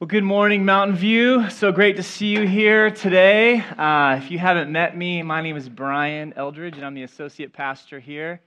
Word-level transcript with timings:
Well, 0.00 0.08
good 0.08 0.24
morning, 0.24 0.64
Mountain 0.64 0.96
View. 0.96 1.50
So 1.50 1.72
great 1.72 1.96
to 1.96 2.02
see 2.02 2.28
you 2.28 2.46
here 2.46 2.90
today. 2.90 3.60
Uh, 3.60 4.16
if 4.16 4.30
you 4.30 4.38
haven't 4.38 4.72
met 4.72 4.96
me, 4.96 5.22
my 5.22 5.42
name 5.42 5.58
is 5.58 5.68
Brian 5.68 6.32
Eldridge, 6.38 6.76
and 6.76 6.86
I'm 6.86 6.94
the 6.94 7.02
associate 7.02 7.52
pastor 7.52 8.00
here. 8.00 8.40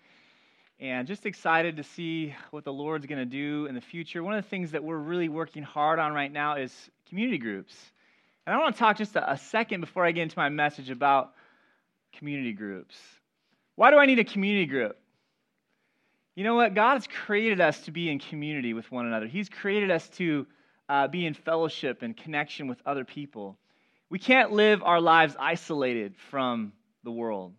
And 0.80 1.08
just 1.08 1.28
excited 1.28 1.78
to 1.78 1.84
see 1.84 2.34
what 2.50 2.64
the 2.64 2.74
Lord's 2.74 3.06
going 3.06 3.20
to 3.20 3.26
do 3.26 3.68
in 3.68 3.76
the 3.76 3.82
future. 3.82 4.24
One 4.24 4.34
of 4.34 4.44
the 4.44 4.50
things 4.50 4.72
that 4.72 4.84
we're 4.84 4.98
really 4.98 5.30
working 5.30 5.62
hard 5.62 6.00
on 6.00 6.12
right 6.12 6.32
now 6.32 6.56
is 6.56 6.74
community 7.08 7.38
groups. 7.38 7.76
And 8.48 8.56
I 8.56 8.58
want 8.58 8.74
to 8.74 8.80
talk 8.80 8.98
just 8.98 9.16
a, 9.16 9.34
a 9.34 9.38
second 9.38 9.82
before 9.82 10.04
I 10.04 10.12
get 10.12 10.24
into 10.24 10.40
my 10.40 10.50
message 10.50 10.90
about 10.90 11.34
community 12.18 12.54
groups. 12.54 12.96
Why 13.76 13.92
do 13.92 13.98
I 13.98 14.08
need 14.08 14.18
a 14.18 14.24
community 14.24 14.66
group? 14.66 14.98
You 16.34 16.46
know 16.46 16.56
what? 16.56 16.74
God 16.74 16.96
has 16.96 17.06
created 17.06 17.62
us 17.62 17.80
to 17.82 17.92
be 17.92 18.10
in 18.10 18.18
community 18.18 18.74
with 18.74 18.92
one 18.92 19.06
another. 19.06 19.28
He's 19.28 19.50
created 19.50 19.92
us 19.92 20.10
to 20.18 20.48
uh, 20.94 21.08
be 21.08 21.26
in 21.26 21.34
fellowship 21.34 22.04
and 22.04 22.16
connection 22.16 22.68
with 22.68 22.80
other 22.86 23.04
people. 23.04 23.58
We 24.12 24.20
can't 24.20 24.52
live 24.52 24.84
our 24.84 25.02
lives 25.02 25.36
isolated 25.40 26.14
from 26.30 26.72
the 27.04 27.10
world, 27.10 27.54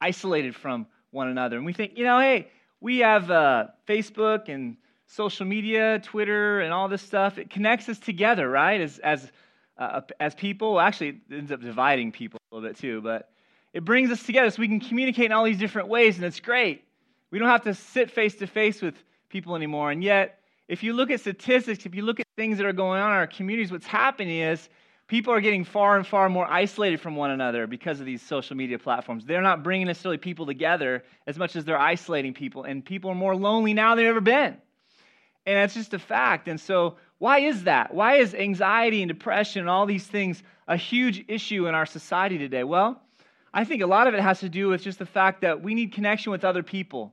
isolated 0.00 0.56
from 0.56 0.88
one 1.12 1.28
another. 1.28 1.56
And 1.56 1.64
we 1.64 1.72
think, 1.72 1.96
you 1.96 2.02
know, 2.02 2.18
hey, 2.18 2.48
we 2.80 2.98
have 2.98 3.30
uh, 3.30 3.68
Facebook 3.88 4.48
and 4.48 4.76
social 5.06 5.46
media, 5.46 6.00
Twitter, 6.00 6.62
and 6.62 6.72
all 6.72 6.88
this 6.88 7.00
stuff. 7.00 7.38
It 7.38 7.48
connects 7.48 7.88
us 7.88 8.00
together, 8.00 8.50
right? 8.50 8.80
As, 8.80 8.98
as, 8.98 9.30
uh, 9.78 10.00
as 10.18 10.34
people. 10.34 10.80
Actually, 10.80 11.20
it 11.30 11.34
ends 11.38 11.52
up 11.52 11.60
dividing 11.60 12.10
people 12.10 12.40
a 12.50 12.56
little 12.56 12.68
bit 12.68 12.76
too, 12.76 13.00
but 13.02 13.30
it 13.72 13.84
brings 13.84 14.10
us 14.10 14.20
together 14.24 14.50
so 14.50 14.58
we 14.58 14.66
can 14.66 14.80
communicate 14.80 15.26
in 15.26 15.32
all 15.32 15.44
these 15.44 15.58
different 15.58 15.86
ways, 15.86 16.16
and 16.16 16.24
it's 16.24 16.40
great. 16.40 16.82
We 17.30 17.38
don't 17.38 17.48
have 17.48 17.62
to 17.64 17.74
sit 17.74 18.10
face 18.10 18.34
to 18.36 18.48
face 18.48 18.82
with 18.82 18.96
people 19.28 19.54
anymore. 19.54 19.92
And 19.92 20.02
yet, 20.02 20.39
if 20.70 20.84
you 20.84 20.92
look 20.92 21.10
at 21.10 21.18
statistics, 21.18 21.84
if 21.84 21.96
you 21.96 22.02
look 22.02 22.20
at 22.20 22.26
things 22.36 22.56
that 22.58 22.64
are 22.64 22.72
going 22.72 23.00
on 23.00 23.10
in 23.10 23.16
our 23.16 23.26
communities, 23.26 23.72
what's 23.72 23.88
happening 23.88 24.38
is 24.38 24.68
people 25.08 25.34
are 25.34 25.40
getting 25.40 25.64
far 25.64 25.96
and 25.96 26.06
far 26.06 26.28
more 26.28 26.46
isolated 26.48 27.00
from 27.00 27.16
one 27.16 27.32
another 27.32 27.66
because 27.66 27.98
of 27.98 28.06
these 28.06 28.22
social 28.22 28.56
media 28.56 28.78
platforms. 28.78 29.26
They're 29.26 29.42
not 29.42 29.64
bringing 29.64 29.88
necessarily 29.88 30.18
people 30.18 30.46
together 30.46 31.02
as 31.26 31.36
much 31.36 31.56
as 31.56 31.64
they're 31.64 31.76
isolating 31.76 32.34
people, 32.34 32.62
and 32.62 32.84
people 32.84 33.10
are 33.10 33.16
more 33.16 33.34
lonely 33.34 33.74
now 33.74 33.96
than 33.96 34.04
they've 34.04 34.10
ever 34.10 34.20
been. 34.20 34.56
And 35.44 35.56
that's 35.56 35.74
just 35.74 35.92
a 35.92 35.98
fact. 35.98 36.46
And 36.46 36.60
so, 36.60 36.98
why 37.18 37.40
is 37.40 37.64
that? 37.64 37.92
Why 37.92 38.16
is 38.16 38.32
anxiety 38.32 39.02
and 39.02 39.08
depression 39.08 39.60
and 39.60 39.68
all 39.68 39.86
these 39.86 40.06
things 40.06 40.40
a 40.68 40.76
huge 40.76 41.24
issue 41.26 41.66
in 41.66 41.74
our 41.74 41.86
society 41.86 42.38
today? 42.38 42.62
Well, 42.62 43.02
I 43.52 43.64
think 43.64 43.82
a 43.82 43.86
lot 43.86 44.06
of 44.06 44.14
it 44.14 44.20
has 44.20 44.38
to 44.40 44.48
do 44.48 44.68
with 44.68 44.82
just 44.82 45.00
the 45.00 45.06
fact 45.06 45.40
that 45.40 45.64
we 45.64 45.74
need 45.74 45.92
connection 45.92 46.30
with 46.30 46.44
other 46.44 46.62
people. 46.62 47.12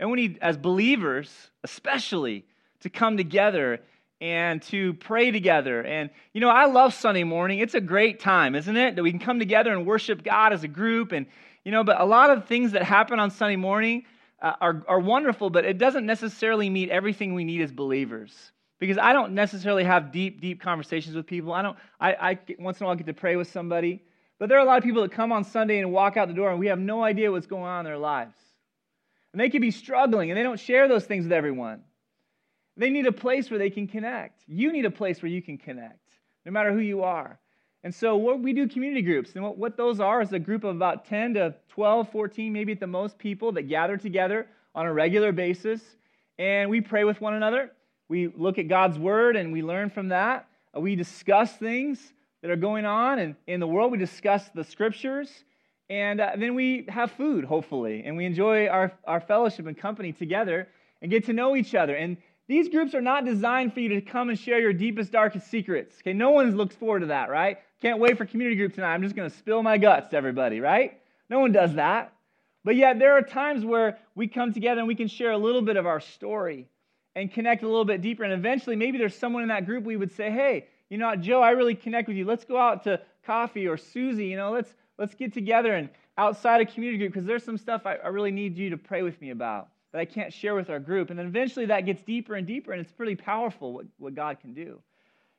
And 0.00 0.10
we 0.10 0.16
need, 0.16 0.38
as 0.42 0.56
believers, 0.56 1.32
especially, 1.62 2.44
to 2.80 2.90
come 2.90 3.16
together 3.16 3.80
and 4.20 4.62
to 4.62 4.94
pray 4.94 5.30
together. 5.30 5.82
And, 5.82 6.10
you 6.32 6.40
know, 6.40 6.48
I 6.48 6.66
love 6.66 6.94
Sunday 6.94 7.24
morning. 7.24 7.60
It's 7.60 7.74
a 7.74 7.80
great 7.80 8.20
time, 8.20 8.54
isn't 8.54 8.76
it? 8.76 8.96
That 8.96 9.02
we 9.02 9.10
can 9.10 9.20
come 9.20 9.38
together 9.38 9.72
and 9.72 9.86
worship 9.86 10.24
God 10.24 10.52
as 10.52 10.64
a 10.64 10.68
group. 10.68 11.12
And, 11.12 11.26
you 11.64 11.70
know, 11.70 11.84
but 11.84 12.00
a 12.00 12.04
lot 12.04 12.30
of 12.30 12.46
things 12.46 12.72
that 12.72 12.82
happen 12.82 13.20
on 13.20 13.30
Sunday 13.30 13.56
morning 13.56 14.04
uh, 14.42 14.54
are, 14.60 14.84
are 14.88 15.00
wonderful, 15.00 15.50
but 15.50 15.64
it 15.64 15.78
doesn't 15.78 16.06
necessarily 16.06 16.68
meet 16.68 16.90
everything 16.90 17.34
we 17.34 17.44
need 17.44 17.60
as 17.60 17.72
believers. 17.72 18.52
Because 18.80 18.98
I 18.98 19.12
don't 19.12 19.32
necessarily 19.32 19.84
have 19.84 20.12
deep, 20.12 20.40
deep 20.40 20.60
conversations 20.60 21.16
with 21.16 21.26
people. 21.26 21.52
I 21.52 21.62
don't, 21.62 21.76
I, 22.00 22.12
I 22.12 22.38
once 22.58 22.78
in 22.78 22.84
a 22.84 22.86
while 22.86 22.96
get 22.96 23.06
to 23.06 23.14
pray 23.14 23.36
with 23.36 23.50
somebody. 23.50 24.02
But 24.38 24.48
there 24.48 24.58
are 24.58 24.62
a 24.62 24.64
lot 24.64 24.78
of 24.78 24.84
people 24.84 25.02
that 25.02 25.10
come 25.10 25.32
on 25.32 25.42
Sunday 25.42 25.78
and 25.78 25.92
walk 25.92 26.16
out 26.16 26.28
the 26.28 26.34
door 26.34 26.50
and 26.50 26.60
we 26.60 26.68
have 26.68 26.78
no 26.78 27.02
idea 27.02 27.30
what's 27.32 27.48
going 27.48 27.64
on 27.64 27.80
in 27.80 27.84
their 27.84 27.98
lives. 27.98 28.36
And 29.32 29.40
they 29.40 29.50
could 29.50 29.60
be 29.60 29.72
struggling 29.72 30.30
and 30.30 30.38
they 30.38 30.44
don't 30.44 30.60
share 30.60 30.86
those 30.86 31.04
things 31.04 31.24
with 31.24 31.32
everyone. 31.32 31.82
They 32.78 32.90
need 32.90 33.06
a 33.06 33.12
place 33.12 33.50
where 33.50 33.58
they 33.58 33.70
can 33.70 33.88
connect. 33.88 34.44
You 34.46 34.72
need 34.72 34.84
a 34.84 34.90
place 34.90 35.20
where 35.20 35.30
you 35.30 35.42
can 35.42 35.58
connect, 35.58 35.98
no 36.46 36.52
matter 36.52 36.72
who 36.72 36.78
you 36.78 37.02
are. 37.02 37.38
And 37.84 37.94
so, 37.94 38.16
what 38.16 38.40
we 38.40 38.52
do 38.52 38.68
community 38.68 39.02
groups, 39.02 39.32
and 39.34 39.44
what, 39.44 39.58
what 39.58 39.76
those 39.76 40.00
are 40.00 40.22
is 40.22 40.32
a 40.32 40.38
group 40.38 40.64
of 40.64 40.74
about 40.74 41.06
10 41.06 41.34
to 41.34 41.54
12, 41.68 42.10
14, 42.10 42.52
maybe 42.52 42.72
at 42.72 42.80
the 42.80 42.86
most 42.86 43.18
people 43.18 43.52
that 43.52 43.62
gather 43.62 43.96
together 43.96 44.46
on 44.74 44.86
a 44.86 44.92
regular 44.92 45.32
basis. 45.32 45.80
And 46.38 46.70
we 46.70 46.80
pray 46.80 47.04
with 47.04 47.20
one 47.20 47.34
another. 47.34 47.72
We 48.08 48.28
look 48.28 48.58
at 48.58 48.68
God's 48.68 48.98
word 48.98 49.36
and 49.36 49.52
we 49.52 49.62
learn 49.62 49.90
from 49.90 50.08
that. 50.08 50.48
Uh, 50.76 50.80
we 50.80 50.96
discuss 50.96 51.52
things 51.56 52.12
that 52.42 52.50
are 52.50 52.56
going 52.56 52.84
on 52.84 53.18
in, 53.18 53.36
in 53.46 53.60
the 53.60 53.66
world. 53.66 53.90
We 53.90 53.98
discuss 53.98 54.48
the 54.54 54.64
scriptures. 54.64 55.44
And 55.90 56.20
uh, 56.20 56.32
then 56.36 56.54
we 56.54 56.84
have 56.88 57.10
food, 57.12 57.44
hopefully. 57.44 58.02
And 58.04 58.16
we 58.16 58.24
enjoy 58.24 58.68
our, 58.68 58.92
our 59.04 59.20
fellowship 59.20 59.66
and 59.66 59.76
company 59.76 60.12
together 60.12 60.68
and 61.02 61.10
get 61.10 61.24
to 61.26 61.32
know 61.32 61.56
each 61.56 61.74
other. 61.74 61.94
And 61.94 62.16
these 62.48 62.68
groups 62.70 62.94
are 62.94 63.02
not 63.02 63.26
designed 63.26 63.74
for 63.74 63.80
you 63.80 63.90
to 63.90 64.00
come 64.00 64.30
and 64.30 64.38
share 64.38 64.58
your 64.58 64.72
deepest, 64.72 65.12
darkest 65.12 65.50
secrets. 65.50 65.96
Okay, 66.00 66.14
no 66.14 66.30
one 66.30 66.56
looks 66.56 66.74
forward 66.74 67.00
to 67.00 67.06
that, 67.06 67.28
right? 67.28 67.58
Can't 67.82 67.98
wait 67.98 68.16
for 68.16 68.24
community 68.24 68.56
group 68.56 68.74
tonight. 68.74 68.94
I'm 68.94 69.02
just 69.02 69.14
going 69.14 69.30
to 69.30 69.36
spill 69.36 69.62
my 69.62 69.76
guts 69.76 70.08
to 70.08 70.16
everybody, 70.16 70.60
right? 70.60 70.98
No 71.28 71.40
one 71.40 71.52
does 71.52 71.74
that. 71.74 72.12
But 72.64 72.76
yet, 72.76 72.98
there 72.98 73.12
are 73.12 73.22
times 73.22 73.64
where 73.64 73.98
we 74.14 74.26
come 74.26 74.52
together 74.52 74.80
and 74.80 74.88
we 74.88 74.94
can 74.94 75.08
share 75.08 75.32
a 75.32 75.38
little 75.38 75.62
bit 75.62 75.76
of 75.76 75.86
our 75.86 76.00
story 76.00 76.66
and 77.14 77.32
connect 77.32 77.62
a 77.62 77.66
little 77.66 77.84
bit 77.84 78.00
deeper. 78.00 78.24
And 78.24 78.32
eventually, 78.32 78.76
maybe 78.76 78.98
there's 78.98 79.14
someone 79.14 79.42
in 79.42 79.48
that 79.48 79.66
group 79.66 79.84
we 79.84 79.96
would 79.96 80.12
say, 80.12 80.30
hey, 80.30 80.66
you 80.88 80.96
know, 80.96 81.14
Joe, 81.16 81.42
I 81.42 81.50
really 81.50 81.74
connect 81.74 82.08
with 82.08 82.16
you. 82.16 82.24
Let's 82.24 82.44
go 82.44 82.56
out 82.58 82.84
to 82.84 83.00
coffee 83.24 83.68
or 83.68 83.76
Susie, 83.76 84.26
you 84.26 84.36
know, 84.36 84.50
let's, 84.50 84.74
let's 84.96 85.14
get 85.14 85.34
together 85.34 85.74
and 85.74 85.90
outside 86.16 86.62
a 86.62 86.66
community 86.66 86.98
group 86.98 87.12
because 87.12 87.26
there's 87.26 87.44
some 87.44 87.58
stuff 87.58 87.82
I, 87.84 87.96
I 87.96 88.08
really 88.08 88.30
need 88.30 88.56
you 88.56 88.70
to 88.70 88.78
pray 88.78 89.02
with 89.02 89.20
me 89.20 89.30
about 89.30 89.68
that 89.92 90.00
I 90.00 90.04
can't 90.04 90.32
share 90.32 90.54
with 90.54 90.70
our 90.70 90.78
group. 90.78 91.10
And 91.10 91.18
then 91.18 91.26
eventually 91.26 91.66
that 91.66 91.86
gets 91.86 92.02
deeper 92.02 92.34
and 92.34 92.46
deeper, 92.46 92.72
and 92.72 92.80
it's 92.80 92.92
pretty 92.92 93.16
powerful 93.16 93.72
what, 93.72 93.86
what 93.98 94.14
God 94.14 94.40
can 94.40 94.54
do. 94.54 94.80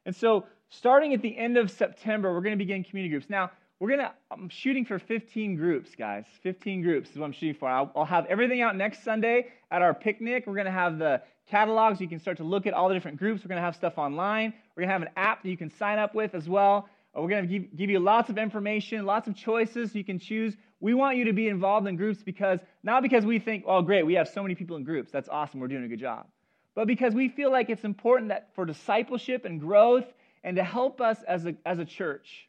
And 0.06 0.16
so, 0.16 0.46
starting 0.70 1.14
at 1.14 1.22
the 1.22 1.38
end 1.38 1.58
of 1.58 1.70
September, 1.70 2.34
we're 2.34 2.42
going 2.42 2.58
to 2.58 2.64
begin 2.64 2.84
community 2.84 3.12
groups. 3.12 3.30
Now, 3.30 3.52
we're 3.80 3.90
going 3.90 4.00
to, 4.00 4.12
I'm 4.32 4.50
shooting 4.50 4.84
for 4.86 5.00
15 5.00 5.56
groups, 5.56 5.92
guys. 5.98 6.26
15 6.44 6.82
groups 6.82 7.12
is 7.12 7.18
what 7.18 7.26
I'm 7.26 7.32
shooting 7.32 7.56
for. 7.56 7.70
I'll, 7.70 7.92
I'll 7.96 8.06
have 8.06 8.26
everything 8.26 8.62
out 8.62 8.76
next 8.76 9.04
Sunday 9.04 9.48
at 9.72 9.82
our 9.82 9.94
picnic. 9.94 10.46
We're 10.48 10.56
going 10.56 10.66
to 10.66 10.72
have 10.72 11.00
the 11.00 11.22
catalogs. 11.50 12.02
You 12.02 12.08
can 12.08 12.20
start 12.20 12.38
to 12.38 12.44
look 12.44 12.68
at 12.68 12.74
all 12.74 12.90
the 12.90 12.94
different 12.94 13.18
groups. 13.18 13.44
We're 13.44 13.50
going 13.50 13.60
to 13.60 13.64
have 13.64 13.76
stuff 13.76 13.98
online. 13.98 14.54
We're 14.76 14.82
going 14.82 14.90
to 14.90 14.94
have 14.94 15.02
an 15.04 15.10
app 15.16 15.44
that 15.44 15.50
you 15.50 15.58
can 15.58 15.70
sign 15.70 15.98
up 15.98 16.14
with 16.14 16.36
as 16.36 16.50
well. 16.50 16.90
We're 17.16 17.28
going 17.28 17.48
to 17.48 17.60
give, 17.60 17.76
give 17.76 17.90
you 17.90 18.00
lots 18.00 18.30
of 18.30 18.38
information, 18.38 19.06
lots 19.06 19.28
of 19.28 19.36
choices. 19.36 19.96
You 19.96 20.04
can 20.04 20.20
choose 20.20 20.56
we 20.80 20.94
want 20.94 21.18
you 21.18 21.26
to 21.26 21.34
be 21.34 21.48
involved 21.48 21.88
in 21.88 21.96
groups 21.98 22.24
because, 22.24 22.60
not 22.84 23.04
because 23.04 23.26
we 23.26 23.40
think, 23.40 23.66
oh, 23.68 23.82
great, 23.82 24.06
we 24.06 24.14
have 24.14 24.30
so 24.30 24.42
many 24.42 24.56
people 24.56 24.78
in 24.78 24.84
groups. 24.84 25.12
That's 25.12 25.28
awesome. 25.28 25.60
We're 25.60 25.68
doing 25.68 25.84
a 25.84 25.88
good 25.88 26.00
job. 26.00 26.26
But 26.74 26.88
because 26.88 27.14
we 27.14 27.28
feel 27.28 27.52
like 27.52 27.70
it's 27.70 27.84
important 27.84 28.30
that 28.30 28.50
for 28.56 28.66
discipleship 28.66 29.44
and 29.44 29.60
growth 29.60 30.06
and 30.44 30.56
to 30.56 30.64
help 30.64 31.02
us 31.02 31.22
as 31.28 31.46
a, 31.46 31.56
as 31.66 31.80
a 31.80 31.86
church 31.86 32.48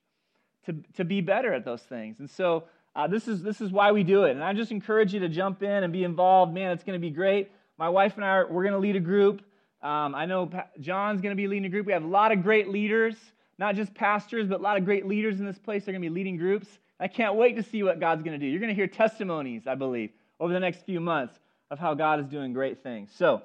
to, 0.67 0.77
to 0.97 1.05
be 1.05 1.21
better 1.21 1.53
at 1.53 1.65
those 1.65 1.83
things. 1.83 2.21
And 2.21 2.31
so 2.31 2.65
uh, 2.95 3.09
this, 3.09 3.27
is, 3.27 3.43
this 3.43 3.61
is 3.61 3.73
why 3.73 3.91
we 3.91 4.05
do 4.05 4.25
it. 4.25 4.33
And 4.33 4.45
I 4.45 4.53
just 4.53 4.71
encourage 4.71 5.13
you 5.13 5.21
to 5.21 5.29
jump 5.29 5.63
in 5.65 5.83
and 5.83 5.93
be 5.93 6.05
involved. 6.05 6.55
Man, 6.55 6.71
it's 6.71 6.85
going 6.85 6.99
to 7.01 7.05
be 7.05 7.11
great. 7.11 7.51
My 7.79 7.89
wife 7.89 8.15
and 8.15 8.25
I, 8.25 8.29
are, 8.29 8.47
we're 8.47 8.63
going 8.63 8.75
to 8.75 8.79
lead 8.79 8.95
a 8.95 9.01
group. 9.01 9.43
Um, 9.83 10.15
I 10.15 10.27
know 10.27 10.51
John's 10.79 11.21
going 11.21 11.33
to 11.33 11.37
be 11.37 11.49
leading 11.49 11.65
a 11.65 11.71
group. 11.71 11.87
We 11.87 11.95
have 11.95 12.05
a 12.05 12.09
lot 12.09 12.31
of 12.31 12.43
great 12.45 12.69
leaders, 12.69 13.17
not 13.61 13.77
just 13.77 13.95
pastors, 13.95 14.49
but 14.49 14.59
a 14.59 14.63
lot 14.63 14.79
of 14.79 14.87
great 14.87 15.07
leaders 15.07 15.39
in 15.39 15.45
this 15.45 15.59
place. 15.59 15.85
They're 15.85 15.93
going 15.93 16.03
to 16.03 16.09
be 16.09 16.15
leading 16.15 16.39
groups. 16.39 16.67
I 16.99 17.09
can't 17.09 17.35
wait 17.35 17.57
to 17.57 17.63
see 17.63 17.83
what 17.83 18.01
God's 18.01 18.23
going 18.23 18.33
to 18.33 18.45
do. 18.45 18.51
You're 18.51 18.59
going 18.59 18.71
to 18.71 18.75
hear 18.75 18.87
testimonies, 18.87 19.67
I 19.67 19.75
believe, 19.75 20.11
over 20.41 20.53
the 20.53 20.59
next 20.59 20.87
few 20.87 20.99
months 20.99 21.39
of 21.71 21.79
how 21.79 21.93
God 21.93 22.21
is 22.21 22.27
doing 22.27 22.55
great 22.55 22.83
things. 22.83 23.11
So, 23.15 23.43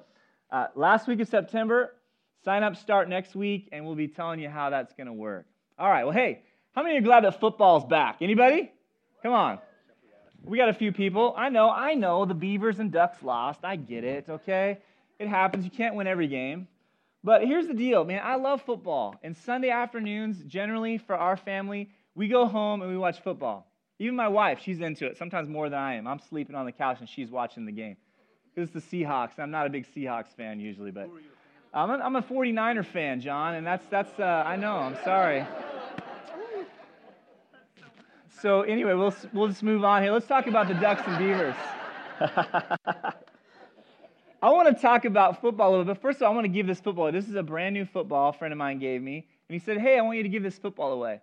uh, 0.50 0.68
last 0.74 1.06
week 1.06 1.20
of 1.20 1.28
September, 1.28 1.94
sign 2.44 2.62
up 2.62 2.76
start 2.76 3.10
next 3.10 3.36
week, 3.36 3.68
and 3.72 3.84
we'll 3.84 3.94
be 3.94 4.08
telling 4.08 4.40
you 4.40 4.48
how 4.48 4.70
that's 4.70 4.94
going 4.94 5.06
to 5.06 5.12
work. 5.12 5.46
All 5.78 5.88
right. 5.88 6.04
Well, 6.04 6.14
hey, 6.14 6.42
how 6.74 6.82
many 6.82 6.96
are 6.96 7.02
glad 7.02 7.24
that 7.24 7.38
football's 7.38 7.84
back? 7.84 8.18
Anybody? 8.22 8.72
Come 9.22 9.34
on. 9.34 9.58
We 10.42 10.56
got 10.56 10.70
a 10.70 10.74
few 10.74 10.92
people. 10.92 11.34
I 11.36 11.50
know, 11.50 11.68
I 11.68 11.94
know 11.94 12.24
the 12.24 12.34
Beavers 12.34 12.78
and 12.78 12.90
Ducks 12.90 13.22
lost. 13.22 13.60
I 13.64 13.76
get 13.76 14.04
it, 14.04 14.26
okay? 14.30 14.78
It 15.18 15.28
happens. 15.28 15.64
You 15.64 15.70
can't 15.70 15.94
win 15.94 16.06
every 16.06 16.28
game. 16.28 16.68
But 17.24 17.44
here's 17.44 17.66
the 17.66 17.74
deal, 17.74 18.04
man. 18.04 18.20
I 18.22 18.36
love 18.36 18.62
football. 18.62 19.16
And 19.22 19.36
Sunday 19.36 19.70
afternoons, 19.70 20.42
generally 20.44 20.98
for 20.98 21.16
our 21.16 21.36
family, 21.36 21.90
we 22.14 22.28
go 22.28 22.46
home 22.46 22.82
and 22.82 22.90
we 22.90 22.96
watch 22.96 23.20
football. 23.20 23.66
Even 23.98 24.14
my 24.14 24.28
wife, 24.28 24.60
she's 24.62 24.80
into 24.80 25.06
it, 25.06 25.16
sometimes 25.16 25.48
more 25.48 25.68
than 25.68 25.78
I 25.78 25.94
am. 25.94 26.06
I'm 26.06 26.20
sleeping 26.20 26.54
on 26.54 26.66
the 26.66 26.72
couch 26.72 26.98
and 27.00 27.08
she's 27.08 27.30
watching 27.30 27.64
the 27.64 27.72
game. 27.72 27.96
It's 28.54 28.70
the 28.70 28.80
Seahawks. 28.80 29.38
I'm 29.38 29.50
not 29.50 29.66
a 29.66 29.70
big 29.70 29.86
Seahawks 29.94 30.34
fan 30.36 30.60
usually, 30.60 30.90
but 30.90 31.10
I'm 31.74 31.90
a, 31.90 31.94
I'm 31.94 32.16
a 32.16 32.22
49er 32.22 32.86
fan, 32.86 33.20
John, 33.20 33.54
and 33.54 33.66
that's, 33.66 33.84
that's 33.90 34.18
uh, 34.18 34.44
I 34.46 34.56
know, 34.56 34.76
I'm 34.76 34.96
sorry. 35.04 35.46
So, 38.40 38.62
anyway, 38.62 38.94
we'll, 38.94 39.14
we'll 39.32 39.48
just 39.48 39.62
move 39.62 39.84
on 39.84 40.02
here. 40.02 40.12
Let's 40.12 40.26
talk 40.26 40.46
about 40.46 40.68
the 40.68 40.74
Ducks 40.74 41.02
and 41.06 41.18
Beavers. 41.18 41.54
I 44.42 44.50
want 44.50 44.74
to 44.74 44.80
talk 44.80 45.04
about 45.04 45.40
football 45.40 45.70
a 45.70 45.72
little 45.76 45.84
bit. 45.84 46.00
First 46.00 46.16
of 46.16 46.24
all, 46.24 46.32
I 46.32 46.34
want 46.34 46.44
to 46.44 46.50
give 46.50 46.66
this 46.66 46.80
football. 46.80 47.10
This 47.10 47.28
is 47.28 47.34
a 47.34 47.42
brand 47.42 47.74
new 47.74 47.86
football 47.86 48.30
a 48.30 48.32
friend 48.32 48.52
of 48.52 48.58
mine 48.58 48.78
gave 48.78 49.02
me. 49.02 49.26
And 49.48 49.54
he 49.54 49.58
said, 49.58 49.78
Hey, 49.78 49.98
I 49.98 50.02
want 50.02 50.18
you 50.18 50.22
to 50.22 50.28
give 50.28 50.42
this 50.42 50.58
football 50.58 50.92
away. 50.92 51.20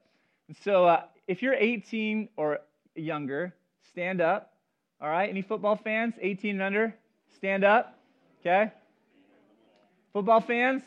So 0.63 0.85
uh, 0.85 1.03
if 1.27 1.41
you're 1.41 1.53
18 1.53 2.29
or 2.37 2.59
younger, 2.95 3.53
stand 3.87 4.21
up. 4.21 4.53
All 4.99 5.09
right? 5.09 5.29
Any 5.29 5.41
football 5.41 5.75
fans? 5.75 6.15
18 6.19 6.51
and 6.51 6.61
under? 6.61 6.95
Stand 7.35 7.63
up. 7.63 7.99
Okay? 8.41 8.71
Football 10.13 10.41
fans? 10.41 10.81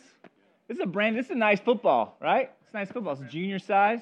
This 0.68 0.78
is 0.78 0.82
a 0.82 0.86
brand, 0.86 1.16
this 1.16 1.26
is 1.26 1.32
a 1.32 1.36
nice 1.36 1.60
football, 1.60 2.16
right? 2.20 2.50
It's 2.64 2.74
nice 2.74 2.90
football. 2.90 3.12
It's 3.20 3.32
junior 3.32 3.58
size. 3.58 4.00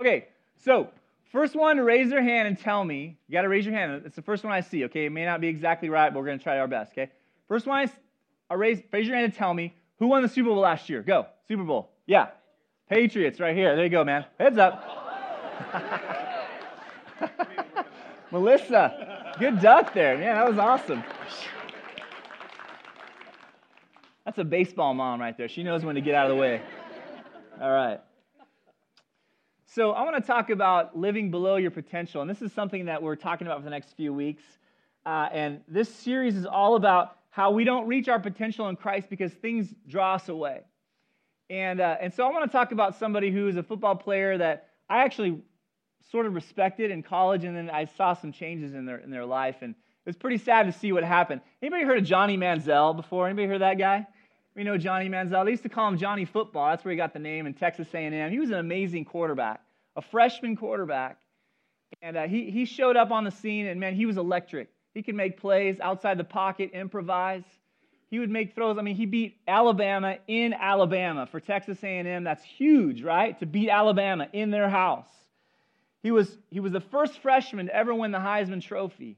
Okay, 0.00 0.28
so 0.64 0.88
first 1.32 1.54
one 1.54 1.76
to 1.76 1.84
raise 1.84 2.10
their 2.10 2.22
hand 2.22 2.48
and 2.48 2.58
tell 2.58 2.84
me. 2.84 3.18
You 3.28 3.32
got 3.32 3.42
to 3.42 3.48
raise 3.48 3.64
your 3.64 3.74
hand. 3.74 4.02
It's 4.04 4.16
the 4.16 4.22
first 4.22 4.44
one 4.44 4.52
I 4.52 4.60
see, 4.60 4.84
okay? 4.84 5.06
It 5.06 5.10
may 5.10 5.24
not 5.24 5.40
be 5.40 5.48
exactly 5.48 5.88
right, 5.88 6.12
but 6.12 6.20
we're 6.20 6.26
going 6.26 6.38
to 6.38 6.42
try 6.42 6.58
our 6.58 6.68
best, 6.68 6.92
okay? 6.92 7.10
First 7.48 7.66
one 7.66 7.78
I, 7.78 7.90
I 8.50 8.54
uh, 8.54 8.56
raise, 8.56 8.82
raise 8.92 9.06
your 9.06 9.16
hand 9.16 9.26
and 9.26 9.34
tell 9.34 9.54
me 9.54 9.74
who 9.98 10.08
won 10.08 10.22
the 10.22 10.28
Super 10.28 10.48
Bowl 10.50 10.58
last 10.58 10.88
year. 10.88 11.02
Go, 11.02 11.26
Super 11.48 11.64
Bowl. 11.64 11.90
Yeah. 12.06 12.28
Patriots, 12.88 13.40
right 13.40 13.56
here. 13.56 13.74
There 13.74 13.84
you 13.84 13.90
go, 13.90 14.04
man. 14.04 14.24
Heads 14.38 14.58
up. 14.58 14.84
Melissa, 18.30 19.34
good 19.38 19.60
duck 19.60 19.94
there. 19.94 20.18
Man, 20.18 20.36
that 20.36 20.48
was 20.48 20.58
awesome. 20.58 21.02
That's 24.24 24.38
a 24.38 24.44
baseball 24.44 24.92
mom 24.92 25.20
right 25.20 25.36
there. 25.38 25.48
She 25.48 25.62
knows 25.62 25.84
when 25.84 25.94
to 25.94 26.00
get 26.00 26.14
out 26.14 26.30
of 26.30 26.36
the 26.36 26.40
way. 26.40 26.60
All 27.60 27.70
right. 27.72 28.00
So, 29.76 29.90
I 29.90 30.04
want 30.04 30.16
to 30.16 30.26
talk 30.26 30.48
about 30.48 30.96
living 30.96 31.30
below 31.30 31.56
your 31.56 31.70
potential. 31.70 32.22
And 32.22 32.30
this 32.30 32.40
is 32.40 32.50
something 32.50 32.86
that 32.86 33.02
we're 33.02 33.14
talking 33.14 33.46
about 33.46 33.58
for 33.58 33.64
the 33.64 33.70
next 33.70 33.94
few 33.94 34.10
weeks. 34.10 34.42
Uh, 35.04 35.28
and 35.30 35.60
this 35.68 35.94
series 35.94 36.34
is 36.34 36.46
all 36.46 36.76
about 36.76 37.18
how 37.28 37.50
we 37.50 37.62
don't 37.62 37.86
reach 37.86 38.08
our 38.08 38.18
potential 38.18 38.70
in 38.70 38.76
Christ 38.76 39.10
because 39.10 39.34
things 39.34 39.74
draw 39.86 40.14
us 40.14 40.30
away. 40.30 40.62
And, 41.50 41.82
uh, 41.82 41.96
and 42.00 42.14
so, 42.14 42.26
I 42.26 42.30
want 42.32 42.50
to 42.50 42.56
talk 42.56 42.72
about 42.72 42.98
somebody 42.98 43.30
who 43.30 43.48
is 43.48 43.58
a 43.58 43.62
football 43.62 43.94
player 43.94 44.38
that 44.38 44.70
I 44.88 45.04
actually 45.04 45.42
sort 46.10 46.24
of 46.24 46.34
respected 46.34 46.90
in 46.90 47.02
college, 47.02 47.44
and 47.44 47.54
then 47.54 47.68
I 47.68 47.84
saw 47.84 48.14
some 48.14 48.32
changes 48.32 48.72
in 48.72 48.86
their, 48.86 48.96
in 48.96 49.10
their 49.10 49.26
life. 49.26 49.56
And 49.60 49.72
it 49.72 50.08
was 50.08 50.16
pretty 50.16 50.38
sad 50.38 50.64
to 50.64 50.72
see 50.72 50.92
what 50.92 51.04
happened. 51.04 51.42
Anybody 51.60 51.84
heard 51.84 51.98
of 51.98 52.04
Johnny 52.04 52.38
Manziel 52.38 52.96
before? 52.96 53.26
Anybody 53.26 53.46
heard 53.46 53.60
that 53.60 53.76
guy? 53.76 54.06
We 54.54 54.64
know 54.64 54.78
Johnny 54.78 55.10
Manziel. 55.10 55.44
They 55.44 55.50
used 55.50 55.64
to 55.64 55.68
call 55.68 55.86
him 55.86 55.98
Johnny 55.98 56.24
Football. 56.24 56.70
That's 56.70 56.82
where 56.82 56.92
he 56.92 56.96
got 56.96 57.12
the 57.12 57.18
name 57.18 57.46
in 57.46 57.52
Texas 57.52 57.88
A&M. 57.92 58.30
He 58.30 58.38
was 58.38 58.48
an 58.48 58.56
amazing 58.56 59.04
quarterback, 59.04 59.60
a 59.96 60.02
freshman 60.02 60.56
quarterback. 60.56 61.18
And 62.02 62.16
uh, 62.16 62.26
he, 62.26 62.50
he 62.50 62.64
showed 62.64 62.96
up 62.96 63.10
on 63.10 63.24
the 63.24 63.30
scene, 63.30 63.66
and 63.66 63.80
man, 63.80 63.94
he 63.94 64.06
was 64.06 64.16
electric. 64.16 64.68
He 64.94 65.02
could 65.02 65.14
make 65.14 65.40
plays 65.40 65.80
outside 65.80 66.18
the 66.18 66.24
pocket, 66.24 66.70
improvise. 66.72 67.44
He 68.10 68.18
would 68.18 68.30
make 68.30 68.54
throws. 68.54 68.78
I 68.78 68.82
mean, 68.82 68.96
he 68.96 69.06
beat 69.06 69.36
Alabama 69.46 70.18
in 70.26 70.52
Alabama 70.52 71.26
for 71.26 71.40
Texas 71.40 71.82
A&M. 71.82 72.24
That's 72.24 72.44
huge, 72.44 73.02
right? 73.02 73.38
To 73.40 73.46
beat 73.46 73.68
Alabama 73.68 74.28
in 74.32 74.50
their 74.50 74.68
house. 74.68 75.08
He 76.02 76.10
was, 76.10 76.36
he 76.50 76.60
was 76.60 76.72
the 76.72 76.80
first 76.80 77.18
freshman 77.18 77.66
to 77.66 77.74
ever 77.74 77.94
win 77.94 78.12
the 78.12 78.18
Heisman 78.18 78.62
Trophy. 78.62 79.16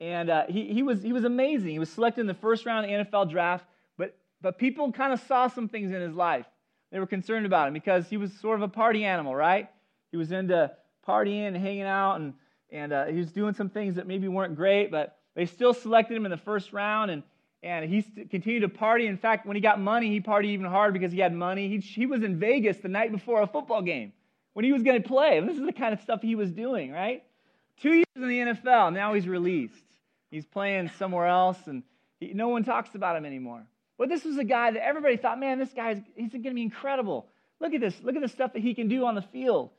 And 0.00 0.30
uh, 0.30 0.44
he, 0.48 0.72
he, 0.72 0.82
was, 0.82 1.02
he 1.02 1.12
was 1.12 1.24
amazing. 1.24 1.70
He 1.70 1.78
was 1.78 1.90
selected 1.90 2.20
in 2.20 2.26
the 2.26 2.34
first 2.34 2.66
round 2.66 2.84
of 2.84 3.10
the 3.10 3.10
NFL 3.10 3.30
draft. 3.30 3.64
But 4.40 4.58
people 4.58 4.92
kind 4.92 5.12
of 5.12 5.20
saw 5.20 5.48
some 5.48 5.68
things 5.68 5.92
in 5.92 6.00
his 6.00 6.14
life. 6.14 6.46
They 6.90 6.98
were 6.98 7.06
concerned 7.06 7.46
about 7.46 7.68
him 7.68 7.74
because 7.74 8.08
he 8.08 8.16
was 8.16 8.32
sort 8.32 8.58
of 8.58 8.62
a 8.62 8.68
party 8.68 9.04
animal, 9.04 9.34
right? 9.34 9.68
He 10.10 10.16
was 10.16 10.32
into 10.32 10.70
partying 11.06 11.46
and 11.46 11.56
hanging 11.56 11.82
out, 11.82 12.16
and, 12.16 12.34
and 12.70 12.92
uh, 12.92 13.06
he 13.06 13.18
was 13.18 13.30
doing 13.32 13.54
some 13.54 13.68
things 13.68 13.96
that 13.96 14.06
maybe 14.06 14.28
weren't 14.28 14.56
great, 14.56 14.90
but 14.90 15.18
they 15.34 15.46
still 15.46 15.74
selected 15.74 16.16
him 16.16 16.24
in 16.24 16.30
the 16.30 16.36
first 16.38 16.72
round, 16.72 17.10
and, 17.10 17.22
and 17.62 17.90
he 17.90 18.02
continued 18.30 18.60
to 18.60 18.68
party. 18.68 19.06
In 19.06 19.18
fact, 19.18 19.46
when 19.46 19.56
he 19.56 19.60
got 19.60 19.80
money, 19.80 20.08
he 20.08 20.20
partied 20.20 20.46
even 20.46 20.66
harder 20.66 20.92
because 20.92 21.12
he 21.12 21.18
had 21.18 21.34
money. 21.34 21.68
He, 21.68 21.78
he 21.78 22.06
was 22.06 22.22
in 22.22 22.38
Vegas 22.38 22.78
the 22.78 22.88
night 22.88 23.12
before 23.12 23.42
a 23.42 23.46
football 23.46 23.82
game 23.82 24.12
when 24.54 24.64
he 24.64 24.72
was 24.72 24.82
going 24.82 25.00
to 25.00 25.08
play. 25.08 25.40
This 25.40 25.56
is 25.56 25.64
the 25.64 25.72
kind 25.72 25.92
of 25.92 26.00
stuff 26.00 26.22
he 26.22 26.34
was 26.34 26.50
doing, 26.50 26.90
right? 26.90 27.22
Two 27.80 27.92
years 27.94 28.06
in 28.16 28.28
the 28.28 28.38
NFL, 28.40 28.92
now 28.92 29.14
he's 29.14 29.28
released. 29.28 29.84
He's 30.30 30.44
playing 30.44 30.90
somewhere 30.98 31.26
else, 31.26 31.58
and 31.66 31.82
he, 32.18 32.32
no 32.34 32.48
one 32.48 32.64
talks 32.64 32.94
about 32.94 33.16
him 33.16 33.24
anymore. 33.24 33.64
But 33.98 34.08
this 34.08 34.24
was 34.24 34.38
a 34.38 34.44
guy 34.44 34.70
that 34.70 34.82
everybody 34.82 35.16
thought, 35.16 35.40
man, 35.40 35.58
this 35.58 35.72
guy 35.74 36.02
he's 36.14 36.30
going 36.30 36.42
to 36.44 36.54
be 36.54 36.62
incredible. 36.62 37.26
Look 37.60 37.74
at 37.74 37.80
this. 37.80 38.00
Look 38.02 38.14
at 38.14 38.22
the 38.22 38.28
stuff 38.28 38.52
that 38.52 38.62
he 38.62 38.74
can 38.74 38.88
do 38.88 39.04
on 39.04 39.16
the 39.16 39.22
field. 39.22 39.70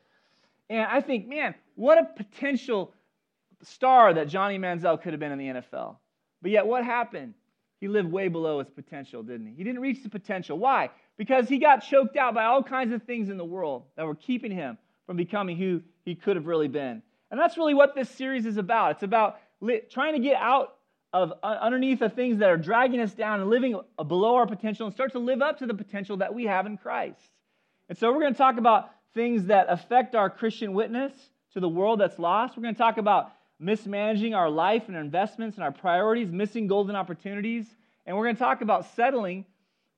And 0.69 0.81
I 0.81 1.01
think, 1.01 1.27
man, 1.27 1.55
what 1.75 1.97
a 1.97 2.03
potential 2.03 2.93
star 3.63 4.13
that 4.13 4.27
Johnny 4.27 4.59
Manziel 4.59 5.01
could 5.01 5.13
have 5.13 5.19
been 5.19 5.31
in 5.31 5.39
the 5.39 5.61
NFL. 5.61 5.95
But 6.41 6.51
yet, 6.51 6.67
what 6.67 6.83
happened? 6.83 7.33
He 7.79 7.87
lived 7.87 8.11
way 8.11 8.27
below 8.27 8.59
his 8.59 8.69
potential, 8.69 9.23
didn't 9.23 9.47
he? 9.47 9.53
He 9.53 9.63
didn't 9.63 9.79
reach 9.79 10.03
the 10.03 10.09
potential. 10.09 10.57
Why? 10.57 10.89
Because 11.17 11.47
he 11.47 11.57
got 11.57 11.77
choked 11.77 12.17
out 12.17 12.33
by 12.33 12.43
all 12.43 12.61
kinds 12.61 12.93
of 12.93 13.03
things 13.03 13.29
in 13.29 13.37
the 13.37 13.45
world 13.45 13.83
that 13.95 14.05
were 14.05 14.15
keeping 14.15 14.51
him 14.51 14.77
from 15.05 15.15
becoming 15.15 15.57
who 15.57 15.81
he 16.03 16.13
could 16.13 16.35
have 16.35 16.45
really 16.45 16.67
been. 16.67 17.01
And 17.31 17.39
that's 17.39 17.57
really 17.57 17.73
what 17.73 17.95
this 17.95 18.09
series 18.09 18.45
is 18.45 18.57
about. 18.57 18.91
It's 18.91 19.03
about 19.03 19.39
trying 19.89 20.13
to 20.13 20.19
get 20.19 20.35
out 20.35 20.75
of 21.11 21.33
uh, 21.41 21.57
underneath 21.61 21.99
the 21.99 22.09
things 22.09 22.39
that 22.39 22.49
are 22.49 22.57
dragging 22.57 22.99
us 22.99 23.13
down 23.13 23.41
and 23.41 23.49
living 23.49 23.79
below 24.07 24.35
our 24.35 24.45
potential 24.45 24.85
and 24.85 24.93
start 24.93 25.11
to 25.13 25.19
live 25.19 25.41
up 25.41 25.59
to 25.59 25.65
the 25.65 25.73
potential 25.73 26.17
that 26.17 26.33
we 26.33 26.45
have 26.45 26.65
in 26.65 26.77
Christ. 26.77 27.19
And 27.87 27.97
so 27.97 28.11
we're 28.11 28.21
going 28.21 28.33
to 28.33 28.37
talk 28.37 28.57
about 28.57 28.91
things 29.13 29.45
that 29.45 29.65
affect 29.69 30.13
our 30.13 30.29
Christian 30.29 30.73
witness 30.73 31.11
to 31.53 31.59
the 31.59 31.69
world 31.69 31.99
that's 31.99 32.19
lost. 32.19 32.55
We're 32.55 32.63
going 32.63 32.75
to 32.75 32.79
talk 32.79 32.97
about 32.97 33.31
mismanaging 33.59 34.35
our 34.35 34.49
life 34.49 34.83
and 34.87 34.95
our 34.95 35.01
investments 35.01 35.57
and 35.57 35.63
our 35.63 35.71
priorities, 35.71 36.31
missing 36.31 36.67
golden 36.67 36.95
opportunities. 36.95 37.65
And 38.05 38.15
we're 38.15 38.25
going 38.25 38.35
to 38.35 38.39
talk 38.39 38.61
about 38.61 38.85
settling 38.95 39.45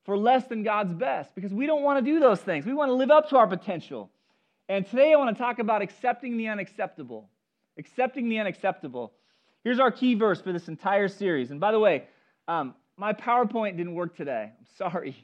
for 0.04 0.16
less 0.16 0.46
than 0.46 0.62
God's 0.62 0.94
best 0.94 1.34
because 1.34 1.52
we 1.52 1.66
don't 1.66 1.82
want 1.82 2.04
to 2.04 2.10
do 2.10 2.18
those 2.18 2.40
things. 2.40 2.66
We 2.66 2.72
want 2.72 2.88
to 2.88 2.94
live 2.94 3.10
up 3.10 3.28
to 3.30 3.36
our 3.36 3.46
potential. 3.46 4.10
And 4.68 4.86
today 4.86 5.12
I 5.12 5.16
want 5.16 5.36
to 5.36 5.42
talk 5.42 5.58
about 5.58 5.82
accepting 5.82 6.36
the 6.36 6.48
unacceptable. 6.48 7.28
Accepting 7.78 8.28
the 8.28 8.38
unacceptable. 8.38 9.12
Here's 9.64 9.78
our 9.78 9.92
key 9.92 10.14
verse 10.14 10.40
for 10.40 10.52
this 10.52 10.68
entire 10.68 11.08
series. 11.08 11.50
And 11.52 11.60
by 11.60 11.70
the 11.70 11.78
way, 11.78 12.04
um, 12.48 12.74
my 12.96 13.12
PowerPoint 13.12 13.76
didn't 13.76 13.94
work 13.94 14.16
today. 14.16 14.50
I'm 14.58 14.66
sorry. 14.76 15.16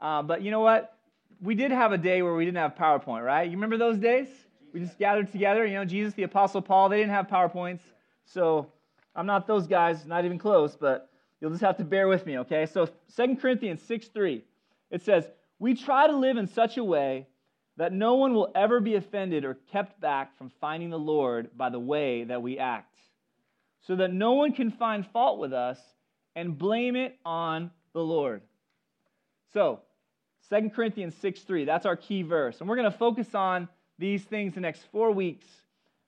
Uh, 0.00 0.22
but 0.22 0.42
you 0.42 0.50
know 0.50 0.60
what? 0.60 0.96
We 1.40 1.54
did 1.54 1.70
have 1.70 1.92
a 1.92 1.98
day 1.98 2.22
where 2.22 2.34
we 2.34 2.44
didn't 2.44 2.58
have 2.58 2.74
PowerPoint, 2.74 3.24
right? 3.24 3.44
You 3.44 3.52
remember 3.52 3.76
those 3.76 3.98
days? 3.98 4.28
We 4.72 4.80
just 4.80 4.98
gathered 4.98 5.30
together. 5.30 5.64
You 5.64 5.74
know, 5.74 5.84
Jesus, 5.84 6.14
the 6.14 6.24
Apostle 6.24 6.60
Paul, 6.60 6.88
they 6.88 6.98
didn't 6.98 7.12
have 7.12 7.28
PowerPoints. 7.28 7.80
So 8.24 8.66
I'm 9.14 9.26
not 9.26 9.46
those 9.46 9.66
guys, 9.68 10.06
not 10.06 10.24
even 10.24 10.38
close, 10.38 10.74
but 10.74 11.10
you'll 11.40 11.50
just 11.50 11.62
have 11.62 11.76
to 11.76 11.84
bear 11.84 12.08
with 12.08 12.26
me, 12.26 12.38
okay? 12.38 12.66
So 12.66 12.88
2 13.16 13.36
Corinthians 13.36 13.80
6 13.82 14.08
3, 14.08 14.44
it 14.90 15.02
says, 15.02 15.30
We 15.60 15.74
try 15.74 16.08
to 16.08 16.16
live 16.16 16.36
in 16.36 16.48
such 16.48 16.78
a 16.78 16.84
way 16.84 17.28
that 17.76 17.92
no 17.92 18.14
one 18.14 18.34
will 18.34 18.50
ever 18.56 18.80
be 18.80 18.96
offended 18.96 19.44
or 19.44 19.54
kept 19.70 20.00
back 20.00 20.36
from 20.36 20.50
finding 20.60 20.90
the 20.90 20.98
Lord 20.98 21.50
by 21.56 21.70
the 21.70 21.78
way 21.78 22.24
that 22.24 22.42
we 22.42 22.58
act 22.58 22.94
so 23.86 23.96
that 23.96 24.12
no 24.12 24.32
one 24.32 24.52
can 24.52 24.70
find 24.70 25.06
fault 25.06 25.38
with 25.38 25.52
us 25.52 25.78
and 26.34 26.56
blame 26.58 26.96
it 26.96 27.18
on 27.24 27.70
the 27.92 28.00
Lord. 28.00 28.42
So, 29.52 29.80
2 30.50 30.70
Corinthians 30.70 31.14
6 31.16 31.40
3, 31.40 31.64
that's 31.64 31.86
our 31.86 31.96
key 31.96 32.22
verse. 32.22 32.60
And 32.60 32.68
we're 32.68 32.76
going 32.76 32.90
to 32.90 32.98
focus 32.98 33.34
on 33.34 33.68
these 33.98 34.22
things 34.24 34.54
the 34.54 34.60
next 34.60 34.82
four 34.90 35.10
weeks 35.12 35.46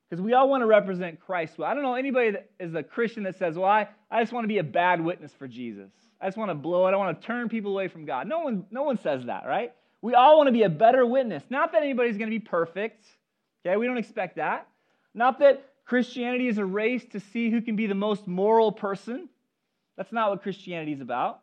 because 0.08 0.22
we 0.22 0.34
all 0.34 0.48
want 0.48 0.62
to 0.62 0.66
represent 0.66 1.20
Christ 1.20 1.58
well. 1.58 1.70
I 1.70 1.74
don't 1.74 1.82
know 1.82 1.94
anybody 1.94 2.30
that 2.32 2.50
is 2.60 2.74
a 2.74 2.82
Christian 2.82 3.24
that 3.24 3.38
says, 3.38 3.56
well, 3.56 3.70
I, 3.70 3.88
I 4.10 4.22
just 4.22 4.32
want 4.32 4.44
to 4.44 4.48
be 4.48 4.58
a 4.58 4.64
bad 4.64 5.00
witness 5.00 5.32
for 5.32 5.48
Jesus. 5.48 5.90
I 6.20 6.26
just 6.26 6.36
want 6.36 6.50
to 6.50 6.54
blow 6.54 6.86
it. 6.86 6.92
I 6.92 6.96
want 6.96 7.20
to 7.20 7.26
turn 7.26 7.48
people 7.48 7.72
away 7.72 7.88
from 7.88 8.04
God. 8.04 8.26
No 8.26 8.40
one, 8.40 8.64
no 8.70 8.82
one 8.82 8.98
says 8.98 9.26
that, 9.26 9.46
right? 9.46 9.72
We 10.02 10.14
all 10.14 10.36
want 10.36 10.48
to 10.48 10.52
be 10.52 10.62
a 10.62 10.68
better 10.68 11.04
witness. 11.04 11.42
Not 11.50 11.72
that 11.72 11.82
anybody's 11.82 12.16
going 12.16 12.30
to 12.30 12.38
be 12.38 12.44
perfect. 12.44 13.04
Okay, 13.64 13.76
we 13.76 13.86
don't 13.86 13.98
expect 13.98 14.36
that. 14.36 14.68
Not 15.14 15.38
that 15.40 15.64
Christianity 15.86 16.48
is 16.48 16.58
a 16.58 16.64
race 16.64 17.04
to 17.12 17.20
see 17.20 17.50
who 17.50 17.62
can 17.62 17.76
be 17.76 17.86
the 17.86 17.94
most 17.94 18.26
moral 18.26 18.72
person. 18.72 19.28
That's 19.96 20.12
not 20.12 20.30
what 20.30 20.42
Christianity 20.42 20.92
is 20.92 21.00
about. 21.00 21.40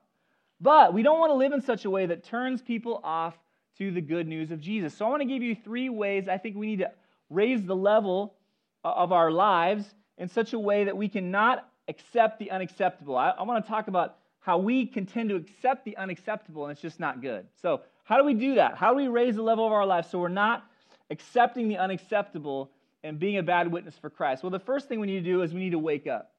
But 0.60 0.94
we 0.94 1.02
don't 1.02 1.20
want 1.20 1.32
to 1.32 1.36
live 1.36 1.54
in 1.54 1.62
such 1.62 1.86
a 1.86 1.90
way 1.90 2.06
that 2.06 2.24
turns 2.24 2.62
people 2.62 3.00
off 3.04 3.36
to 3.78 3.90
the 3.90 4.02
good 4.02 4.28
news 4.28 4.52
of 4.52 4.60
Jesus. 4.60 4.94
So 4.94 5.06
I 5.06 5.10
want 5.10 5.22
to 5.22 5.28
give 5.28 5.42
you 5.42 5.56
three 5.56 5.90
ways 5.90 6.28
I 6.28 6.38
think 6.38 6.56
we 6.56 6.68
need 6.68 6.80
to 6.80 6.92
raise 7.30 7.64
the 7.64 7.76
level 7.76 8.36
of 8.84 9.12
our 9.12 9.32
lives 9.32 9.86
in 10.18 10.28
such 10.28 10.54
a 10.54 10.60
way 10.60 10.84
that 10.84 10.96
we 10.96 11.08
cannot 11.08 11.68
accept 11.88 12.38
the 12.38 12.52
unacceptable. 12.52 13.18
I, 13.18 13.30
I 13.30 13.44
want 13.44 13.64
to 13.64 13.70
talk 13.70 13.88
about 13.88 14.18
how 14.40 14.58
we 14.58 14.86
can 14.86 15.06
tend 15.06 15.30
to 15.30 15.36
accept 15.36 15.86
the 15.86 15.96
unacceptable 15.98 16.66
and 16.66 16.72
it's 16.72 16.82
just 16.82 17.00
not 17.00 17.22
good. 17.22 17.46
So, 17.62 17.82
how 18.04 18.18
do 18.18 18.26
we 18.26 18.34
do 18.34 18.56
that? 18.56 18.76
How 18.76 18.90
do 18.90 18.98
we 18.98 19.08
raise 19.08 19.36
the 19.36 19.42
level 19.42 19.66
of 19.66 19.72
our 19.72 19.86
lives 19.86 20.10
so 20.10 20.20
we're 20.20 20.28
not 20.28 20.66
accepting 21.10 21.70
the 21.70 21.78
unacceptable 21.78 22.70
and 23.04 23.20
being 23.20 23.38
a 23.38 23.44
bad 23.44 23.72
witness 23.72 23.96
for 24.00 24.10
Christ? 24.10 24.44
Well, 24.44 24.50
the 24.50 24.60
first 24.60 24.88
thing 24.88 25.00
we 25.00 25.08
need 25.08 25.24
to 25.24 25.32
do 25.32 25.42
is 25.42 25.54
we 25.54 25.60
need 25.60 25.72
to 25.72 25.80
wake 25.80 26.08
up. 26.08 26.32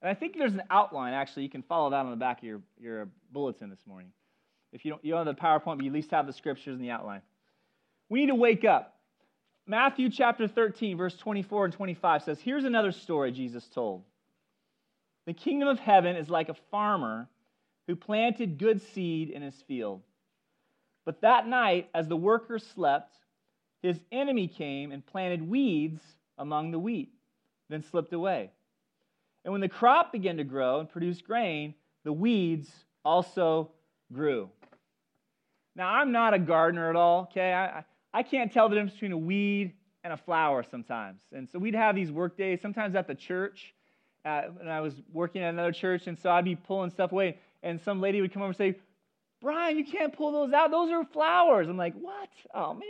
And 0.00 0.10
I 0.10 0.14
think 0.14 0.36
there's 0.36 0.54
an 0.54 0.64
outline, 0.70 1.14
actually. 1.14 1.44
You 1.44 1.48
can 1.48 1.62
follow 1.62 1.90
that 1.90 2.04
on 2.04 2.10
the 2.10 2.16
back 2.16 2.38
of 2.38 2.44
your, 2.44 2.60
your 2.80 3.08
bulletin 3.30 3.70
this 3.70 3.86
morning. 3.86 4.10
If 4.72 4.84
you 4.84 4.90
don't, 4.90 5.04
you 5.04 5.12
don't 5.12 5.26
have 5.26 5.36
the 5.36 5.40
PowerPoint, 5.40 5.76
but 5.76 5.82
you 5.82 5.90
at 5.90 5.94
least 5.94 6.10
have 6.10 6.26
the 6.26 6.32
scriptures 6.32 6.74
in 6.74 6.82
the 6.82 6.90
outline. 6.90 7.22
We 8.08 8.20
need 8.20 8.28
to 8.28 8.34
wake 8.34 8.64
up. 8.64 8.96
Matthew 9.66 10.10
chapter 10.10 10.48
13, 10.48 10.96
verse 10.96 11.16
24 11.16 11.66
and 11.66 11.74
25 11.74 12.22
says, 12.24 12.40
Here's 12.40 12.64
another 12.64 12.90
story 12.90 13.30
Jesus 13.30 13.64
told. 13.68 14.02
The 15.26 15.34
kingdom 15.34 15.68
of 15.68 15.78
heaven 15.78 16.16
is 16.16 16.28
like 16.28 16.48
a 16.48 16.56
farmer 16.70 17.28
who 17.86 17.94
planted 17.94 18.58
good 18.58 18.82
seed 18.82 19.30
in 19.30 19.42
his 19.42 19.54
field. 19.68 20.02
But 21.04 21.20
that 21.20 21.46
night, 21.46 21.88
as 21.94 22.08
the 22.08 22.16
workers 22.16 22.66
slept, 22.74 23.16
his 23.82 24.00
enemy 24.10 24.48
came 24.48 24.92
and 24.92 25.04
planted 25.04 25.46
weeds 25.46 26.00
among 26.38 26.70
the 26.70 26.78
wheat, 26.78 27.12
then 27.68 27.82
slipped 27.82 28.12
away. 28.12 28.50
And 29.44 29.52
when 29.52 29.60
the 29.60 29.68
crop 29.68 30.12
began 30.12 30.36
to 30.36 30.44
grow 30.44 30.80
and 30.80 30.88
produce 30.88 31.20
grain, 31.20 31.74
the 32.04 32.12
weeds 32.12 32.70
also 33.04 33.70
grew. 34.12 34.48
Now, 35.74 35.88
I'm 35.88 36.12
not 36.12 36.34
a 36.34 36.38
gardener 36.38 36.90
at 36.90 36.96
all, 36.96 37.22
okay? 37.30 37.52
I, 37.52 37.84
I 38.12 38.22
can't 38.22 38.52
tell 38.52 38.68
the 38.68 38.76
difference 38.76 38.92
between 38.92 39.12
a 39.12 39.18
weed 39.18 39.72
and 40.04 40.12
a 40.12 40.16
flower 40.16 40.62
sometimes. 40.62 41.20
And 41.32 41.48
so 41.48 41.58
we'd 41.58 41.74
have 41.74 41.94
these 41.94 42.12
work 42.12 42.36
days, 42.36 42.60
sometimes 42.60 42.94
at 42.94 43.06
the 43.06 43.14
church. 43.14 43.74
Uh, 44.24 44.42
and 44.60 44.70
I 44.70 44.80
was 44.80 44.94
working 45.12 45.42
at 45.42 45.52
another 45.52 45.72
church, 45.72 46.06
and 46.06 46.16
so 46.18 46.30
I'd 46.30 46.44
be 46.44 46.54
pulling 46.54 46.90
stuff 46.90 47.10
away, 47.10 47.38
and 47.62 47.80
some 47.80 48.00
lady 48.00 48.20
would 48.20 48.32
come 48.32 48.42
over 48.42 48.50
and 48.50 48.56
say, 48.56 48.76
Brian, 49.40 49.76
you 49.76 49.84
can't 49.84 50.16
pull 50.16 50.30
those 50.30 50.52
out. 50.52 50.70
Those 50.70 50.90
are 50.92 51.04
flowers. 51.04 51.68
I'm 51.68 51.76
like, 51.76 51.94
what? 51.94 52.28
Oh, 52.54 52.74
man. 52.74 52.84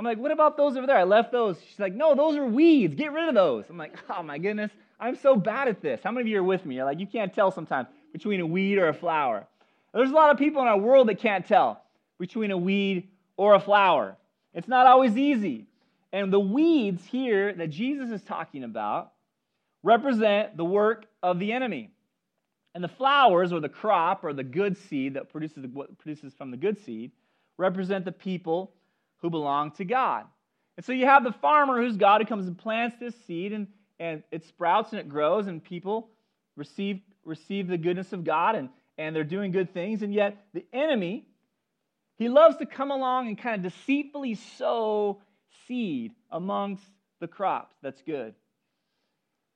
I'm 0.00 0.06
like, 0.06 0.16
what 0.16 0.30
about 0.30 0.56
those 0.56 0.78
over 0.78 0.86
there? 0.86 0.96
I 0.96 1.02
left 1.02 1.30
those. 1.30 1.58
She's 1.68 1.78
like, 1.78 1.92
no, 1.92 2.14
those 2.14 2.34
are 2.34 2.46
weeds. 2.46 2.94
Get 2.94 3.12
rid 3.12 3.28
of 3.28 3.34
those. 3.34 3.66
I'm 3.68 3.76
like, 3.76 3.92
oh, 4.08 4.22
my 4.22 4.38
goodness. 4.38 4.70
I'm 4.98 5.14
so 5.14 5.36
bad 5.36 5.68
at 5.68 5.82
this. 5.82 6.00
How 6.02 6.10
many 6.10 6.22
of 6.22 6.28
you 6.28 6.38
are 6.38 6.42
with 6.42 6.64
me? 6.64 6.76
You're 6.76 6.86
like, 6.86 6.98
you 6.98 7.06
can't 7.06 7.34
tell 7.34 7.50
sometimes 7.50 7.86
between 8.10 8.40
a 8.40 8.46
weed 8.46 8.78
or 8.78 8.88
a 8.88 8.94
flower. 8.94 9.46
There's 9.92 10.08
a 10.08 10.14
lot 10.14 10.30
of 10.30 10.38
people 10.38 10.62
in 10.62 10.68
our 10.68 10.78
world 10.78 11.10
that 11.10 11.18
can't 11.18 11.44
tell 11.44 11.82
between 12.18 12.50
a 12.50 12.56
weed 12.56 13.08
or 13.36 13.54
a 13.56 13.60
flower. 13.60 14.16
It's 14.54 14.68
not 14.68 14.86
always 14.86 15.18
easy. 15.18 15.66
And 16.14 16.32
the 16.32 16.40
weeds 16.40 17.04
here 17.04 17.52
that 17.52 17.68
Jesus 17.68 18.10
is 18.10 18.22
talking 18.22 18.64
about 18.64 19.12
represent 19.82 20.56
the 20.56 20.64
work 20.64 21.04
of 21.22 21.38
the 21.38 21.52
enemy. 21.52 21.90
And 22.74 22.82
the 22.82 22.88
flowers, 22.88 23.52
or 23.52 23.60
the 23.60 23.68
crop, 23.68 24.24
or 24.24 24.32
the 24.32 24.44
good 24.44 24.78
seed 24.78 25.12
that 25.12 25.28
produces 25.28 25.66
what 25.74 25.98
produces 25.98 26.32
from 26.32 26.50
the 26.50 26.56
good 26.56 26.82
seed, 26.82 27.10
represent 27.58 28.06
the 28.06 28.12
people 28.12 28.72
who 29.22 29.30
belong 29.30 29.72
to 29.72 29.84
God. 29.84 30.24
And 30.76 30.84
so 30.84 30.92
you 30.92 31.06
have 31.06 31.24
the 31.24 31.32
farmer 31.32 31.80
who's 31.80 31.96
God 31.96 32.20
who 32.20 32.26
comes 32.26 32.46
and 32.46 32.56
plants 32.56 32.96
this 32.98 33.14
seed, 33.26 33.52
and, 33.52 33.66
and 33.98 34.22
it 34.30 34.44
sprouts 34.44 34.92
and 34.92 35.00
it 35.00 35.08
grows, 35.08 35.46
and 35.46 35.62
people 35.62 36.08
receive, 36.56 37.00
receive 37.24 37.68
the 37.68 37.78
goodness 37.78 38.12
of 38.12 38.24
God, 38.24 38.54
and, 38.54 38.70
and 38.96 39.14
they're 39.14 39.24
doing 39.24 39.50
good 39.50 39.74
things. 39.74 40.02
And 40.02 40.14
yet 40.14 40.36
the 40.54 40.64
enemy, 40.72 41.26
he 42.16 42.28
loves 42.28 42.56
to 42.58 42.66
come 42.66 42.90
along 42.90 43.28
and 43.28 43.38
kind 43.38 43.64
of 43.64 43.72
deceitfully 43.72 44.34
sow 44.58 45.20
seed 45.66 46.12
amongst 46.30 46.84
the 47.20 47.28
crops 47.28 47.74
that's 47.82 48.02
good. 48.02 48.34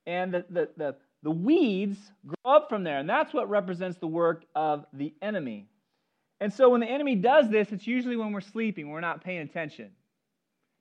And 0.05 0.33
the, 0.33 0.45
the, 0.49 0.69
the, 0.77 0.95
the 1.23 1.31
weeds 1.31 1.97
grow 2.25 2.53
up 2.53 2.69
from 2.69 2.83
there, 2.83 2.99
and 2.99 3.09
that's 3.09 3.33
what 3.33 3.49
represents 3.49 3.97
the 3.97 4.07
work 4.07 4.45
of 4.53 4.85
the 4.93 5.13
enemy. 5.21 5.67
And 6.39 6.51
so 6.51 6.69
when 6.69 6.81
the 6.81 6.87
enemy 6.87 7.15
does 7.15 7.49
this, 7.49 7.71
it's 7.71 7.87
usually 7.87 8.17
when 8.17 8.31
we're 8.31 8.41
sleeping, 8.41 8.89
we're 8.89 9.01
not 9.01 9.23
paying 9.23 9.39
attention. 9.39 9.91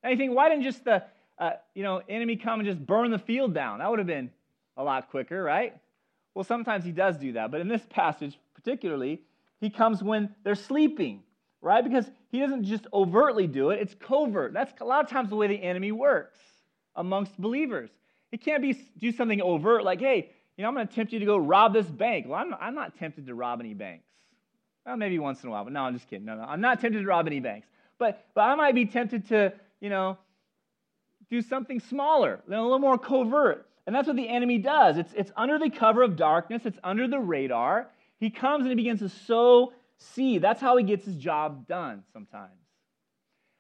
And 0.03 0.11
you 0.11 0.17
think, 0.17 0.35
why 0.35 0.49
didn't 0.49 0.65
just 0.65 0.85
the 0.85 1.05
uh, 1.39 1.53
you 1.75 1.83
know 1.83 2.03
enemy 2.09 2.37
come 2.37 2.61
and 2.61 2.69
just 2.69 2.85
burn 2.85 3.11
the 3.11 3.19
field 3.19 3.55
down? 3.55 3.79
That 3.79 3.91
would 3.91 3.99
have 3.99 4.07
been 4.07 4.31
a 4.77 4.85
lot 4.85 5.11
quicker, 5.11 5.43
right? 5.43 5.77
Well, 6.35 6.45
sometimes 6.45 6.85
he 6.85 6.93
does 6.93 7.17
do 7.17 7.33
that, 7.33 7.51
but 7.51 7.61
in 7.61 7.69
this 7.69 7.83
passage 7.89 8.39
particularly, 8.55 9.23
he 9.61 9.71
comes 9.71 10.03
when 10.03 10.35
they're 10.43 10.55
sleeping, 10.55 11.23
right? 11.61 11.83
Because 11.83 12.11
he 12.31 12.41
doesn't 12.41 12.65
just 12.65 12.87
overtly 12.93 13.47
do 13.47 13.71
it; 13.71 13.81
it's 13.81 13.95
covert. 13.95 14.53
That's 14.53 14.73
a 14.81 14.85
lot 14.85 15.05
of 15.05 15.11
times 15.11 15.31
the 15.31 15.37
way 15.37 15.47
the 15.47 15.63
enemy 15.63 15.93
works 15.93 16.41
amongst 16.97 17.41
believers. 17.41 17.91
He 18.31 18.39
can't 18.39 18.63
be 18.63 18.77
do 18.99 19.13
something 19.13 19.41
overt 19.41 19.85
like, 19.85 20.01
hey, 20.01 20.31
you 20.57 20.63
know, 20.63 20.69
I'm 20.69 20.75
going 20.75 20.87
to 20.87 20.95
tempt 20.95 21.13
you 21.13 21.19
to 21.21 21.27
go 21.27 21.37
rob 21.37 21.73
this 21.73 21.87
bank. 21.87 22.27
Well, 22.29 22.39
I'm, 22.39 22.55
I'm 22.61 22.75
not 22.75 22.99
tempted 22.99 23.27
to 23.27 23.35
rob 23.35 23.61
any 23.61 23.75
banks. 23.75 24.07
Well, 24.87 24.97
maybe 24.97 25.19
once 25.19 25.43
in 25.43 25.49
a 25.49 25.53
while, 25.53 25.65
but 25.65 25.73
no, 25.73 25.83
I'm 25.83 25.95
just 25.95 26.09
kidding. 26.09 26.27
No, 26.27 26.37
no, 26.37 26.43
I'm 26.43 26.61
not 26.61 26.81
tempted 26.81 27.01
to 27.01 27.07
rob 27.07 27.27
any 27.27 27.41
banks. 27.41 27.69
But, 27.99 28.27
but 28.35 28.43
I 28.43 28.55
might 28.55 28.75
be 28.75 28.87
tempted 28.87 29.29
to, 29.29 29.53
you 29.81 29.89
know, 29.89 30.19
do 31.31 31.41
something 31.41 31.81
smaller, 31.81 32.41
a 32.47 32.51
little 32.51 32.79
more 32.79 32.99
covert. 32.99 33.67
And 33.87 33.95
that's 33.95 34.07
what 34.07 34.17
the 34.17 34.29
enemy 34.29 34.59
does. 34.59 34.97
It's, 34.97 35.13
it's 35.15 35.31
under 35.37 35.59
the 35.59 35.71
cover 35.71 36.03
of 36.03 36.17
darkness, 36.17 36.63
it's 36.65 36.79
under 36.85 37.09
the 37.09 37.19
radar. 37.19 37.89
He 38.19 38.31
comes 38.31 38.63
and 38.63 38.71
he 38.71 38.75
begins 38.75 39.01
to 39.01 39.09
sow 39.09 39.73
seed. 39.99 40.43
That's 40.43 40.61
how 40.61 40.77
he 40.77 40.85
gets 40.85 41.05
his 41.05 41.17
job 41.17 41.67
done 41.67 42.03
sometimes. 42.13 42.53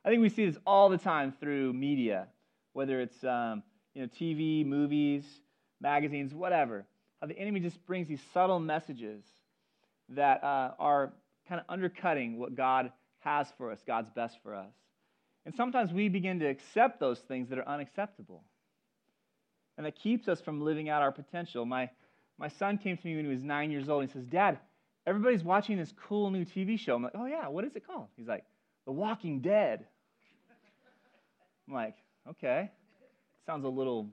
I 0.04 0.10
think 0.10 0.20
we 0.20 0.28
see 0.28 0.46
this 0.46 0.58
all 0.66 0.88
the 0.88 0.98
time 0.98 1.32
through 1.40 1.72
media, 1.72 2.28
whether 2.74 3.00
it's 3.00 3.24
um, 3.24 3.62
you 3.94 4.02
know, 4.02 4.08
TV, 4.08 4.64
movies, 4.64 5.24
magazines, 5.80 6.34
whatever. 6.34 6.84
How 7.20 7.26
the 7.26 7.38
enemy 7.38 7.60
just 7.60 7.84
brings 7.86 8.08
these 8.08 8.20
subtle 8.32 8.60
messages 8.60 9.24
that 10.10 10.42
uh, 10.42 10.72
are 10.78 11.12
kind 11.48 11.60
of 11.60 11.66
undercutting 11.68 12.38
what 12.38 12.54
God 12.54 12.92
has 13.20 13.46
for 13.56 13.70
us, 13.70 13.78
God's 13.86 14.10
best 14.10 14.38
for 14.42 14.54
us. 14.54 14.72
And 15.46 15.54
sometimes 15.54 15.92
we 15.92 16.08
begin 16.08 16.38
to 16.40 16.46
accept 16.46 17.00
those 17.00 17.18
things 17.20 17.48
that 17.50 17.58
are 17.58 17.68
unacceptable. 17.68 18.44
And 19.76 19.86
that 19.86 19.96
keeps 19.96 20.28
us 20.28 20.40
from 20.40 20.60
living 20.62 20.88
out 20.88 21.02
our 21.02 21.12
potential. 21.12 21.66
My, 21.66 21.90
my 22.38 22.48
son 22.48 22.78
came 22.78 22.96
to 22.96 23.06
me 23.06 23.16
when 23.16 23.24
he 23.24 23.30
was 23.30 23.42
nine 23.42 23.70
years 23.70 23.88
old 23.88 24.02
and 24.02 24.10
he 24.10 24.18
says, 24.18 24.26
Dad, 24.26 24.58
everybody's 25.06 25.42
watching 25.42 25.76
this 25.76 25.92
cool 26.08 26.30
new 26.30 26.44
TV 26.44 26.78
show. 26.78 26.94
I'm 26.94 27.02
like, 27.02 27.12
oh, 27.14 27.26
yeah, 27.26 27.48
what 27.48 27.64
is 27.64 27.74
it 27.76 27.86
called? 27.86 28.06
He's 28.16 28.28
like, 28.28 28.44
The 28.86 28.92
Walking 28.92 29.40
Dead. 29.40 29.84
I'm 31.68 31.74
like, 31.74 31.96
okay. 32.30 32.70
Sounds 33.46 33.64
a 33.64 33.68
little, 33.68 34.08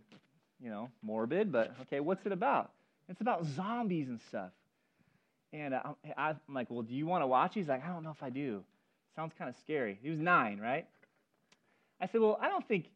you 0.60 0.69
know, 0.69 0.89
morbid, 1.01 1.51
but 1.51 1.74
okay, 1.83 2.00
what's 2.00 2.25
it 2.25 2.31
about? 2.31 2.71
It's 3.07 3.21
about 3.21 3.45
zombies 3.45 4.10
and 4.10 4.19
stuff. 4.27 4.51
And 5.53 5.75
I'm 6.17 6.38
like, 6.50 6.70
well, 6.70 6.81
do 6.81 6.93
you 6.93 7.05
want 7.05 7.24
to 7.24 7.27
watch? 7.27 7.53
He's 7.53 7.67
like, 7.67 7.84
I 7.84 7.89
don't 7.89 8.03
know 8.03 8.12
if 8.12 8.24
I 8.24 8.29
do. 8.29 8.63
Sounds 9.15 9.34
kind 9.38 9.50
of 9.50 9.55
scary. 9.58 10.00
He 10.01 10.10
was 10.10 10.20
nine, 10.20 10.60
right? 10.60 10.88
I 12.00 12.08
said, 12.08 12.22
well, 12.22 12.39
I 12.41 12.48
don't 12.48 12.65
think 12.67 12.89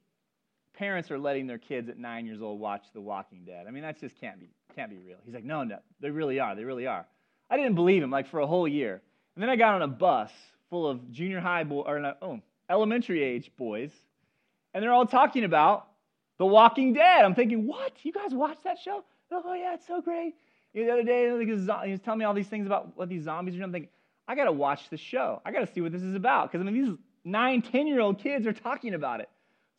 parents 0.73 1.11
are 1.11 1.19
letting 1.19 1.47
their 1.47 1.57
kids 1.57 1.89
at 1.89 1.97
nine 1.97 2.25
years 2.25 2.41
old 2.41 2.59
watch 2.59 2.85
The 2.93 3.01
Walking 3.01 3.43
Dead. 3.45 3.65
I 3.67 3.71
mean, 3.71 3.83
that 3.83 3.99
just 3.99 4.19
can't 4.19 4.39
be 4.39 4.49
can't 4.75 4.89
be 4.89 4.97
real. 4.97 5.17
He's 5.23 5.33
like, 5.33 5.45
no, 5.45 5.63
no, 5.63 5.79
they 6.01 6.09
really 6.09 6.39
are. 6.39 6.53
They 6.53 6.65
really 6.65 6.85
are. 6.85 7.05
I 7.49 7.55
didn't 7.55 7.75
believe 7.75 8.03
him 8.03 8.11
like 8.11 8.27
for 8.27 8.41
a 8.41 8.47
whole 8.47 8.67
year. 8.67 9.01
And 9.35 9.41
then 9.41 9.49
I 9.49 9.55
got 9.55 9.75
on 9.75 9.81
a 9.81 9.87
bus 9.87 10.31
full 10.69 10.87
of 10.87 11.11
junior 11.11 11.39
high 11.39 11.63
or 11.63 11.99
no, 11.99 12.13
oh, 12.21 12.41
elementary 12.69 13.23
age 13.23 13.51
boys, 13.57 13.91
and 14.73 14.83
they're 14.83 14.91
all 14.91 15.05
talking 15.05 15.43
about 15.43 15.87
The 16.37 16.45
Walking 16.45 16.93
Dead. 16.93 17.23
I'm 17.23 17.35
thinking, 17.35 17.67
what? 17.67 17.93
You 18.03 18.11
guys 18.11 18.33
watch 18.33 18.57
that 18.63 18.79
show? 18.79 19.03
Oh 19.31 19.53
yeah, 19.53 19.73
it's 19.75 19.87
so 19.87 20.01
great. 20.01 20.35
Know, 20.75 20.85
the 20.85 20.91
other 20.91 21.03
day, 21.03 21.45
he 21.45 21.51
was 21.51 22.01
telling 22.01 22.19
me 22.19 22.25
all 22.25 22.33
these 22.33 22.47
things 22.47 22.65
about 22.65 22.97
what 22.97 23.09
these 23.09 23.23
zombies 23.23 23.53
are 23.53 23.57
doing. 23.57 23.65
I'm 23.65 23.71
thinking, 23.71 23.89
I 24.27 24.35
got 24.35 24.45
to 24.45 24.51
watch 24.51 24.89
the 24.89 24.97
show. 24.97 25.41
I 25.45 25.51
got 25.51 25.59
to 25.59 25.73
see 25.73 25.81
what 25.81 25.91
this 25.91 26.01
is 26.01 26.15
about. 26.15 26.51
Because, 26.51 26.65
I 26.65 26.69
mean, 26.69 26.85
these 26.85 26.97
nine, 27.23 27.61
10 27.61 27.87
year 27.87 27.99
old 27.99 28.19
kids 28.19 28.45
are 28.45 28.53
talking 28.53 28.93
about 28.93 29.21
it. 29.21 29.29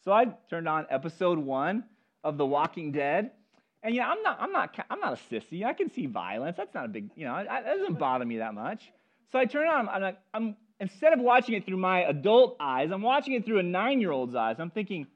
So 0.04 0.12
I 0.12 0.26
turned 0.48 0.68
on 0.68 0.86
episode 0.90 1.38
one 1.38 1.84
of 2.22 2.38
The 2.38 2.46
Walking 2.46 2.92
Dead. 2.92 3.32
And, 3.82 3.94
you 3.94 4.00
know, 4.00 4.08
I'm 4.08 4.22
not, 4.22 4.40
I'm 4.40 4.52
not, 4.52 4.78
I'm 4.90 5.00
not 5.00 5.12
a 5.12 5.34
sissy. 5.34 5.64
I 5.64 5.72
can 5.72 5.90
see 5.90 6.06
violence. 6.06 6.56
That's 6.56 6.74
not 6.74 6.86
a 6.86 6.88
big, 6.88 7.10
you 7.14 7.26
know, 7.26 7.44
that 7.44 7.64
doesn't 7.64 7.98
bother 7.98 8.24
me 8.24 8.38
that 8.38 8.54
much. 8.54 8.90
So 9.32 9.38
I 9.38 9.44
turn 9.44 9.68
on, 9.68 9.88
I'm, 9.88 10.02
like, 10.02 10.18
I'm 10.32 10.56
instead 10.80 11.12
of 11.12 11.20
watching 11.20 11.54
it 11.54 11.66
through 11.66 11.76
my 11.76 12.00
adult 12.04 12.56
eyes, 12.60 12.90
I'm 12.90 13.02
watching 13.02 13.34
it 13.34 13.44
through 13.44 13.58
a 13.58 13.62
nine 13.62 14.00
year 14.00 14.10
old's 14.10 14.34
eyes. 14.34 14.56
I'm 14.58 14.70
thinking, 14.70 15.06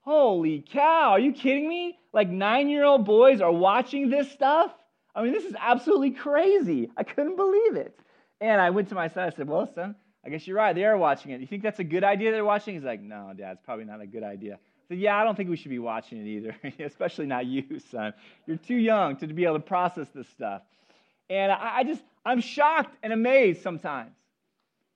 holy 0.00 0.64
cow, 0.72 1.10
are 1.10 1.20
you 1.20 1.32
kidding 1.32 1.68
me? 1.68 1.98
Like 2.12 2.28
nine 2.28 2.68
year 2.68 2.84
old 2.84 3.04
boys 3.04 3.40
are 3.40 3.52
watching 3.52 4.10
this 4.10 4.30
stuff? 4.32 4.72
I 5.18 5.22
mean, 5.22 5.32
this 5.32 5.44
is 5.44 5.56
absolutely 5.58 6.12
crazy. 6.12 6.90
I 6.96 7.02
couldn't 7.02 7.34
believe 7.34 7.74
it. 7.74 7.98
And 8.40 8.60
I 8.60 8.70
went 8.70 8.88
to 8.90 8.94
my 8.94 9.08
son. 9.08 9.24
I 9.24 9.30
said, 9.34 9.48
Well, 9.48 9.68
son, 9.74 9.96
I 10.24 10.28
guess 10.28 10.46
you're 10.46 10.56
right. 10.56 10.72
They 10.72 10.84
are 10.84 10.96
watching 10.96 11.32
it. 11.32 11.40
You 11.40 11.46
think 11.48 11.64
that's 11.64 11.80
a 11.80 11.84
good 11.84 12.04
idea 12.04 12.30
they're 12.30 12.44
watching? 12.44 12.74
He's 12.74 12.84
like, 12.84 13.00
No, 13.00 13.32
Dad, 13.36 13.54
it's 13.54 13.62
probably 13.64 13.84
not 13.84 14.00
a 14.00 14.06
good 14.06 14.22
idea. 14.22 14.54
I 14.54 14.58
said, 14.86 14.98
Yeah, 15.00 15.16
I 15.20 15.24
don't 15.24 15.34
think 15.34 15.50
we 15.50 15.56
should 15.56 15.72
be 15.72 15.80
watching 15.80 16.18
it 16.18 16.28
either, 16.28 16.56
especially 16.84 17.26
not 17.26 17.46
you, 17.46 17.80
son. 17.90 18.14
You're 18.46 18.58
too 18.58 18.76
young 18.76 19.16
to 19.16 19.26
be 19.26 19.44
able 19.44 19.56
to 19.56 19.60
process 19.60 20.06
this 20.14 20.28
stuff. 20.28 20.62
And 21.28 21.50
I 21.50 21.82
just, 21.82 22.02
I'm 22.24 22.40
shocked 22.40 22.96
and 23.02 23.12
amazed 23.12 23.60
sometimes 23.60 24.12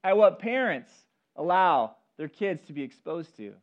at 0.05 0.17
what 0.17 0.39
parents 0.39 0.93
allow 1.35 1.97
their 2.17 2.29
kids 2.29 2.63
to 2.69 2.73
be 2.73 2.83
exposed 2.83 3.37
to. 3.39 3.55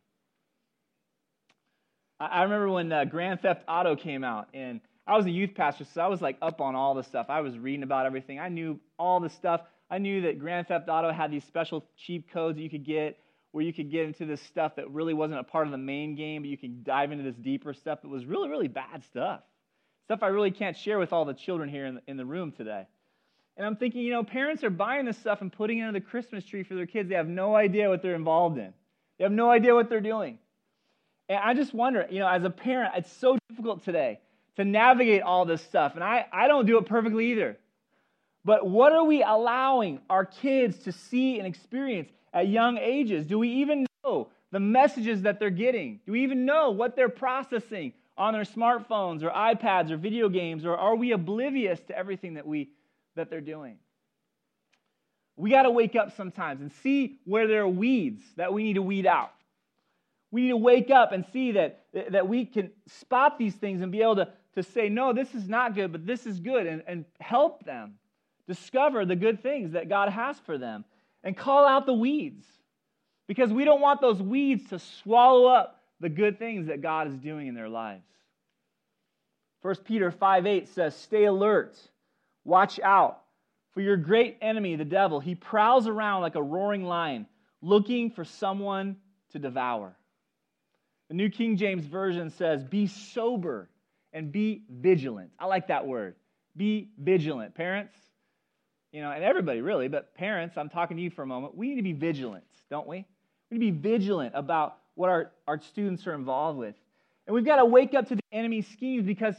I 2.20 2.44
remember 2.44 2.70
when 2.70 2.92
uh, 2.92 3.06
Grand 3.06 3.40
Theft 3.40 3.64
Auto 3.66 3.96
came 3.96 4.26
out, 4.26 4.50
and 4.54 4.82
I 5.10 5.18
was 5.18 5.26
a 5.26 5.32
youth 5.32 5.56
pastor, 5.56 5.86
so 5.86 6.02
I 6.02 6.08
was 6.08 6.22
like 6.22 6.38
up 6.40 6.62
on 6.62 6.76
all 6.76 6.94
the 6.94 7.02
stuff. 7.04 7.26
I 7.30 7.42
was 7.42 7.58
reading 7.58 7.82
about 7.82 8.06
everything. 8.06 8.40
I 8.40 8.50
knew 8.50 8.80
all 9.00 9.20
the 9.20 9.32
stuff. 9.32 9.62
I 9.90 9.98
knew 9.98 10.22
that 10.22 10.38
Grand 10.38 10.68
Theft 10.68 10.88
Auto 10.88 11.12
had 11.12 11.32
these 11.32 11.44
special 11.46 11.84
cheat 11.98 12.32
codes 12.32 12.58
that 12.58 12.62
you 12.62 12.70
could 12.70 12.86
get 12.86 13.18
where 13.52 13.64
you 13.64 13.74
could 13.74 13.90
get 13.90 14.06
into 14.06 14.28
this 14.28 14.40
stuff 14.44 14.76
that 14.76 14.88
really 14.92 15.16
wasn't 15.16 15.40
a 15.40 15.44
part 15.44 15.66
of 15.66 15.72
the 15.72 15.80
main 15.80 16.14
game, 16.14 16.44
but 16.44 16.50
you 16.50 16.58
could 16.58 16.84
dive 16.84 17.12
into 17.12 17.24
this 17.24 17.36
deeper 17.36 17.74
stuff 17.74 18.04
that 18.04 18.08
was 18.08 18.24
really, 18.24 18.50
really 18.50 18.68
bad 18.68 19.04
stuff. 19.06 19.42
Stuff 20.06 20.22
I 20.22 20.28
really 20.28 20.52
can't 20.52 20.78
share 20.78 21.00
with 21.00 21.12
all 21.12 21.26
the 21.26 21.34
children 21.34 21.70
here 21.70 21.88
in 21.88 21.96
the, 21.96 22.02
in 22.06 22.16
the 22.16 22.26
room 22.26 22.52
today. 22.52 22.86
And 23.58 23.66
I'm 23.66 23.78
thinking, 23.78 24.02
you 24.02 24.12
know, 24.12 24.24
parents 24.24 24.64
are 24.64 24.70
buying 24.70 25.08
this 25.08 25.18
stuff 25.18 25.42
and 25.42 25.52
putting 25.52 25.80
it 25.80 25.82
under 25.82 26.00
the 26.00 26.06
Christmas 26.06 26.46
tree 26.46 26.62
for 26.62 26.76
their 26.76 26.86
kids. 26.86 27.10
They 27.10 27.16
have 27.16 27.28
no 27.28 27.56
idea 27.56 27.90
what 27.90 28.04
they're 28.04 28.14
involved 28.14 28.60
in, 28.60 28.72
they 29.18 29.24
have 29.24 29.32
no 29.34 29.50
idea 29.50 29.74
what 29.74 29.90
they're 29.90 30.02
doing. 30.02 30.38
And 31.28 31.40
I 31.40 31.56
just 31.56 31.74
wonder, 31.74 32.06
you 32.12 32.20
know, 32.20 32.28
as 32.28 32.44
a 32.44 32.52
parent, 32.52 32.94
it's 32.96 33.12
so 33.12 33.40
difficult 33.50 33.84
today 33.84 34.20
to 34.56 34.66
navigate 34.66 35.22
all 35.22 35.46
this 35.46 35.62
stuff. 35.62 35.96
And 35.96 36.04
I, 36.04 36.26
I 36.32 36.48
don't 36.48 36.66
do 36.66 36.78
it 36.78 36.86
perfectly 36.86 37.32
either. 37.32 37.58
But 38.46 38.68
what 38.68 38.94
are 38.94 39.04
we 39.04 39.24
allowing 39.24 40.00
our 40.10 40.26
kids 40.26 40.80
to 40.80 40.92
see 40.92 41.38
and 41.38 41.48
experience 41.48 42.10
at 42.34 42.48
young 42.48 42.78
ages? 42.78 43.26
Do 43.26 43.40
we 43.40 43.50
even 43.50 43.86
know 44.04 44.30
the 44.52 44.60
messages 44.60 45.22
that 45.24 45.40
they're 45.40 45.50
getting? 45.50 46.00
Do 46.06 46.14
we 46.14 46.24
even 46.24 46.46
know 46.46 46.72
what 46.72 46.96
they're 46.96 47.10
processing 47.10 47.94
on 48.18 48.34
their 48.34 48.44
smartphones 48.44 49.24
or 49.24 49.30
iPads 49.30 49.92
or 49.92 49.98
video 49.98 50.30
games? 50.30 50.66
Or 50.66 50.76
are 50.76 50.96
we 50.96 51.12
oblivious 51.12 51.80
to 51.88 51.98
everything 51.98 52.36
that, 52.36 52.48
we, 52.48 52.70
that 53.16 53.30
they're 53.30 53.42
doing? 53.42 53.78
we 55.40 55.50
got 55.50 55.64
to 55.64 55.72
wake 55.72 55.96
up 55.96 56.16
sometimes 56.18 56.60
and 56.60 56.70
see 56.84 57.18
where 57.24 57.48
there 57.48 57.62
are 57.62 57.68
weeds 57.68 58.22
that 58.36 58.52
we 58.52 58.62
need 58.62 58.74
to 58.74 58.82
weed 58.82 59.06
out. 59.06 59.32
We 60.32 60.42
need 60.44 60.50
to 60.50 60.58
wake 60.58 60.92
up 60.92 61.12
and 61.12 61.26
see 61.34 61.54
that, 61.54 61.86
that 62.12 62.28
we 62.28 62.46
can 62.46 62.72
spot 62.88 63.38
these 63.38 63.56
things 63.56 63.82
and 63.82 63.92
be 63.92 64.02
able 64.02 64.18
to, 64.18 64.30
to 64.56 64.64
say, 64.64 64.90
no, 64.90 65.14
this 65.14 65.34
is 65.34 65.50
not 65.50 65.76
good, 65.76 65.92
but 65.92 66.06
this 66.06 66.26
is 66.26 66.40
good, 66.40 66.68
and, 66.68 66.84
and 66.88 67.06
help 67.20 67.66
them 67.66 67.96
discover 68.48 69.06
the 69.06 69.16
good 69.16 69.42
things 69.42 69.72
that 69.72 69.90
God 69.90 70.10
has 70.10 70.40
for 70.40 70.58
them 70.58 70.86
and 71.24 71.36
call 71.36 71.68
out 71.68 71.86
the 71.86 71.94
weeds 71.94 72.46
because 73.28 73.52
we 73.52 73.64
don't 73.64 73.82
want 73.82 74.02
those 74.02 74.22
weeds 74.22 74.70
to 74.70 74.80
swallow 74.80 75.46
up 75.46 75.82
the 76.00 76.10
good 76.10 76.40
things 76.40 76.68
that 76.68 76.82
God 76.82 77.08
is 77.08 77.16
doing 77.16 77.48
in 77.48 77.56
their 77.56 77.70
lives. 77.70 78.06
1 79.62 79.76
Peter 79.86 80.10
5 80.10 80.46
8 80.46 80.68
says, 80.70 80.96
Stay 80.96 81.26
alert, 81.26 81.78
watch 82.44 82.80
out. 82.80 83.22
For 83.72 83.82
your 83.82 83.98
great 83.98 84.38
enemy, 84.42 84.76
the 84.76 84.86
devil, 84.86 85.20
he 85.20 85.36
prowls 85.36 85.88
around 85.88 86.22
like 86.22 86.36
a 86.36 86.42
roaring 86.42 86.84
lion, 86.84 87.28
looking 87.62 88.10
for 88.10 88.26
someone 88.26 88.98
to 89.32 89.40
devour. 89.40 89.96
The 91.10 91.16
New 91.16 91.30
King 91.30 91.58
James 91.58 91.86
Version 91.86 92.30
says, 92.30 92.64
Be 92.64 92.88
sober 92.88 93.70
and 94.14 94.32
be 94.32 94.64
vigilant. 94.70 95.32
I 95.40 95.48
like 95.48 95.68
that 95.68 95.86
word. 95.86 96.16
Be 96.56 96.90
vigilant. 97.00 97.56
Parents, 97.56 97.96
you 98.92 99.02
know, 99.02 99.12
and 99.12 99.24
everybody 99.24 99.62
really, 99.62 99.88
but 99.88 100.14
parents, 100.16 100.58
I'm 100.58 100.70
talking 100.70 100.98
to 100.98 101.04
you 101.04 101.10
for 101.10 101.24
a 101.24 101.28
moment. 101.28 101.56
We 101.56 101.70
need 101.70 101.76
to 101.76 101.84
be 101.84 101.94
vigilant, 101.94 102.44
don't 102.70 102.88
we? 102.88 103.06
We 103.50 103.58
need 103.58 103.66
to 103.68 103.72
be 103.74 103.90
vigilant 103.90 104.34
about 104.36 104.78
what 104.96 105.10
our, 105.10 105.32
our 105.48 105.60
students 105.60 106.06
are 106.06 106.14
involved 106.14 106.60
with. 106.60 106.76
And 107.26 107.34
we've 107.34 107.46
got 107.46 107.58
to 107.58 107.66
wake 107.66 107.94
up 107.94 108.08
to 108.10 108.16
the 108.16 108.22
enemy's 108.32 108.68
schemes 108.68 109.06
because, 109.06 109.36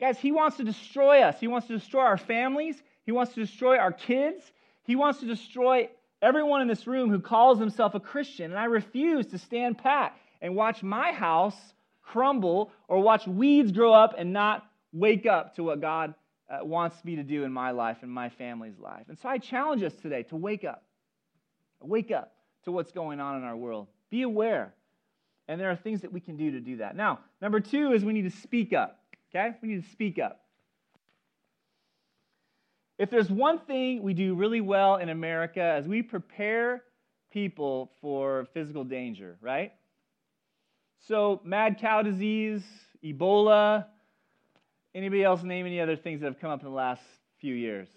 guys, 0.00 0.18
he 0.18 0.32
wants 0.32 0.58
to 0.58 0.64
destroy 0.64 1.22
us. 1.22 1.38
He 1.40 1.48
wants 1.48 1.66
to 1.68 1.78
destroy 1.78 2.02
our 2.02 2.18
families. 2.18 2.82
He 3.04 3.12
wants 3.12 3.34
to 3.34 3.40
destroy 3.40 3.78
our 3.78 3.92
kids. 3.92 4.42
He 4.84 4.96
wants 4.96 5.20
to 5.20 5.26
destroy 5.26 5.88
everyone 6.20 6.60
in 6.60 6.68
this 6.68 6.86
room 6.86 7.10
who 7.10 7.20
calls 7.20 7.58
himself 7.58 7.94
a 7.94 8.00
Christian. 8.00 8.50
And 8.50 8.58
I 8.58 8.64
refuse 8.64 9.26
to 9.28 9.38
stand 9.38 9.78
pat 9.78 10.16
and 10.40 10.54
watch 10.54 10.82
my 10.82 11.12
house 11.12 11.56
crumble 12.02 12.70
or 12.88 13.00
watch 13.00 13.26
weeds 13.26 13.72
grow 13.72 13.92
up 13.92 14.14
and 14.16 14.32
not 14.32 14.66
wake 14.92 15.26
up 15.26 15.54
to 15.56 15.62
what 15.62 15.80
God 15.80 16.14
uh, 16.48 16.64
wants 16.64 17.04
me 17.04 17.16
to 17.16 17.22
do 17.22 17.44
in 17.44 17.52
my 17.52 17.72
life 17.72 17.98
and 18.02 18.10
my 18.10 18.28
family's 18.28 18.78
life. 18.78 19.06
And 19.08 19.18
so 19.18 19.28
I 19.28 19.38
challenge 19.38 19.82
us 19.82 19.94
today 19.94 20.22
to 20.24 20.36
wake 20.36 20.64
up. 20.64 20.84
Wake 21.80 22.10
up 22.10 22.32
to 22.64 22.72
what's 22.72 22.92
going 22.92 23.20
on 23.20 23.36
in 23.36 23.44
our 23.44 23.56
world. 23.56 23.88
Be 24.10 24.22
aware. 24.22 24.72
And 25.48 25.60
there 25.60 25.70
are 25.70 25.76
things 25.76 26.00
that 26.02 26.12
we 26.12 26.20
can 26.20 26.36
do 26.36 26.52
to 26.52 26.60
do 26.60 26.78
that. 26.78 26.96
Now, 26.96 27.20
number 27.40 27.60
two 27.60 27.92
is 27.92 28.04
we 28.04 28.12
need 28.12 28.30
to 28.30 28.36
speak 28.38 28.72
up. 28.72 28.98
Okay? 29.30 29.56
We 29.62 29.68
need 29.68 29.84
to 29.84 29.90
speak 29.90 30.18
up. 30.18 30.40
If 32.98 33.10
there's 33.10 33.28
one 33.28 33.58
thing 33.58 34.02
we 34.02 34.14
do 34.14 34.34
really 34.34 34.62
well 34.62 34.96
in 34.96 35.10
America 35.10 35.60
as 35.60 35.86
we 35.86 36.02
prepare 36.02 36.82
people 37.30 37.90
for 38.00 38.46
physical 38.54 38.84
danger, 38.84 39.36
right? 39.42 39.72
So, 41.00 41.40
mad 41.44 41.78
cow 41.80 42.02
disease, 42.02 42.64
Ebola, 43.04 43.86
anybody 44.94 45.22
else 45.22 45.42
name 45.42 45.66
any 45.66 45.80
other 45.80 45.96
things 45.96 46.20
that 46.20 46.26
have 46.26 46.40
come 46.40 46.50
up 46.50 46.60
in 46.60 46.66
the 46.66 46.74
last 46.74 47.02
few 47.40 47.54
years? 47.54 47.88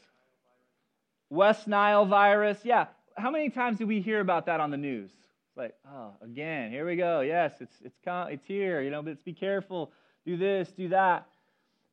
West 1.29 1.67
Nile 1.67 2.05
virus, 2.05 2.59
yeah. 2.63 2.87
How 3.17 3.31
many 3.31 3.49
times 3.49 3.79
do 3.79 3.87
we 3.87 4.01
hear 4.01 4.19
about 4.19 4.45
that 4.45 4.59
on 4.59 4.71
the 4.71 4.77
news? 4.77 5.11
It's 5.11 5.57
like, 5.57 5.75
oh, 5.87 6.13
again, 6.21 6.71
here 6.71 6.85
we 6.85 6.95
go. 6.95 7.21
Yes, 7.21 7.53
it's 7.59 7.73
it's 7.83 7.97
it's 8.05 8.45
here. 8.45 8.81
You 8.81 8.91
know, 8.91 9.01
let's 9.01 9.23
be 9.23 9.33
careful. 9.33 9.91
Do 10.25 10.37
this, 10.37 10.69
do 10.71 10.89
that. 10.89 11.27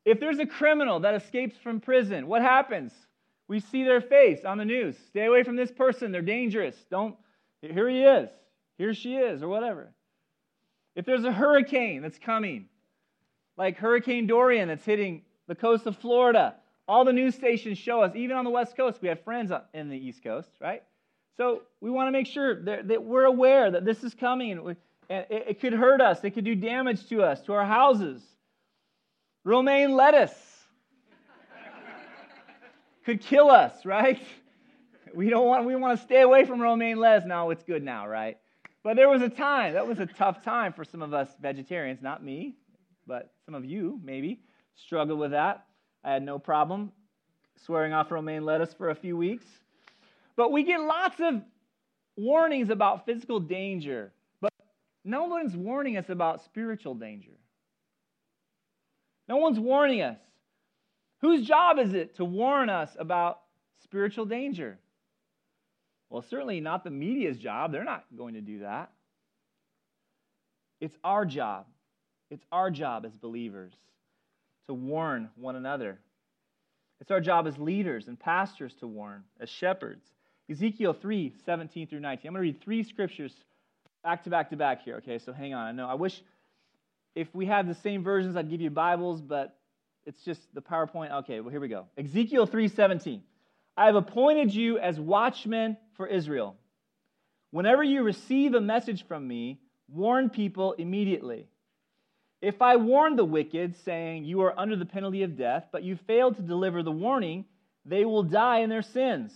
If 0.04 0.20
there's 0.20 0.38
a 0.38 0.46
criminal 0.46 1.00
that 1.00 1.14
escapes 1.14 1.56
from 1.56 1.80
prison, 1.80 2.26
what 2.26 2.42
happens? 2.42 2.92
We 3.48 3.60
see 3.60 3.84
their 3.84 4.00
face 4.00 4.44
on 4.44 4.58
the 4.58 4.64
news. 4.64 4.96
Stay 5.08 5.26
away 5.26 5.42
from 5.42 5.56
this 5.56 5.70
person. 5.70 6.12
They're 6.12 6.22
dangerous. 6.22 6.76
Don't, 6.90 7.16
here 7.60 7.88
he 7.88 8.02
is. 8.02 8.28
Here 8.78 8.94
she 8.94 9.16
is, 9.16 9.42
or 9.42 9.48
whatever. 9.48 9.92
If 10.96 11.04
there's 11.04 11.24
a 11.24 11.32
hurricane 11.32 12.02
that's 12.02 12.18
coming, 12.18 12.66
like 13.56 13.76
Hurricane 13.76 14.26
Dorian 14.26 14.68
that's 14.68 14.84
hitting 14.84 15.23
the 15.47 15.54
coast 15.54 15.86
of 15.86 15.97
Florida, 15.97 16.56
all 16.88 17.04
the 17.04 17.12
news 17.12 17.36
stations 17.36 17.78
show 17.78 18.02
us, 18.02 18.16
even 18.16 18.36
on 18.36 18.44
the 18.44 18.50
West 18.50 18.76
Coast, 18.76 19.00
we 19.00 19.08
have 19.08 19.23
friends 19.23 19.52
in 19.75 19.88
the 19.88 19.97
East 19.97 20.25
Coast, 20.25 20.49
right? 20.60 20.82
So 21.36 21.62
we 21.80 21.90
want 21.90 22.08
to 22.08 22.12
make 22.12 22.26
sure 22.26 22.64
that, 22.64 23.04
we're 23.04 23.25
aware 23.25 23.71
that 23.71 23.84
this 23.84 24.02
is 24.02 24.14
coming. 24.14 24.52
And 25.08 25.26
it, 25.30 25.44
it 25.49 25.60
could 25.60 25.75
hurt 25.75 26.00
us, 26.00 26.25
it 26.25 26.30
could 26.30 26.44
do 26.44 26.56
damage 26.56 27.06
to 27.10 27.23
us, 27.23 27.42
to 27.42 27.52
our 27.52 27.66
houses 27.66 28.23
romaine 29.47 29.94
lettuce 29.94 30.34
could 33.04 33.21
kill 33.21 33.50
us, 33.50 33.86
right? 33.86 34.21
We 35.14 35.30
don't 35.30 35.47
want 35.47 35.64
we 35.64 35.75
want 35.76 35.99
to 35.99 36.04
stay 36.04 36.21
away 36.21 36.44
from 36.44 36.60
romaine 36.60 36.99
lettuce. 36.99 37.26
No, 37.26 37.49
it's 37.49 37.62
good 37.62 37.82
now, 37.82 38.06
right? 38.06 38.36
But 38.86 38.94
there 38.94 39.08
was 39.08 39.20
a 39.20 39.28
time, 39.28 39.72
that 39.72 39.88
was 39.88 39.99
a 39.99 40.06
tough 40.06 40.44
time 40.44 40.72
for 40.72 40.84
some 40.84 41.02
of 41.02 41.12
us 41.12 41.28
vegetarians, 41.42 42.00
not 42.00 42.22
me, 42.22 42.54
but 43.04 43.32
some 43.44 43.56
of 43.56 43.64
you 43.64 44.00
maybe 44.04 44.42
struggled 44.76 45.18
with 45.18 45.32
that. 45.32 45.66
I 46.04 46.12
had 46.12 46.22
no 46.22 46.38
problem 46.38 46.92
swearing 47.56 47.92
off 47.92 48.12
romaine 48.12 48.44
lettuce 48.44 48.72
for 48.72 48.90
a 48.90 48.94
few 48.94 49.16
weeks. 49.16 49.44
But 50.36 50.52
we 50.52 50.62
get 50.62 50.80
lots 50.80 51.18
of 51.18 51.42
warnings 52.16 52.70
about 52.70 53.04
physical 53.04 53.40
danger, 53.40 54.12
but 54.40 54.52
no 55.04 55.25
one's 55.25 55.56
warning 55.56 55.96
us 55.96 56.08
about 56.08 56.44
spiritual 56.44 56.94
danger. 56.94 57.32
No 59.28 59.38
one's 59.38 59.58
warning 59.58 60.02
us. 60.02 60.18
Whose 61.22 61.44
job 61.44 61.80
is 61.80 61.92
it 61.92 62.14
to 62.18 62.25
warn 62.25 62.70
us 62.70 62.96
about 62.96 63.40
spiritual 63.82 64.26
danger? 64.26 64.78
Well, 66.10 66.23
certainly 66.23 66.60
not 66.60 66.84
the 66.84 66.90
media's 66.90 67.36
job. 67.36 67.73
They're 67.73 67.84
not 67.84 68.04
going 68.16 68.34
to 68.34 68.40
do 68.40 68.60
that. 68.60 68.90
It's 70.80 70.97
our 71.02 71.25
job. 71.25 71.66
It's 72.30 72.45
our 72.52 72.71
job 72.71 73.04
as 73.04 73.12
believers 73.16 73.73
to 74.69 74.75
warn 74.75 75.30
one 75.36 75.56
another. 75.56 75.99
It's 77.00 77.10
our 77.10 77.21
job 77.21 77.47
as 77.47 77.58
leaders 77.58 78.08
and 78.08 78.19
pastors 78.19 78.75
to 78.80 78.86
warn, 78.86 79.25
as 79.40 79.49
shepherds. 79.49 80.04
Ezekiel 80.50 80.92
3 80.92 81.32
17 81.45 81.86
through 81.88 82.00
19. 82.00 82.28
I'm 82.28 82.34
going 82.34 82.45
to 82.45 82.52
read 82.52 82.62
three 82.62 82.82
scriptures 82.82 83.32
back 84.02 84.25
to 84.25 84.30
back 84.30 84.50
to 84.50 84.56
back 84.56 84.82
here, 84.82 84.97
okay? 84.97 85.19
So 85.19 85.32
hang 85.32 85.54
on. 85.54 85.66
I 85.66 85.73
know 85.73 85.88
I 85.88 85.95
wish 85.95 86.23
if 87.14 87.34
we 87.34 87.47
had 87.47 87.69
the 87.69 87.75
same 87.75 88.02
versions, 88.04 88.36
I'd 88.36 88.49
give 88.50 88.60
you 88.60 88.71
Bibles, 88.71 89.21
but 89.21 89.56
it's 90.04 90.23
just 90.23 90.40
the 90.54 90.62
PowerPoint. 90.62 91.10
Okay, 91.21 91.40
well, 91.40 91.50
here 91.50 91.60
we 91.60 91.69
go. 91.69 91.86
Ezekiel 91.99 92.47
3:17. 92.47 93.21
I 93.76 93.86
have 93.86 93.97
appointed 93.97 94.54
you 94.54 94.78
as 94.78 94.99
watchmen 94.99 95.76
for 95.97 96.06
Israel. 96.06 96.56
Whenever 97.50 97.82
you 97.82 98.02
receive 98.02 98.54
a 98.54 98.61
message 98.61 99.06
from 99.06 99.26
me, 99.26 99.61
warn 99.89 100.30
people 100.30 100.73
immediately. 100.73 101.47
If 102.43 102.61
I 102.61 102.76
warn 102.76 103.17
the 103.17 103.25
wicked, 103.25 103.76
saying, 103.85 104.25
You 104.25 104.43
are 104.43 104.59
under 104.59 104.76
the 104.76 104.85
penalty 104.85 105.23
of 105.23 105.37
death, 105.37 105.69
but 105.73 105.82
you 105.82 105.97
fail 105.97 106.32
to 106.32 106.43
deliver 106.43 106.82
the 106.82 106.93
warning, 106.93 107.47
they 107.85 108.04
will 108.04 108.23
die 108.23 108.59
in 108.59 108.71
their 108.71 108.82
sins. 108.82 109.32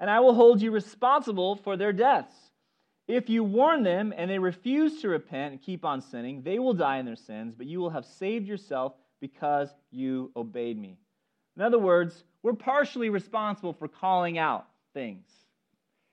And 0.00 0.10
I 0.10 0.20
will 0.20 0.34
hold 0.34 0.60
you 0.60 0.72
responsible 0.72 1.56
for 1.56 1.76
their 1.76 1.92
deaths. 1.92 2.34
If 3.06 3.28
you 3.28 3.44
warn 3.44 3.82
them 3.82 4.12
and 4.16 4.30
they 4.30 4.38
refuse 4.38 5.00
to 5.02 5.08
repent 5.08 5.52
and 5.52 5.62
keep 5.62 5.84
on 5.84 6.00
sinning, 6.00 6.42
they 6.42 6.58
will 6.58 6.72
die 6.72 6.98
in 6.98 7.06
their 7.06 7.16
sins, 7.16 7.54
but 7.56 7.66
you 7.66 7.78
will 7.78 7.90
have 7.90 8.04
saved 8.04 8.48
yourself 8.48 8.94
because 9.20 9.68
you 9.90 10.30
obeyed 10.34 10.78
me. 10.78 10.98
In 11.56 11.62
other 11.62 11.78
words, 11.78 12.24
we're 12.42 12.54
partially 12.54 13.10
responsible 13.10 13.72
for 13.72 13.86
calling 13.86 14.38
out 14.38 14.66
things. 14.94 15.26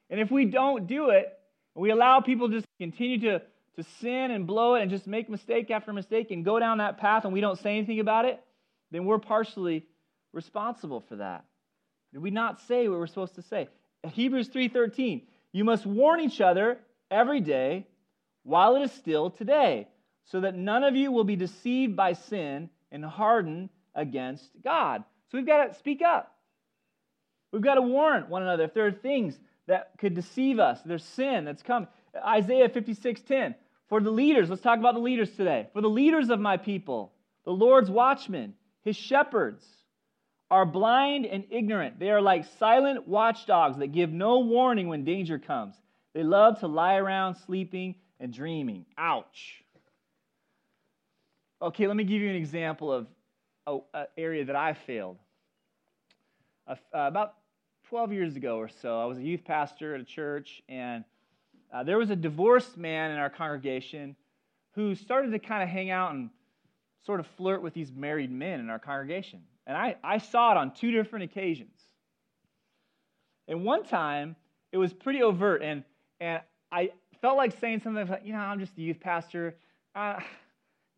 And 0.09 0.19
if 0.19 0.31
we 0.31 0.45
don't 0.45 0.87
do 0.87 1.09
it, 1.09 1.37
we 1.75 1.91
allow 1.91 2.19
people 2.19 2.47
just 2.47 2.65
continue 2.79 3.19
to, 3.21 3.41
to 3.75 3.83
sin 3.99 4.31
and 4.31 4.47
blow 4.47 4.75
it 4.75 4.81
and 4.81 4.89
just 4.89 5.07
make 5.07 5.29
mistake 5.29 5.71
after 5.71 5.93
mistake 5.93 6.31
and 6.31 6.43
go 6.43 6.59
down 6.59 6.79
that 6.79 6.97
path 6.97 7.25
and 7.25 7.33
we 7.33 7.41
don't 7.41 7.59
say 7.59 7.77
anything 7.77 7.99
about 7.99 8.25
it, 8.25 8.43
then 8.91 9.05
we're 9.05 9.19
partially 9.19 9.85
responsible 10.33 11.01
for 11.07 11.17
that. 11.17 11.45
Did 12.13 12.21
we 12.21 12.31
not 12.31 12.59
say 12.61 12.87
what 12.87 12.99
we're 12.99 13.07
supposed 13.07 13.35
to 13.35 13.41
say? 13.43 13.69
Hebrews 14.03 14.49
3:13 14.49 15.21
you 15.51 15.63
must 15.63 15.85
warn 15.85 16.19
each 16.19 16.41
other 16.41 16.79
every 17.09 17.41
day 17.41 17.87
while 18.43 18.75
it 18.75 18.81
is 18.83 18.91
still 18.91 19.29
today, 19.29 19.87
so 20.25 20.41
that 20.41 20.55
none 20.55 20.83
of 20.83 20.95
you 20.95 21.11
will 21.11 21.23
be 21.23 21.35
deceived 21.35 21.95
by 21.95 22.13
sin 22.13 22.69
and 22.91 23.03
hardened 23.03 23.69
against 23.95 24.49
God. 24.63 25.03
So 25.29 25.37
we've 25.37 25.47
got 25.47 25.67
to 25.67 25.73
speak 25.75 26.01
up. 26.01 26.35
We've 27.51 27.63
got 27.63 27.75
to 27.75 27.81
warn 27.81 28.29
one 28.29 28.43
another 28.43 28.63
if 28.65 28.73
there 28.73 28.85
are 28.85 28.91
things 28.91 29.37
that 29.69 29.91
could 29.99 30.15
deceive 30.15 30.59
us. 30.59 30.81
There's 30.83 31.03
sin 31.03 31.45
that's 31.45 31.63
come. 31.63 31.87
Isaiah 32.25 32.69
56:10. 32.69 33.55
For 33.87 34.01
the 34.01 34.11
leaders, 34.11 34.49
let's 34.49 34.61
talk 34.61 34.77
about 34.77 34.95
the 34.95 34.99
leaders 34.99 35.35
today. 35.35 35.69
For 35.73 35.81
the 35.81 35.89
leaders 35.89 36.29
of 36.29 36.39
my 36.39 36.57
people, 36.57 37.13
the 37.43 37.51
Lord's 37.51 37.89
watchmen, 37.89 38.55
his 38.81 38.95
shepherds, 38.95 39.65
are 40.51 40.65
blind 40.65 41.25
and 41.25 41.45
ignorant. 41.49 41.99
They 41.99 42.09
are 42.09 42.21
like 42.21 42.45
silent 42.57 43.07
watchdogs 43.07 43.77
that 43.77 43.87
give 43.87 44.11
no 44.11 44.39
warning 44.39 44.87
when 44.87 45.05
danger 45.05 45.39
comes. 45.39 45.75
They 46.13 46.23
love 46.23 46.59
to 46.59 46.67
lie 46.67 46.95
around 46.95 47.35
sleeping 47.35 47.95
and 48.19 48.33
dreaming. 48.33 48.85
Ouch. 48.97 49.63
Okay, 51.61 51.87
let 51.87 51.95
me 51.95 52.03
give 52.03 52.21
you 52.21 52.29
an 52.29 52.35
example 52.35 52.91
of 52.91 53.07
an 53.67 54.07
area 54.17 54.45
that 54.45 54.55
I 54.55 54.73
failed. 54.73 55.17
Uh, 56.67 56.75
about 56.93 57.35
12 57.89 58.13
years 58.13 58.35
ago 58.35 58.57
or 58.57 58.69
so. 58.69 59.01
I 59.01 59.05
was 59.05 59.17
a 59.17 59.23
youth 59.23 59.43
pastor 59.43 59.95
at 59.95 60.01
a 60.01 60.03
church, 60.03 60.61
and 60.69 61.03
uh, 61.73 61.81
there 61.81 61.97
was 61.97 62.11
a 62.11 62.15
divorced 62.15 62.77
man 62.77 63.09
in 63.09 63.17
our 63.17 63.31
congregation 63.31 64.15
who 64.75 64.93
started 64.93 65.31
to 65.31 65.39
kind 65.39 65.63
of 65.63 65.69
hang 65.69 65.89
out 65.89 66.13
and 66.13 66.29
sort 67.03 67.19
of 67.19 67.25
flirt 67.35 67.63
with 67.63 67.73
these 67.73 67.91
married 67.91 68.31
men 68.31 68.59
in 68.59 68.69
our 68.69 68.77
congregation. 68.77 69.41
And 69.65 69.75
I, 69.75 69.95
I 70.03 70.19
saw 70.19 70.51
it 70.51 70.57
on 70.57 70.71
two 70.75 70.91
different 70.91 71.25
occasions. 71.25 71.79
And 73.47 73.65
one 73.65 73.83
time, 73.83 74.35
it 74.71 74.77
was 74.77 74.93
pretty 74.93 75.23
overt, 75.23 75.63
and, 75.63 75.83
and 76.21 76.41
I 76.71 76.91
felt 77.21 77.37
like 77.37 77.59
saying 77.59 77.81
something 77.81 78.07
like, 78.07 78.21
you 78.23 78.33
know, 78.33 78.39
I'm 78.39 78.59
just 78.59 78.77
a 78.77 78.81
youth 78.81 78.99
pastor. 78.99 79.55
Uh, 79.95 80.19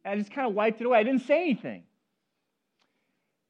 I 0.03 0.17
just 0.17 0.31
kind 0.31 0.45
of 0.45 0.53
wiped 0.55 0.81
it 0.81 0.87
away. 0.87 0.99
I 0.99 1.03
didn't 1.03 1.21
say 1.21 1.41
anything. 1.41 1.83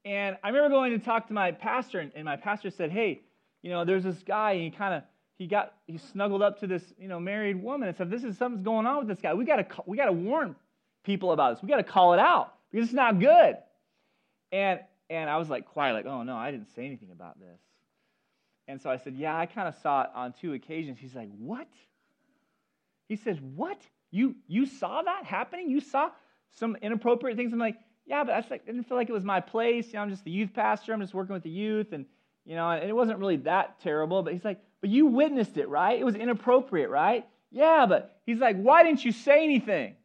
And 0.05 0.37
I 0.43 0.49
remember 0.49 0.69
going 0.69 0.91
to 0.91 1.03
talk 1.03 1.27
to 1.29 1.33
my 1.33 1.51
pastor, 1.51 2.07
and 2.15 2.25
my 2.25 2.35
pastor 2.35 2.69
said, 2.69 2.91
hey, 2.91 3.21
you 3.61 3.69
know, 3.69 3.85
there's 3.85 4.03
this 4.03 4.21
guy, 4.23 4.53
and 4.53 4.63
he 4.63 4.71
kind 4.71 4.93
of 4.93 5.03
he 5.37 5.47
got 5.47 5.73
he 5.87 5.97
snuggled 5.97 6.41
up 6.41 6.59
to 6.59 6.67
this 6.67 6.83
you 6.99 7.07
know 7.07 7.19
married 7.19 7.61
woman 7.61 7.87
and 7.87 7.97
said, 7.97 8.09
"This 8.09 8.23
is 8.23 8.37
something's 8.37 8.63
going 8.63 8.85
on 8.85 8.99
with 8.99 9.07
this 9.07 9.19
guy. 9.21 9.33
We 9.33 9.45
got 9.45 9.57
to 9.57 9.83
we 9.85 9.97
got 9.97 10.05
to 10.05 10.11
warn 10.11 10.55
people 11.03 11.31
about 11.31 11.55
this. 11.55 11.63
We 11.63 11.69
got 11.69 11.77
to 11.77 11.83
call 11.83 12.13
it 12.13 12.19
out 12.19 12.53
because 12.71 12.87
it's 12.87 12.95
not 12.95 13.19
good." 13.19 13.57
And 14.51 14.79
and 15.09 15.29
I 15.29 15.37
was 15.37 15.49
like 15.49 15.65
quiet, 15.65 15.93
like, 15.93 16.05
"Oh 16.05 16.23
no, 16.23 16.35
I 16.35 16.51
didn't 16.51 16.73
say 16.75 16.85
anything 16.85 17.09
about 17.11 17.39
this." 17.39 17.59
And 18.67 18.81
so 18.81 18.89
I 18.89 18.97
said, 18.97 19.15
"Yeah, 19.15 19.37
I 19.37 19.45
kind 19.45 19.67
of 19.67 19.75
saw 19.81 20.03
it 20.03 20.09
on 20.15 20.33
two 20.33 20.53
occasions." 20.53 20.99
He's 20.99 21.15
like, 21.15 21.29
"What?" 21.37 21.67
He 23.07 23.15
says, 23.15 23.39
"What? 23.41 23.79
You 24.11 24.35
you 24.47 24.65
saw 24.65 25.01
that 25.01 25.25
happening? 25.25 25.69
You 25.69 25.81
saw 25.81 26.11
some 26.51 26.77
inappropriate 26.81 27.37
things?" 27.37 27.53
I'm 27.53 27.59
like, 27.59 27.77
"Yeah, 28.05 28.23
but 28.23 28.49
like, 28.49 28.63
I 28.63 28.71
didn't 28.71 28.83
feel 28.83 28.97
like 28.97 29.09
it 29.09 29.13
was 29.13 29.23
my 29.23 29.39
place. 29.39 29.87
You 29.87 29.93
know, 29.93 30.01
I'm 30.01 30.09
just 30.09 30.23
the 30.23 30.31
youth 30.31 30.53
pastor. 30.53 30.93
I'm 30.93 31.01
just 31.01 31.13
working 31.13 31.33
with 31.33 31.43
the 31.43 31.49
youth 31.49 31.93
and." 31.93 32.05
You 32.45 32.55
know, 32.55 32.69
and 32.69 32.87
it 32.87 32.93
wasn't 32.93 33.19
really 33.19 33.37
that 33.37 33.79
terrible, 33.81 34.23
but 34.23 34.33
he's 34.33 34.43
like, 34.43 34.59
but 34.81 34.89
you 34.89 35.05
witnessed 35.05 35.57
it, 35.57 35.69
right? 35.69 35.99
It 35.99 36.03
was 36.03 36.15
inappropriate, 36.15 36.89
right? 36.89 37.25
Yeah, 37.51 37.85
but 37.87 38.19
he's 38.25 38.39
like, 38.39 38.59
why 38.59 38.83
didn't 38.83 39.05
you 39.05 39.11
say 39.11 39.43
anything? 39.43 39.95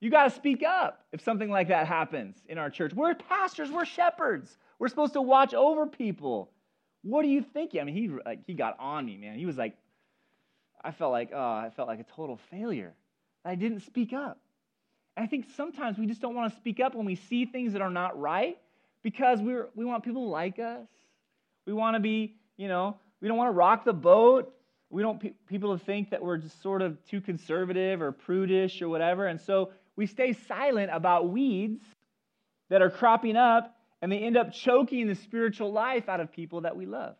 You 0.00 0.10
got 0.10 0.24
to 0.24 0.30
speak 0.30 0.62
up 0.62 1.04
if 1.12 1.20
something 1.20 1.50
like 1.50 1.68
that 1.68 1.86
happens 1.86 2.36
in 2.48 2.58
our 2.58 2.70
church. 2.70 2.94
We're 2.94 3.14
pastors, 3.14 3.70
we're 3.70 3.84
shepherds. 3.84 4.56
We're 4.78 4.88
supposed 4.88 5.12
to 5.12 5.22
watch 5.22 5.52
over 5.52 5.86
people. 5.86 6.50
What 7.02 7.22
do 7.22 7.28
you 7.28 7.42
think? 7.42 7.76
I 7.78 7.84
mean, 7.84 7.94
he 7.94 8.08
like 8.24 8.40
he 8.46 8.54
got 8.54 8.76
on 8.78 9.04
me, 9.04 9.16
man. 9.16 9.38
He 9.38 9.46
was 9.46 9.58
like, 9.58 9.76
I 10.82 10.90
felt 10.90 11.12
like, 11.12 11.30
oh, 11.34 11.38
I 11.38 11.70
felt 11.74 11.88
like 11.88 12.00
a 12.00 12.04
total 12.04 12.38
failure. 12.50 12.94
I 13.44 13.54
didn't 13.54 13.80
speak 13.80 14.12
up. 14.12 14.38
And 15.16 15.24
I 15.24 15.26
think 15.26 15.46
sometimes 15.56 15.98
we 15.98 16.06
just 16.06 16.20
don't 16.20 16.34
want 16.34 16.52
to 16.52 16.58
speak 16.58 16.80
up 16.80 16.94
when 16.94 17.04
we 17.04 17.16
see 17.16 17.44
things 17.44 17.72
that 17.72 17.82
are 17.82 17.90
not 17.90 18.18
right 18.18 18.58
because 19.02 19.40
we 19.40 19.54
we 19.74 19.84
want 19.84 20.04
people 20.04 20.24
to 20.24 20.30
like 20.30 20.58
us. 20.58 20.86
We 21.70 21.74
want 21.74 21.94
to 21.94 22.00
be, 22.00 22.34
you 22.56 22.66
know, 22.66 22.96
we 23.20 23.28
don't 23.28 23.36
want 23.36 23.46
to 23.46 23.52
rock 23.52 23.84
the 23.84 23.92
boat. 23.92 24.52
We 24.88 25.02
don't 25.02 25.20
pe- 25.20 25.34
people 25.46 25.78
to 25.78 25.84
think 25.84 26.10
that 26.10 26.20
we're 26.20 26.36
just 26.36 26.60
sort 26.60 26.82
of 26.82 26.98
too 27.06 27.20
conservative 27.20 28.02
or 28.02 28.10
prudish 28.10 28.82
or 28.82 28.88
whatever. 28.88 29.28
And 29.28 29.40
so 29.40 29.70
we 29.94 30.06
stay 30.06 30.32
silent 30.32 30.90
about 30.92 31.28
weeds 31.28 31.84
that 32.70 32.82
are 32.82 32.90
cropping 32.90 33.36
up 33.36 33.76
and 34.02 34.10
they 34.10 34.18
end 34.18 34.36
up 34.36 34.52
choking 34.52 35.06
the 35.06 35.14
spiritual 35.14 35.70
life 35.70 36.08
out 36.08 36.18
of 36.18 36.32
people 36.32 36.62
that 36.62 36.76
we 36.76 36.86
love. 36.86 37.14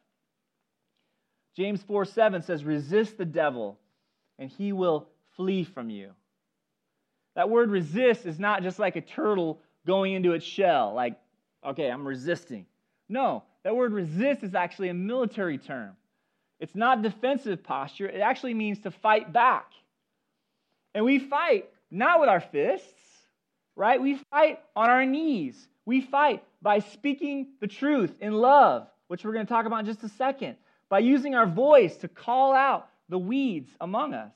James 1.54 1.80
4 1.82 2.04
7 2.04 2.42
says, 2.42 2.64
Resist 2.64 3.18
the 3.18 3.24
devil, 3.24 3.78
and 4.36 4.50
he 4.50 4.72
will 4.72 5.06
flee 5.36 5.62
from 5.62 5.90
you. 5.90 6.10
That 7.36 7.50
word 7.50 7.70
resist 7.70 8.26
is 8.26 8.40
not 8.40 8.64
just 8.64 8.80
like 8.80 8.96
a 8.96 9.00
turtle 9.00 9.62
going 9.86 10.12
into 10.14 10.32
its 10.32 10.44
shell, 10.44 10.92
like, 10.92 11.20
okay, 11.64 11.88
I'm 11.88 12.04
resisting. 12.04 12.66
No, 13.08 13.44
that 13.64 13.77
word 13.77 13.92
resist 13.92 14.42
is 14.42 14.55
actually 14.55 14.88
a 14.88 14.94
military 14.94 15.59
term. 15.59 15.96
It's 16.59 16.75
not 16.75 17.03
defensive 17.03 17.62
posture, 17.62 18.07
it 18.07 18.20
actually 18.20 18.55
means 18.55 18.81
to 18.81 18.90
fight 18.90 19.33
back. 19.33 19.73
And 20.94 21.05
we 21.05 21.18
fight 21.18 21.68
not 21.90 22.20
with 22.20 22.29
our 22.29 22.40
fists, 22.40 22.87
right? 23.77 24.01
We 24.01 24.20
fight 24.31 24.61
on 24.77 24.90
our 24.90 25.07
knees. 25.07 25.68
We 25.87 26.01
fight 26.01 26.44
by 26.61 26.81
speaking 26.81 27.49
the 27.61 27.66
truth 27.66 28.12
in 28.20 28.33
love, 28.33 28.87
which 29.09 29.25
we're 29.25 29.33
going 29.33 29.46
to 29.46 29.53
talk 29.53 29.66
about 29.66 29.81
in 29.81 29.87
just 29.87 30.03
a 30.05 30.09
second, 30.09 30.57
by 30.88 30.99
using 30.99 31.35
our 31.35 31.46
voice 31.46 31.96
to 31.99 32.09
call 32.09 32.53
out 32.53 32.88
the 33.09 33.18
weeds 33.18 33.70
among 33.81 34.14
us. 34.14 34.33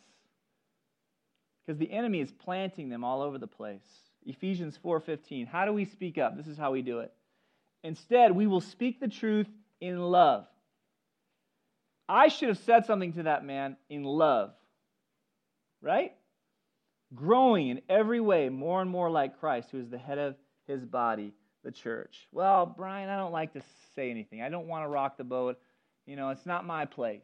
Because 1.67 1.79
the 1.79 1.91
enemy 1.91 2.21
is 2.21 2.31
planting 2.31 2.89
them 2.89 3.05
all 3.05 3.23
over 3.23 3.39
the 3.39 3.47
place. 3.47 3.87
Ephesians 4.27 4.79
4:15. 4.83 5.47
How 5.47 5.65
do 5.65 5.73
we 5.73 5.85
speak 5.85 6.19
up? 6.19 6.37
This 6.37 6.47
is 6.47 6.57
how 6.57 6.73
we 6.73 6.83
do 6.83 7.01
it. 7.01 7.13
Instead, 7.85 8.33
we 8.33 8.47
will 8.47 8.62
speak 8.62 8.99
the 8.99 9.09
truth 9.09 9.47
in 9.81 10.01
love. 10.01 10.47
I 12.09 12.29
should 12.29 12.49
have 12.49 12.59
said 12.59 12.87
something 12.87 13.12
to 13.12 13.25
that 13.25 13.44
man 13.44 13.77
in 13.88 14.05
love, 14.05 14.53
right? 15.81 16.12
Growing 17.14 17.68
in 17.68 17.83
every 17.88 18.20
way 18.20 18.49
more 18.49 18.81
and 18.81 18.90
more 18.90 19.11
like 19.11 19.38
Christ, 19.38 19.68
who 19.70 19.79
is 19.79 19.88
the 19.90 19.99
head 19.99 20.18
of 20.18 20.35
his 20.66 20.85
body, 20.85 21.35
the 21.62 21.70
church. 21.70 22.27
Well, 22.33 22.66
Brian, 22.66 23.11
I 23.11 23.16
don't 23.16 23.33
like 23.33 23.53
to 23.53 23.62
say 23.94 24.11
anything. 24.11 24.42
I 24.42 24.49
don't 24.49 24.66
want 24.66 24.85
to 24.85 24.88
rock 24.88 25.18
the 25.18 25.25
boat. 25.25 25.59
You 26.07 26.16
know, 26.16 26.31
it's 26.31 26.47
not 26.47 26.66
my 26.66 26.87
place. 26.87 27.23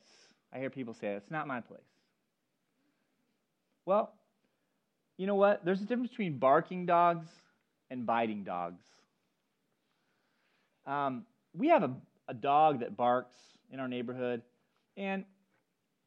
I 0.52 0.58
hear 0.58 0.70
people 0.70 0.94
say 0.94 1.08
it. 1.08 1.16
It's 1.16 1.30
not 1.30 1.46
my 1.46 1.60
place. 1.60 1.80
Well, 3.86 4.12
you 5.16 5.26
know 5.26 5.34
what? 5.34 5.64
There's 5.64 5.80
a 5.80 5.84
difference 5.84 6.10
between 6.10 6.38
barking 6.38 6.86
dogs 6.86 7.26
and 7.90 8.06
biting 8.06 8.44
dogs. 8.44 8.82
Um, 10.90 11.24
we 11.54 11.68
have 11.68 11.84
a, 11.84 11.92
a 12.26 12.34
dog 12.34 12.80
that 12.80 12.96
barks 12.96 13.36
in 13.70 13.78
our 13.78 13.86
neighborhood, 13.86 14.42
and 14.96 15.24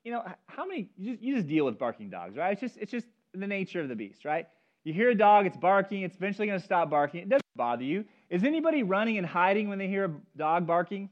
you 0.04 0.12
know 0.12 0.22
how 0.48 0.66
many 0.66 0.90
you 0.98 1.14
just, 1.14 1.24
you 1.24 1.36
just 1.36 1.48
deal 1.48 1.64
with 1.64 1.80
barking 1.80 2.10
dogs, 2.10 2.36
right? 2.36 2.52
It's 2.52 2.60
just 2.60 2.78
it's 2.78 2.92
just 2.92 3.08
the 3.34 3.48
nature 3.48 3.80
of 3.80 3.88
the 3.88 3.96
beast, 3.96 4.26
right? 4.26 4.46
You 4.84 4.94
hear 4.94 5.10
a 5.12 5.16
dog, 5.16 5.46
it's 5.46 5.56
barking, 5.56 6.02
it's 6.02 6.18
eventually 6.18 6.48
going 6.48 6.60
to 6.60 6.66
stop 6.66 6.90
barking. 6.90 7.22
It 7.22 7.30
doesn't 7.30 7.46
bother 7.56 7.86
you. 7.86 8.04
Is 8.30 8.44
anybody 8.44 8.84
running 8.84 9.18
and 9.18 9.26
hiding 9.26 9.70
when 9.70 9.80
they 9.80 9.88
hear 9.88 10.06
a 10.06 10.12
dog 10.38 10.68
barking? 10.68 11.10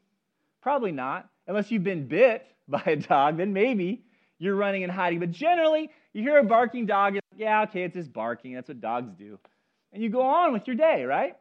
Probably 0.62 0.92
not, 0.92 1.30
unless 1.48 1.72
you've 1.72 1.84
been 1.84 2.08
bit 2.08 2.46
by 2.68 2.84
a 2.86 2.98
dog. 2.98 3.38
Then 3.38 3.54
maybe 3.54 4.04
you're 4.38 4.58
running 4.58 4.84
and 4.84 4.92
hiding. 4.92 5.20
But 5.20 5.32
generally, 5.32 5.90
you 6.12 6.24
hear 6.24 6.38
a 6.40 6.44
barking 6.44 6.86
dog, 6.86 7.14
like, 7.14 7.24
yeah, 7.38 7.64
okay, 7.64 7.84
it's 7.84 7.96
just 7.96 8.12
barking. 8.12 8.54
That's 8.54 8.68
what 8.68 8.82
dogs 8.82 9.14
do, 9.18 9.40
and 9.94 10.04
you 10.04 10.10
go 10.10 10.24
on 10.24 10.52
with 10.52 10.68
your 10.68 10.76
day, 10.76 11.06
right? 11.06 11.38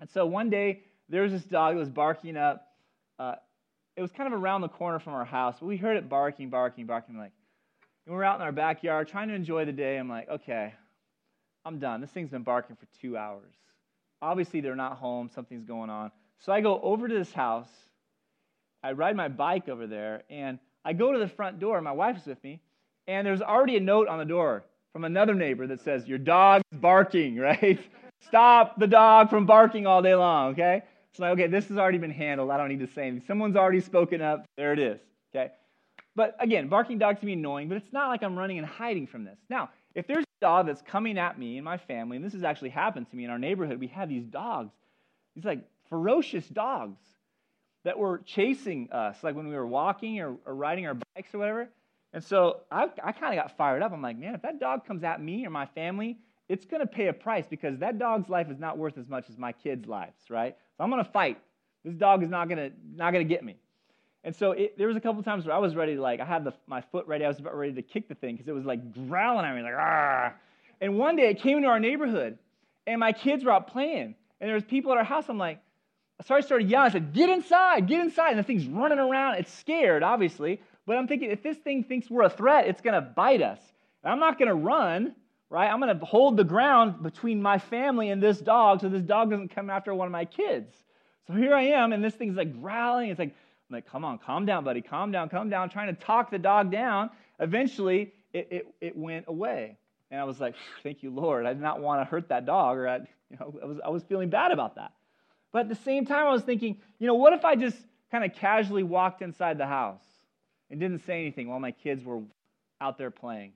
And 0.00 0.10
so 0.10 0.26
one 0.26 0.50
day 0.50 0.82
there 1.08 1.22
was 1.22 1.32
this 1.32 1.44
dog 1.44 1.74
that 1.74 1.78
was 1.78 1.88
barking 1.88 2.36
up. 2.36 2.66
Uh, 3.18 3.34
it 3.96 4.02
was 4.02 4.10
kind 4.10 4.32
of 4.32 4.40
around 4.40 4.62
the 4.62 4.68
corner 4.68 4.98
from 4.98 5.14
our 5.14 5.24
house, 5.24 5.56
but 5.60 5.66
we 5.66 5.76
heard 5.76 5.96
it 5.96 6.08
barking, 6.08 6.50
barking, 6.50 6.86
barking. 6.86 7.16
Like, 7.16 7.32
and 8.06 8.14
we're 8.14 8.24
out 8.24 8.36
in 8.36 8.42
our 8.42 8.52
backyard 8.52 9.08
trying 9.08 9.28
to 9.28 9.34
enjoy 9.34 9.64
the 9.64 9.72
day. 9.72 9.96
I'm 9.96 10.08
like, 10.08 10.28
okay, 10.28 10.74
I'm 11.64 11.78
done. 11.78 12.00
This 12.00 12.10
thing's 12.10 12.30
been 12.30 12.42
barking 12.42 12.76
for 12.76 12.86
two 13.00 13.16
hours. 13.16 13.54
Obviously, 14.20 14.60
they're 14.60 14.76
not 14.76 14.98
home. 14.98 15.30
Something's 15.34 15.64
going 15.64 15.90
on. 15.90 16.10
So 16.40 16.52
I 16.52 16.60
go 16.60 16.80
over 16.80 17.08
to 17.08 17.14
this 17.14 17.32
house. 17.32 17.68
I 18.82 18.92
ride 18.92 19.16
my 19.16 19.28
bike 19.28 19.68
over 19.68 19.86
there, 19.86 20.24
and 20.28 20.58
I 20.84 20.92
go 20.92 21.12
to 21.12 21.18
the 21.18 21.28
front 21.28 21.58
door. 21.58 21.80
My 21.80 21.92
wife's 21.92 22.26
with 22.26 22.42
me, 22.44 22.60
and 23.06 23.26
there's 23.26 23.40
already 23.40 23.76
a 23.76 23.80
note 23.80 24.08
on 24.08 24.18
the 24.18 24.24
door 24.24 24.64
from 24.92 25.04
another 25.04 25.34
neighbor 25.34 25.66
that 25.66 25.80
says, 25.80 26.06
Your 26.06 26.18
dog's 26.18 26.64
barking, 26.72 27.36
right? 27.38 27.78
Stop 28.26 28.78
the 28.78 28.86
dog 28.86 29.30
from 29.30 29.46
barking 29.46 29.86
all 29.86 30.02
day 30.02 30.14
long, 30.14 30.52
okay? 30.52 30.82
It's 31.14 31.20
like, 31.20 31.30
okay, 31.34 31.46
this 31.46 31.68
has 31.68 31.78
already 31.78 31.98
been 31.98 32.10
handled. 32.10 32.50
I 32.50 32.56
don't 32.56 32.68
need 32.68 32.80
to 32.80 32.88
say 32.88 33.02
anything. 33.06 33.22
Someone's 33.24 33.54
already 33.54 33.78
spoken 33.78 34.20
up. 34.20 34.46
There 34.56 34.72
it 34.72 34.80
is. 34.80 34.98
Okay. 35.32 35.52
But 36.16 36.36
again, 36.40 36.66
barking 36.66 36.98
dogs 36.98 37.20
can 37.20 37.26
be 37.26 37.34
annoying, 37.34 37.68
but 37.68 37.76
it's 37.76 37.92
not 37.92 38.08
like 38.08 38.24
I'm 38.24 38.36
running 38.36 38.58
and 38.58 38.66
hiding 38.66 39.06
from 39.06 39.22
this. 39.22 39.38
Now, 39.48 39.70
if 39.94 40.08
there's 40.08 40.24
a 40.24 40.40
dog 40.40 40.66
that's 40.66 40.82
coming 40.82 41.16
at 41.16 41.38
me 41.38 41.56
and 41.56 41.64
my 41.64 41.78
family, 41.78 42.16
and 42.16 42.26
this 42.26 42.32
has 42.32 42.42
actually 42.42 42.70
happened 42.70 43.08
to 43.10 43.16
me 43.16 43.22
in 43.22 43.30
our 43.30 43.38
neighborhood, 43.38 43.78
we 43.78 43.86
have 43.86 44.08
these 44.08 44.24
dogs, 44.24 44.72
these 45.36 45.44
like 45.44 45.60
ferocious 45.88 46.48
dogs 46.48 46.98
that 47.84 47.96
were 47.96 48.18
chasing 48.26 48.90
us, 48.90 49.22
like 49.22 49.36
when 49.36 49.46
we 49.46 49.54
were 49.54 49.68
walking 49.68 50.18
or, 50.18 50.34
or 50.44 50.56
riding 50.56 50.84
our 50.84 50.96
bikes 51.14 51.32
or 51.32 51.38
whatever. 51.38 51.68
And 52.12 52.24
so 52.24 52.62
I, 52.72 52.88
I 53.04 53.12
kind 53.12 53.38
of 53.38 53.40
got 53.40 53.56
fired 53.56 53.82
up. 53.82 53.92
I'm 53.92 54.02
like, 54.02 54.18
man, 54.18 54.34
if 54.34 54.42
that 54.42 54.58
dog 54.58 54.84
comes 54.84 55.04
at 55.04 55.22
me 55.22 55.46
or 55.46 55.50
my 55.50 55.66
family, 55.66 56.18
it's 56.48 56.64
going 56.64 56.80
to 56.80 56.88
pay 56.88 57.06
a 57.06 57.12
price 57.12 57.46
because 57.48 57.78
that 57.78 58.00
dog's 58.00 58.28
life 58.28 58.50
is 58.50 58.58
not 58.58 58.78
worth 58.78 58.98
as 58.98 59.08
much 59.08 59.30
as 59.30 59.38
my 59.38 59.52
kids' 59.52 59.86
lives, 59.86 60.18
right? 60.28 60.56
So 60.76 60.84
I'm 60.84 60.90
going 60.90 61.04
to 61.04 61.10
fight. 61.10 61.38
This 61.84 61.94
dog 61.94 62.22
is 62.22 62.30
not 62.30 62.48
going 62.48 62.58
to 62.58 62.76
not 62.96 63.12
going 63.12 63.26
to 63.26 63.32
get 63.32 63.44
me. 63.44 63.56
And 64.24 64.34
so 64.34 64.52
it, 64.52 64.78
there 64.78 64.88
was 64.88 64.96
a 64.96 65.00
couple 65.00 65.22
times 65.22 65.44
where 65.44 65.54
I 65.54 65.58
was 65.58 65.76
ready 65.76 65.96
to 65.96 66.00
like 66.00 66.20
I 66.20 66.24
had 66.24 66.44
the, 66.44 66.54
my 66.66 66.80
foot 66.80 67.06
ready. 67.06 67.24
I 67.24 67.28
was 67.28 67.38
about 67.38 67.56
ready 67.56 67.74
to 67.74 67.82
kick 67.82 68.08
the 68.08 68.14
thing 68.14 68.34
because 68.34 68.48
it 68.48 68.54
was 68.54 68.64
like 68.64 69.08
growling 69.08 69.44
at 69.44 69.54
me 69.54 69.62
like 69.62 69.74
ah. 69.76 70.32
And 70.80 70.98
one 70.98 71.16
day 71.16 71.30
it 71.30 71.40
came 71.40 71.58
into 71.58 71.68
our 71.68 71.78
neighborhood, 71.78 72.38
and 72.86 72.98
my 72.98 73.12
kids 73.12 73.44
were 73.44 73.52
out 73.52 73.68
playing, 73.68 74.14
and 74.40 74.48
there 74.48 74.54
was 74.54 74.64
people 74.64 74.92
at 74.92 74.98
our 74.98 75.04
house. 75.04 75.26
I'm 75.28 75.38
like, 75.38 75.60
so 76.26 76.34
I 76.34 76.40
started 76.40 76.70
yelling. 76.70 76.90
I 76.90 76.92
said, 76.92 77.12
"Get 77.12 77.28
inside! 77.28 77.86
Get 77.86 78.00
inside!" 78.00 78.30
And 78.30 78.38
the 78.38 78.42
thing's 78.42 78.66
running 78.66 78.98
around. 78.98 79.36
It's 79.36 79.52
scared, 79.52 80.02
obviously, 80.02 80.60
but 80.86 80.96
I'm 80.96 81.06
thinking 81.06 81.30
if 81.30 81.42
this 81.42 81.58
thing 81.58 81.84
thinks 81.84 82.10
we're 82.10 82.22
a 82.22 82.30
threat, 82.30 82.66
it's 82.66 82.80
going 82.80 82.94
to 82.94 83.02
bite 83.02 83.42
us. 83.42 83.60
And 84.02 84.12
I'm 84.12 84.20
not 84.20 84.38
going 84.38 84.48
to 84.48 84.54
run 84.54 85.14
right? 85.50 85.70
I'm 85.70 85.80
going 85.80 85.98
to 85.98 86.04
hold 86.04 86.36
the 86.36 86.44
ground 86.44 87.02
between 87.02 87.40
my 87.40 87.58
family 87.58 88.10
and 88.10 88.22
this 88.22 88.40
dog 88.40 88.80
so 88.80 88.88
this 88.88 89.02
dog 89.02 89.30
doesn't 89.30 89.54
come 89.54 89.70
after 89.70 89.94
one 89.94 90.06
of 90.06 90.12
my 90.12 90.24
kids. 90.24 90.74
So 91.26 91.34
here 91.34 91.54
I 91.54 91.62
am, 91.62 91.92
and 91.92 92.04
this 92.04 92.14
thing's 92.14 92.36
like 92.36 92.60
growling. 92.60 93.10
It's 93.10 93.18
like, 93.18 93.34
I'm 93.70 93.74
like, 93.74 93.90
come 93.90 94.04
on, 94.04 94.18
calm 94.18 94.44
down, 94.44 94.64
buddy, 94.64 94.82
calm 94.82 95.10
down, 95.10 95.28
calm 95.28 95.48
down, 95.48 95.70
trying 95.70 95.94
to 95.94 96.00
talk 96.00 96.30
the 96.30 96.38
dog 96.38 96.70
down. 96.70 97.10
Eventually, 97.40 98.12
it, 98.32 98.48
it, 98.50 98.74
it 98.80 98.96
went 98.96 99.26
away. 99.28 99.76
And 100.10 100.20
I 100.20 100.24
was 100.24 100.38
like, 100.38 100.54
thank 100.82 101.02
you, 101.02 101.10
Lord. 101.10 101.46
I 101.46 101.54
did 101.54 101.62
not 101.62 101.80
want 101.80 102.00
to 102.00 102.04
hurt 102.04 102.28
that 102.28 102.46
dog, 102.46 102.76
or 102.76 102.88
I, 102.88 102.96
you 103.30 103.38
know, 103.40 103.54
I 103.62 103.66
was, 103.66 103.78
I 103.86 103.88
was 103.88 104.02
feeling 104.02 104.28
bad 104.28 104.52
about 104.52 104.76
that. 104.76 104.92
But 105.50 105.60
at 105.60 105.68
the 105.68 105.76
same 105.76 106.04
time, 106.04 106.26
I 106.26 106.32
was 106.32 106.42
thinking, 106.42 106.78
you 106.98 107.06
know, 107.06 107.14
what 107.14 107.32
if 107.32 107.44
I 107.44 107.56
just 107.56 107.78
kind 108.10 108.24
of 108.24 108.34
casually 108.34 108.82
walked 108.82 109.22
inside 109.22 109.56
the 109.56 109.66
house 109.66 110.02
and 110.70 110.78
didn't 110.78 111.06
say 111.06 111.20
anything 111.20 111.48
while 111.48 111.60
my 111.60 111.70
kids 111.70 112.04
were 112.04 112.20
out 112.80 112.98
there 112.98 113.10
playing? 113.10 113.52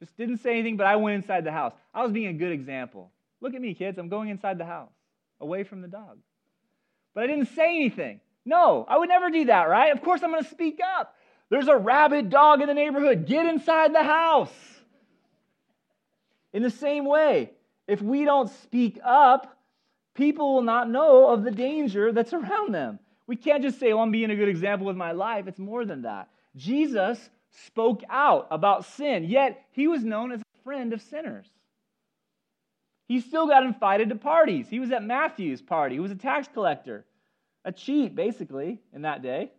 Just 0.00 0.16
didn't 0.16 0.38
say 0.38 0.52
anything, 0.52 0.76
but 0.76 0.86
I 0.86 0.96
went 0.96 1.16
inside 1.16 1.44
the 1.44 1.52
house. 1.52 1.72
I 1.92 2.02
was 2.02 2.12
being 2.12 2.28
a 2.28 2.32
good 2.32 2.52
example. 2.52 3.10
Look 3.40 3.54
at 3.54 3.60
me, 3.60 3.74
kids. 3.74 3.98
I'm 3.98 4.08
going 4.08 4.28
inside 4.28 4.58
the 4.58 4.64
house, 4.64 4.92
away 5.40 5.64
from 5.64 5.82
the 5.82 5.88
dog. 5.88 6.18
But 7.14 7.24
I 7.24 7.26
didn't 7.26 7.54
say 7.54 7.76
anything. 7.76 8.20
No, 8.44 8.86
I 8.88 8.98
would 8.98 9.08
never 9.08 9.30
do 9.30 9.46
that, 9.46 9.68
right? 9.68 9.92
Of 9.92 10.02
course, 10.02 10.22
I'm 10.22 10.30
going 10.30 10.42
to 10.42 10.50
speak 10.50 10.80
up. 10.98 11.14
There's 11.50 11.68
a 11.68 11.76
rabid 11.76 12.30
dog 12.30 12.60
in 12.60 12.68
the 12.68 12.74
neighborhood. 12.74 13.26
Get 13.26 13.46
inside 13.46 13.94
the 13.94 14.02
house. 14.02 14.52
In 16.52 16.62
the 16.62 16.70
same 16.70 17.04
way, 17.04 17.50
if 17.86 18.00
we 18.00 18.24
don't 18.24 18.50
speak 18.62 18.98
up, 19.04 19.58
people 20.14 20.54
will 20.54 20.62
not 20.62 20.88
know 20.88 21.28
of 21.28 21.44
the 21.44 21.50
danger 21.50 22.12
that's 22.12 22.32
around 22.32 22.74
them. 22.74 22.98
We 23.26 23.36
can't 23.36 23.62
just 23.62 23.78
say, 23.78 23.92
well, 23.92 24.02
I'm 24.02 24.10
being 24.10 24.30
a 24.30 24.36
good 24.36 24.48
example 24.48 24.86
with 24.86 24.96
my 24.96 25.12
life. 25.12 25.46
It's 25.46 25.58
more 25.58 25.84
than 25.84 26.02
that. 26.02 26.28
Jesus 26.56 27.18
spoke 27.50 28.02
out 28.08 28.46
about 28.50 28.84
sin, 28.84 29.24
yet 29.24 29.64
he 29.72 29.88
was 29.88 30.04
known 30.04 30.32
as 30.32 30.40
a 30.40 30.62
friend 30.64 30.92
of 30.92 31.02
sinners. 31.02 31.46
He 33.06 33.20
still 33.20 33.46
got 33.46 33.64
invited 33.64 34.10
to 34.10 34.16
parties. 34.16 34.68
He 34.68 34.80
was 34.80 34.92
at 34.92 35.02
Matthew's 35.02 35.62
party. 35.62 35.96
He 35.96 36.00
was 36.00 36.10
a 36.10 36.16
tax 36.16 36.46
collector, 36.52 37.06
a 37.64 37.72
cheat, 37.72 38.14
basically, 38.14 38.80
in 38.92 39.02
that 39.02 39.22
day. 39.22 39.50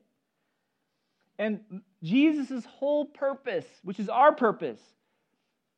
And 1.40 1.62
Jesus' 2.04 2.66
whole 2.66 3.06
purpose, 3.06 3.66
which 3.84 4.00
is 4.00 4.10
our 4.10 4.34
purpose, 4.34 4.80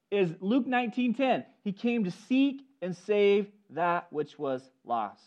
is 0.09 0.33
Luke 0.41 0.67
19:10. 0.67 1.45
He 1.63 1.71
came 1.71 2.03
to 2.03 2.11
seek 2.11 2.61
and 2.81 2.95
save 2.95 3.47
that 3.69 4.11
which 4.11 4.37
was 4.37 4.61
lost. 4.83 5.23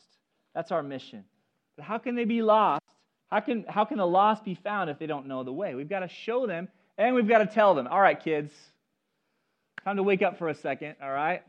That's 0.55 0.70
our 0.70 0.83
mission. 0.83 1.25
But 1.77 1.87
how 1.87 1.99
can 1.99 2.14
they 2.14 2.25
be 2.25 2.42
lost? 2.42 2.83
How 3.35 3.40
can, 3.40 3.64
how 3.68 3.85
can 3.85 3.99
the 3.99 4.07
lost 4.07 4.44
be 4.44 4.55
found 4.55 4.90
if 4.90 5.01
they 5.01 5.07
don't 5.07 5.27
know 5.27 5.42
the 5.42 5.53
way? 5.53 5.75
We've 5.75 5.88
got 5.88 6.01
to 6.01 6.09
show 6.09 6.47
them 6.47 6.68
and 6.97 7.16
we've 7.16 7.27
got 7.27 7.38
to 7.38 7.47
tell 7.47 7.75
them. 7.75 7.88
All 7.88 8.01
right, 8.01 8.23
kids, 8.23 8.53
time 9.83 9.97
to 9.97 10.05
wake 10.05 10.23
up 10.23 10.38
for 10.38 10.47
a 10.47 10.55
second, 10.55 10.94
all 11.03 11.11
right? 11.11 11.42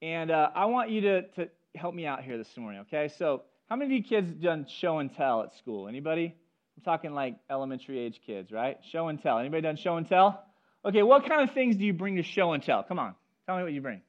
And 0.00 0.30
uh, 0.30 0.50
I 0.54 0.66
want 0.66 0.90
you 0.90 1.00
to, 1.00 1.22
to 1.22 1.48
help 1.74 1.92
me 1.92 2.06
out 2.06 2.22
here 2.22 2.38
this 2.38 2.56
morning, 2.56 2.82
okay? 2.82 3.10
So, 3.18 3.42
how 3.68 3.74
many 3.74 3.96
of 3.96 3.96
you 3.98 4.04
kids 4.04 4.32
done 4.32 4.66
show 4.78 5.00
and 5.00 5.12
tell 5.12 5.42
at 5.42 5.56
school? 5.56 5.88
Anybody? 5.88 6.32
I'm 6.76 6.82
talking 6.84 7.14
like 7.14 7.34
elementary 7.50 7.98
age 7.98 8.20
kids, 8.24 8.52
right? 8.52 8.78
Show 8.92 9.08
and 9.08 9.20
tell. 9.20 9.40
Anybody 9.40 9.62
done 9.62 9.74
show 9.74 9.96
and 9.96 10.08
tell? 10.08 10.44
Okay, 10.84 11.02
what 11.02 11.28
kind 11.28 11.48
of 11.48 11.52
things 11.52 11.74
do 11.74 11.84
you 11.84 11.92
bring 11.92 12.14
to 12.14 12.22
show 12.22 12.52
and 12.52 12.62
tell? 12.62 12.84
Come 12.84 13.00
on, 13.00 13.16
tell 13.46 13.56
me 13.56 13.64
what 13.64 13.72
you 13.72 13.80
bring. 13.80 14.02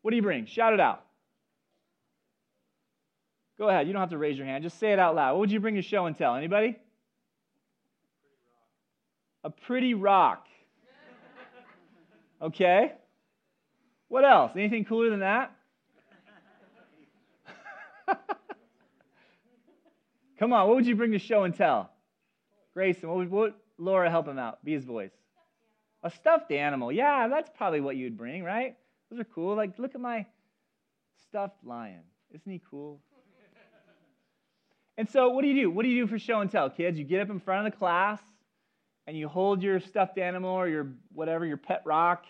What 0.00 0.10
do 0.10 0.16
you 0.16 0.22
bring? 0.22 0.46
Shout 0.46 0.72
it 0.72 0.80
out. 0.80 1.04
Go 3.62 3.68
ahead. 3.68 3.86
You 3.86 3.92
don't 3.92 4.00
have 4.00 4.10
to 4.10 4.18
raise 4.18 4.36
your 4.36 4.44
hand. 4.44 4.64
Just 4.64 4.80
say 4.80 4.92
it 4.92 4.98
out 4.98 5.14
loud. 5.14 5.34
What 5.34 5.38
would 5.42 5.52
you 5.52 5.60
bring 5.60 5.76
to 5.76 5.82
show 5.82 6.06
and 6.06 6.18
tell? 6.18 6.34
Anybody? 6.34 6.76
A 9.44 9.50
pretty 9.50 9.94
rock. 9.94 10.48
Okay. 12.42 12.90
What 14.08 14.24
else? 14.24 14.50
Anything 14.56 14.84
cooler 14.84 15.10
than 15.10 15.20
that? 15.20 15.52
Come 20.40 20.52
on, 20.52 20.66
what 20.66 20.74
would 20.74 20.86
you 20.86 20.96
bring 20.96 21.12
to 21.12 21.20
show 21.20 21.44
and 21.44 21.54
tell? 21.54 21.92
Grayson, 22.74 23.08
what 23.08 23.18
would, 23.18 23.30
what 23.30 23.56
Laura 23.78 24.10
help 24.10 24.26
him 24.26 24.40
out? 24.40 24.64
Be 24.64 24.72
his 24.72 24.84
voice. 24.84 25.12
A 26.02 26.10
stuffed 26.10 26.50
animal. 26.50 26.90
Yeah, 26.90 27.28
that's 27.28 27.48
probably 27.56 27.80
what 27.80 27.94
you'd 27.94 28.18
bring, 28.18 28.42
right? 28.42 28.74
Those 29.08 29.20
are 29.20 29.24
cool. 29.32 29.54
Like, 29.54 29.78
look 29.78 29.94
at 29.94 30.00
my 30.00 30.26
stuffed 31.28 31.62
lion. 31.64 32.00
Isn't 32.34 32.50
he 32.50 32.60
cool? 32.68 33.00
And 34.98 35.08
so, 35.08 35.30
what 35.30 35.42
do 35.42 35.48
you 35.48 35.62
do? 35.62 35.70
What 35.70 35.84
do 35.84 35.88
you 35.88 36.04
do 36.04 36.06
for 36.06 36.18
show 36.18 36.40
and 36.40 36.50
tell, 36.50 36.68
kids? 36.68 36.98
You 36.98 37.04
get 37.04 37.20
up 37.20 37.30
in 37.30 37.40
front 37.40 37.66
of 37.66 37.72
the 37.72 37.78
class 37.78 38.20
and 39.06 39.16
you 39.16 39.26
hold 39.26 39.62
your 39.62 39.80
stuffed 39.80 40.18
animal 40.18 40.50
or 40.50 40.68
your 40.68 40.88
whatever, 41.14 41.46
your 41.46 41.56
pet 41.56 41.82
rock, 41.84 42.24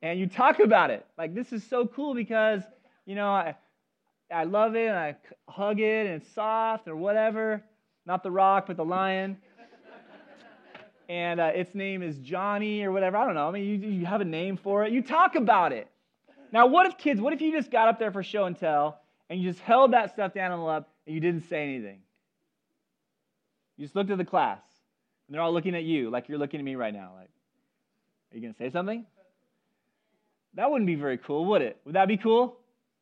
and 0.00 0.18
you 0.18 0.26
talk 0.26 0.60
about 0.60 0.90
it. 0.90 1.04
Like, 1.18 1.34
this 1.34 1.52
is 1.52 1.64
so 1.64 1.86
cool 1.86 2.14
because, 2.14 2.62
you 3.04 3.14
know, 3.14 3.28
I, 3.30 3.56
I 4.32 4.44
love 4.44 4.76
it 4.76 4.86
and 4.86 4.96
I 4.96 5.16
hug 5.48 5.80
it 5.80 6.06
and 6.06 6.22
it's 6.22 6.32
soft 6.32 6.86
or 6.86 6.94
whatever. 6.96 7.62
Not 8.06 8.22
the 8.22 8.30
rock, 8.30 8.66
but 8.68 8.76
the 8.76 8.84
lion. 8.84 9.36
and 11.08 11.40
uh, 11.40 11.50
its 11.54 11.74
name 11.74 12.02
is 12.02 12.18
Johnny 12.18 12.84
or 12.84 12.92
whatever. 12.92 13.16
I 13.16 13.26
don't 13.26 13.34
know. 13.34 13.48
I 13.48 13.50
mean, 13.50 13.64
you, 13.64 13.90
you 13.90 14.06
have 14.06 14.20
a 14.20 14.24
name 14.24 14.56
for 14.56 14.84
it. 14.84 14.92
You 14.92 15.02
talk 15.02 15.34
about 15.34 15.72
it. 15.72 15.88
Now, 16.52 16.66
what 16.66 16.86
if 16.86 16.96
kids, 16.96 17.20
what 17.20 17.32
if 17.32 17.40
you 17.40 17.50
just 17.50 17.70
got 17.70 17.88
up 17.88 17.98
there 17.98 18.12
for 18.12 18.22
show 18.22 18.44
and 18.44 18.56
tell 18.56 19.00
and 19.28 19.40
you 19.40 19.50
just 19.50 19.62
held 19.62 19.92
that 19.94 20.12
stuffed 20.12 20.36
animal 20.36 20.68
up 20.68 20.91
and 21.06 21.14
you 21.14 21.20
didn't 21.20 21.48
say 21.48 21.62
anything? 21.62 22.00
You 23.76 23.84
just 23.84 23.96
looked 23.96 24.10
at 24.10 24.18
the 24.18 24.24
class 24.24 24.62
and 25.26 25.34
they're 25.34 25.42
all 25.42 25.52
looking 25.52 25.74
at 25.74 25.82
you 25.82 26.10
like 26.10 26.28
you're 26.28 26.38
looking 26.38 26.60
at 26.60 26.64
me 26.64 26.74
right 26.74 26.92
now. 26.92 27.12
Like, 27.16 27.30
are 28.32 28.36
you 28.36 28.40
going 28.42 28.54
to 28.54 28.58
say 28.58 28.70
something? 28.70 29.04
That 30.54 30.70
wouldn't 30.70 30.86
be 30.86 30.94
very 30.94 31.18
cool, 31.18 31.46
would 31.46 31.62
it? 31.62 31.78
Would 31.84 31.94
that 31.94 32.08
be 32.08 32.16
cool? 32.16 32.58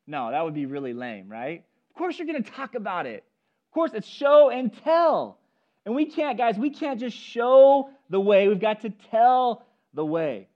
No, 0.07 0.31
that 0.31 0.43
would 0.43 0.53
be 0.53 0.65
really 0.65 0.93
lame, 0.93 1.29
right? 1.29 1.63
Of 1.89 1.95
course, 1.97 2.17
you're 2.17 2.27
going 2.27 2.43
to 2.43 2.51
talk 2.51 2.75
about 2.75 3.05
it. 3.05 3.23
Of 3.69 3.73
course, 3.73 3.91
it's 3.93 4.07
show 4.07 4.49
and 4.49 4.73
tell. 4.83 5.37
And 5.85 5.95
we 5.95 6.05
can't, 6.05 6.37
guys, 6.37 6.57
we 6.57 6.69
can't 6.69 6.99
just 6.99 7.17
show 7.17 7.89
the 8.09 8.19
way. 8.19 8.47
We've 8.47 8.59
got 8.59 8.81
to 8.81 8.89
tell 9.09 9.65
the 9.93 10.05
way. 10.05 10.47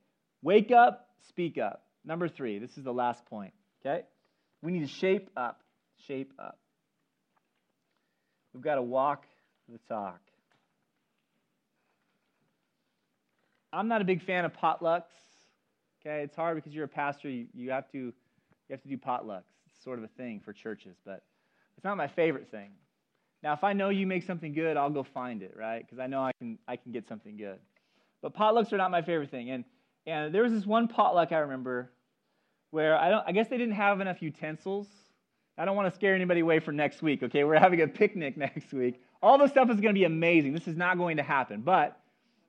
Wake 0.42 0.72
up, 0.72 1.10
speak 1.28 1.58
up. 1.58 1.84
Number 2.06 2.28
three, 2.28 2.60
this 2.60 2.78
is 2.78 2.84
the 2.84 2.94
last 2.94 3.26
point, 3.26 3.54
okay? 3.86 4.04
We 4.62 4.72
need 4.72 4.88
to 4.88 4.94
shape 4.94 5.30
up. 5.36 5.62
Shape 6.08 6.34
up. 6.38 6.58
We've 8.56 8.64
got 8.64 8.76
to 8.76 8.82
walk 8.82 9.26
the 9.68 9.80
talk. 9.90 10.22
I'm 13.74 13.90
not 13.90 14.02
a 14.02 14.06
big 14.06 14.22
fan 14.24 14.46
of 14.46 14.54
potlucks. 14.54 15.12
Okay, 16.00 16.22
it's 16.22 16.38
hard 16.38 16.56
because 16.56 16.74
you're 16.74 16.86
a 16.86 16.88
pastor. 16.88 17.30
You, 17.30 17.48
you 17.54 17.72
have 17.72 17.92
to 17.92 17.98
you 17.98 18.14
have 18.72 18.82
to 18.84 18.88
do 18.88 18.98
potlucks. 18.98 19.44
It's 19.68 19.84
sort 19.84 20.00
of 20.00 20.06
a 20.06 20.08
thing 20.08 20.40
for 20.40 20.54
churches, 20.54 20.96
but 21.06 21.24
it's 21.76 21.84
not 21.84 21.98
my 21.98 22.08
favorite 22.08 22.50
thing. 22.50 22.70
Now, 23.44 23.52
if 23.52 23.66
I 23.66 23.74
know 23.74 23.90
you 23.90 24.08
make 24.08 24.24
something 24.24 24.54
good, 24.54 24.78
I'll 24.78 24.90
go 24.90 25.04
find 25.04 25.44
it, 25.44 25.54
right? 25.58 25.86
Because 25.86 26.00
I 26.00 26.08
know 26.08 26.22
I 26.22 26.32
can 26.40 26.58
I 26.66 26.78
can 26.78 26.94
get 26.94 27.06
something 27.10 27.36
good. 27.36 27.60
But 28.22 28.34
potlucks 28.34 28.72
are 28.72 28.78
not 28.78 28.90
my 28.90 29.02
favorite 29.02 29.32
thing. 29.32 29.50
And 29.52 29.66
and 30.08 30.34
there 30.34 30.44
was 30.44 30.54
this 30.54 30.66
one 30.66 30.88
potluck 30.88 31.34
I 31.34 31.40
remember 31.40 31.92
where 32.72 32.96
I 32.98 33.10
don't 33.10 33.24
I 33.28 33.34
guess 33.34 33.50
they 33.50 33.58
didn't 33.58 33.76
have 33.76 34.00
enough 34.00 34.22
utensils. 34.22 34.88
I 35.58 35.66
don't 35.66 35.76
want 35.76 35.90
to 35.90 35.96
scare 35.96 36.16
anybody 36.16 36.42
away 36.42 36.60
for 36.60 36.72
next 36.72 37.02
week, 37.02 37.24
okay? 37.24 37.44
We're 37.44 37.60
having 37.60 37.82
a 37.82 37.88
picnic 37.88 38.38
next 38.46 38.74
week. 38.74 39.02
All 39.22 39.38
this 39.38 39.52
stuff 39.52 39.70
is 39.70 39.80
going 39.80 39.94
to 39.94 40.00
be 40.00 40.06
amazing. 40.06 40.54
This 40.54 40.68
is 40.68 40.76
not 40.76 40.98
going 40.98 41.18
to 41.18 41.24
happen. 41.24 41.62
But 41.62 42.00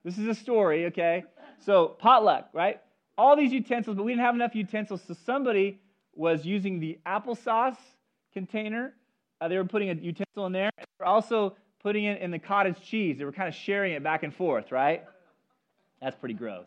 this 0.04 0.18
is 0.18 0.26
a 0.26 0.34
story, 0.34 0.86
okay? 0.86 1.24
So, 1.64 1.88
potluck, 1.88 2.48
right? 2.52 2.80
all 3.18 3.36
these 3.36 3.52
utensils, 3.52 3.96
but 3.96 4.04
we 4.04 4.12
didn't 4.12 4.24
have 4.24 4.34
enough 4.34 4.54
utensils. 4.54 5.02
So 5.06 5.14
somebody 5.24 5.80
was 6.14 6.44
using 6.44 6.80
the 6.80 6.98
applesauce 7.06 7.76
container. 8.32 8.94
Uh, 9.40 9.48
they 9.48 9.56
were 9.56 9.64
putting 9.64 9.90
a 9.90 9.94
utensil 9.94 10.46
in 10.46 10.52
there. 10.52 10.70
And 10.76 10.86
they 10.86 11.04
were 11.04 11.06
also 11.06 11.56
putting 11.82 12.04
it 12.04 12.20
in 12.20 12.30
the 12.30 12.38
cottage 12.38 12.80
cheese. 12.82 13.18
They 13.18 13.24
were 13.24 13.32
kind 13.32 13.48
of 13.48 13.54
sharing 13.54 13.92
it 13.92 14.02
back 14.02 14.22
and 14.22 14.34
forth, 14.34 14.70
right? 14.70 15.04
That's 16.00 16.16
pretty 16.16 16.34
gross. 16.34 16.66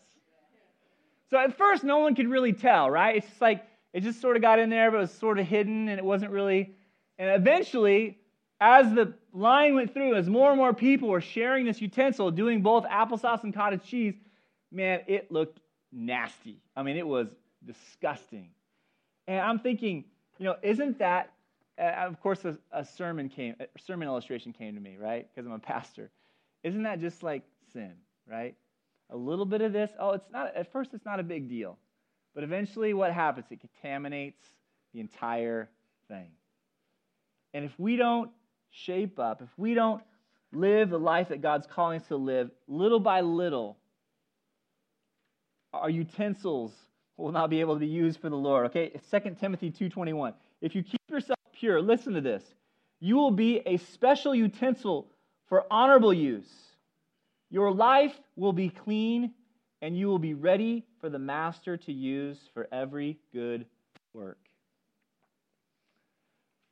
So 1.29 1.37
at 1.37 1.57
first, 1.57 1.83
no 1.83 1.99
one 1.99 2.15
could 2.15 2.27
really 2.27 2.53
tell, 2.53 2.89
right? 2.89 3.17
It's 3.17 3.27
just 3.27 3.41
like 3.41 3.63
it 3.93 4.01
just 4.01 4.21
sort 4.21 4.35
of 4.35 4.41
got 4.41 4.59
in 4.59 4.69
there, 4.69 4.91
but 4.91 4.97
it 4.97 5.01
was 5.01 5.13
sort 5.13 5.39
of 5.39 5.47
hidden, 5.47 5.89
and 5.89 5.97
it 5.97 6.05
wasn't 6.05 6.31
really. 6.31 6.75
And 7.17 7.29
eventually, 7.29 8.17
as 8.61 8.93
the 8.93 9.13
line 9.33 9.75
went 9.75 9.93
through, 9.93 10.15
as 10.15 10.29
more 10.29 10.49
and 10.49 10.57
more 10.57 10.73
people 10.73 11.09
were 11.09 11.21
sharing 11.21 11.65
this 11.65 11.81
utensil, 11.81 12.31
doing 12.31 12.61
both 12.61 12.85
applesauce 12.85 13.43
and 13.43 13.53
cottage 13.53 13.83
cheese, 13.83 14.15
man, 14.71 15.01
it 15.07 15.31
looked 15.31 15.59
nasty. 15.91 16.61
I 16.75 16.83
mean, 16.83 16.97
it 16.97 17.07
was 17.07 17.35
disgusting. 17.65 18.49
And 19.27 19.39
I'm 19.39 19.59
thinking, 19.59 20.05
you 20.37 20.45
know, 20.45 20.55
isn't 20.61 20.99
that, 20.99 21.33
uh, 21.77 21.83
of 21.83 22.19
course, 22.21 22.45
a, 22.45 22.57
a, 22.71 22.83
sermon 22.83 23.29
came, 23.29 23.55
a 23.59 23.67
sermon 23.79 24.07
illustration 24.07 24.53
came 24.53 24.75
to 24.75 24.81
me, 24.81 24.97
right? 24.99 25.27
Because 25.33 25.47
I'm 25.47 25.53
a 25.53 25.59
pastor. 25.59 26.09
Isn't 26.63 26.83
that 26.83 26.99
just 26.99 27.23
like 27.23 27.43
sin, 27.71 27.93
right? 28.29 28.55
A 29.09 29.17
little 29.17 29.45
bit 29.45 29.61
of 29.61 29.73
this, 29.73 29.91
oh, 29.99 30.11
it's 30.11 30.29
not, 30.31 30.55
at 30.55 30.71
first, 30.71 30.93
it's 30.93 31.05
not 31.05 31.19
a 31.19 31.23
big 31.23 31.49
deal. 31.49 31.77
But 32.35 32.43
eventually, 32.43 32.93
what 32.93 33.11
happens? 33.11 33.47
It 33.49 33.59
contaminates 33.59 34.41
the 34.93 34.99
entire 34.99 35.69
thing. 36.07 36.29
And 37.53 37.65
if 37.65 37.71
we 37.77 37.95
don't 37.95 38.31
shape 38.71 39.19
up, 39.19 39.41
if 39.41 39.49
we 39.57 39.73
don't 39.73 40.03
live 40.51 40.89
the 40.89 40.99
life 40.99 41.29
that 41.29 41.41
God's 41.41 41.67
calling 41.67 42.01
us 42.01 42.07
to 42.07 42.15
live, 42.15 42.51
little 42.67 42.99
by 42.99 43.21
little, 43.21 43.77
our 45.73 45.89
utensils 45.89 46.73
will 47.17 47.31
not 47.31 47.49
be 47.49 47.59
able 47.59 47.75
to 47.75 47.79
be 47.79 47.87
used 47.87 48.19
for 48.19 48.29
the 48.29 48.35
Lord. 48.35 48.67
Okay, 48.67 48.91
2 49.11 49.35
Timothy 49.39 49.71
2.21. 49.71 50.33
If 50.61 50.75
you 50.75 50.83
keep 50.83 51.01
yourself 51.09 51.39
pure, 51.53 51.81
listen 51.81 52.13
to 52.13 52.21
this. 52.21 52.43
You 52.99 53.15
will 53.15 53.31
be 53.31 53.61
a 53.65 53.77
special 53.77 54.33
utensil 54.33 55.07
for 55.47 55.65
honorable 55.71 56.13
use. 56.13 56.49
Your 57.49 57.71
life 57.71 58.13
will 58.35 58.53
be 58.53 58.69
clean, 58.69 59.33
and 59.81 59.97
you 59.97 60.07
will 60.07 60.19
be 60.19 60.33
ready 60.33 60.85
for 60.99 61.09
the 61.09 61.19
master 61.19 61.77
to 61.77 61.93
use 61.93 62.37
for 62.53 62.67
every 62.71 63.17
good 63.31 63.65
work. 64.13 64.39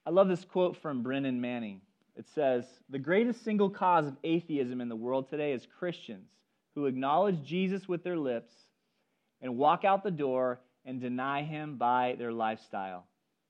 I 0.06 0.10
love 0.10 0.28
this 0.28 0.46
quote 0.46 0.78
from 0.78 1.04
Brennan 1.04 1.40
Manning. 1.42 1.82
It 2.16 2.28
says 2.34 2.66
The 2.90 3.00
greatest 3.00 3.44
single 3.44 3.70
cause 3.70 4.08
of 4.08 4.18
atheism 4.24 4.82
in 4.82 4.90
the 4.90 4.96
world 4.96 5.30
today 5.30 5.54
is 5.54 5.68
Christians 5.80 6.30
who 6.76 6.86
acknowledge 6.86 7.44
Jesus 7.44 7.88
with 7.88 8.04
their 8.04 8.18
lips 8.18 8.54
and 9.42 9.58
walk 9.58 9.84
out 9.84 10.04
the 10.04 10.12
door 10.12 10.60
and 10.86 11.02
deny 11.02 11.44
him 11.44 11.76
by 11.78 12.16
their 12.18 12.32
lifestyle. 12.32 13.06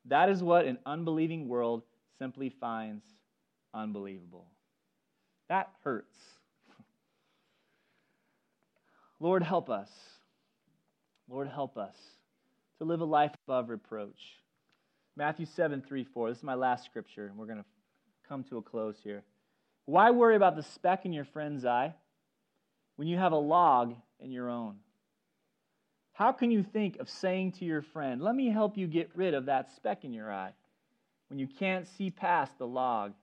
That 0.05 0.29
is 0.29 0.41
what 0.41 0.65
an 0.65 0.79
unbelieving 0.85 1.47
world 1.47 1.83
simply 2.17 2.49
finds 2.49 3.03
unbelievable. 3.73 4.47
That 5.49 5.69
hurts. 5.83 6.17
Lord, 9.19 9.43
help 9.43 9.69
us. 9.69 9.89
Lord, 11.30 11.47
help 11.47 11.77
us 11.77 11.95
to 12.77 12.86
live 12.86 13.01
a 13.01 13.06
life 13.06 13.32
above 13.47 13.69
reproach. 13.69 14.21
Matthew 15.15 15.45
7 15.45 15.82
3 15.82 16.03
4. 16.03 16.30
This 16.30 16.38
is 16.38 16.43
my 16.43 16.53
last 16.53 16.86
scripture, 16.86 17.25
and 17.25 17.38
we're 17.38 17.47
going 17.47 17.58
to 17.58 17.65
come 18.30 18.43
to 18.45 18.58
a 18.58 18.62
close 18.62 18.97
here. 19.03 19.23
Why 19.86 20.12
worry 20.12 20.36
about 20.36 20.56
the 20.56 20.63
speck 20.63 21.06
in 21.06 21.13
your 21.13 21.25
friend's 21.25 21.65
eye 21.65 21.95
when 22.97 23.08
you 23.08 23.17
have 23.17 23.32
a 23.32 23.38
log 23.38 23.95
in 24.19 24.32
your 24.32 24.49
own? 24.49 24.75
How 26.13 26.32
can 26.32 26.51
you 26.51 26.63
think 26.63 26.97
of 26.97 27.10
saying 27.10 27.53
to 27.53 27.65
your 27.65 27.82
friend, 27.82 28.21
Let 28.21 28.36
me 28.36 28.49
help 28.49 28.77
you 28.77 28.88
get 28.88 29.10
rid 29.15 29.34
of 29.34 29.45
that 29.45 29.71
speck 29.75 30.03
in 30.03 30.13
your 30.13 30.32
eye, 30.32 30.51
when 31.30 31.39
you 31.39 31.47
can't 31.47 31.88
see 31.88 32.12
past 32.12 32.58
the 32.58 32.67
log 32.67 33.13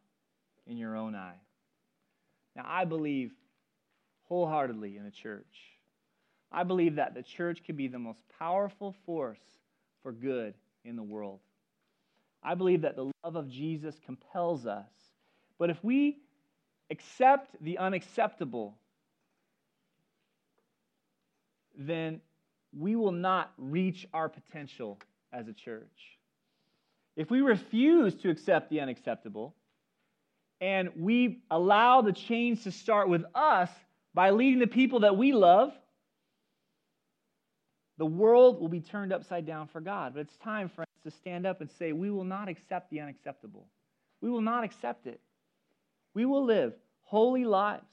in 0.66 0.76
your 0.76 0.96
own 0.96 1.14
eye? 1.14 1.40
Now, 2.56 2.64
I 2.66 2.84
believe 2.84 3.32
wholeheartedly 4.24 4.96
in 4.96 5.04
the 5.04 5.10
church. 5.10 5.73
I 6.52 6.62
believe 6.62 6.96
that 6.96 7.14
the 7.14 7.22
church 7.22 7.62
can 7.64 7.76
be 7.76 7.88
the 7.88 7.98
most 7.98 8.20
powerful 8.38 8.94
force 9.06 9.40
for 10.02 10.12
good 10.12 10.54
in 10.84 10.96
the 10.96 11.02
world. 11.02 11.40
I 12.42 12.54
believe 12.54 12.82
that 12.82 12.96
the 12.96 13.10
love 13.24 13.36
of 13.36 13.48
Jesus 13.48 13.98
compels 14.04 14.66
us. 14.66 14.90
But 15.58 15.70
if 15.70 15.82
we 15.82 16.18
accept 16.90 17.56
the 17.62 17.78
unacceptable, 17.78 18.76
then 21.76 22.20
we 22.78 22.96
will 22.96 23.12
not 23.12 23.52
reach 23.56 24.06
our 24.12 24.28
potential 24.28 24.98
as 25.32 25.48
a 25.48 25.52
church. 25.52 26.18
If 27.16 27.30
we 27.30 27.40
refuse 27.40 28.14
to 28.16 28.30
accept 28.30 28.70
the 28.70 28.80
unacceptable, 28.80 29.54
and 30.60 30.90
we 30.96 31.42
allow 31.50 32.02
the 32.02 32.12
change 32.12 32.64
to 32.64 32.72
start 32.72 33.08
with 33.08 33.24
us 33.34 33.70
by 34.14 34.30
leading 34.30 34.60
the 34.60 34.66
people 34.66 35.00
that 35.00 35.16
we 35.16 35.32
love, 35.32 35.72
the 37.98 38.06
world 38.06 38.60
will 38.60 38.68
be 38.68 38.80
turned 38.80 39.12
upside 39.12 39.46
down 39.46 39.68
for 39.68 39.80
God. 39.80 40.14
But 40.14 40.20
it's 40.20 40.36
time 40.36 40.68
for 40.68 40.82
us 40.82 40.88
to 41.04 41.10
stand 41.10 41.46
up 41.46 41.60
and 41.60 41.70
say, 41.78 41.92
we 41.92 42.10
will 42.10 42.24
not 42.24 42.48
accept 42.48 42.90
the 42.90 43.00
unacceptable. 43.00 43.66
We 44.20 44.30
will 44.30 44.40
not 44.40 44.64
accept 44.64 45.06
it. 45.06 45.20
We 46.14 46.24
will 46.24 46.44
live 46.44 46.74
holy 47.02 47.44
lives. 47.44 47.84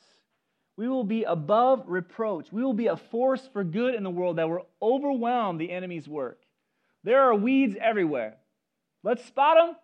We 0.77 0.87
will 0.87 1.03
be 1.03 1.23
above 1.23 1.83
reproach. 1.87 2.51
We 2.51 2.63
will 2.63 2.73
be 2.73 2.87
a 2.87 2.97
force 2.97 3.47
for 3.53 3.63
good 3.63 3.93
in 3.93 4.03
the 4.03 4.09
world 4.09 4.37
that 4.37 4.49
will 4.49 4.67
overwhelm 4.81 5.57
the 5.57 5.69
enemy's 5.69 6.07
work. 6.07 6.39
There 7.03 7.21
are 7.21 7.35
weeds 7.35 7.75
everywhere. 7.79 8.37
Let's 9.03 9.25
spot 9.25 9.57
them, 9.57 9.75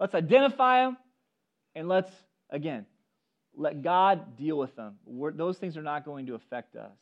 let's 0.00 0.14
identify 0.14 0.84
them, 0.84 0.96
and 1.74 1.88
let's, 1.88 2.10
again, 2.50 2.86
let 3.54 3.82
God 3.82 4.36
deal 4.36 4.58
with 4.58 4.74
them. 4.76 4.96
We're, 5.04 5.32
those 5.32 5.58
things 5.58 5.76
are 5.76 5.82
not 5.82 6.04
going 6.04 6.26
to 6.26 6.34
affect 6.34 6.74
us. 6.76 6.96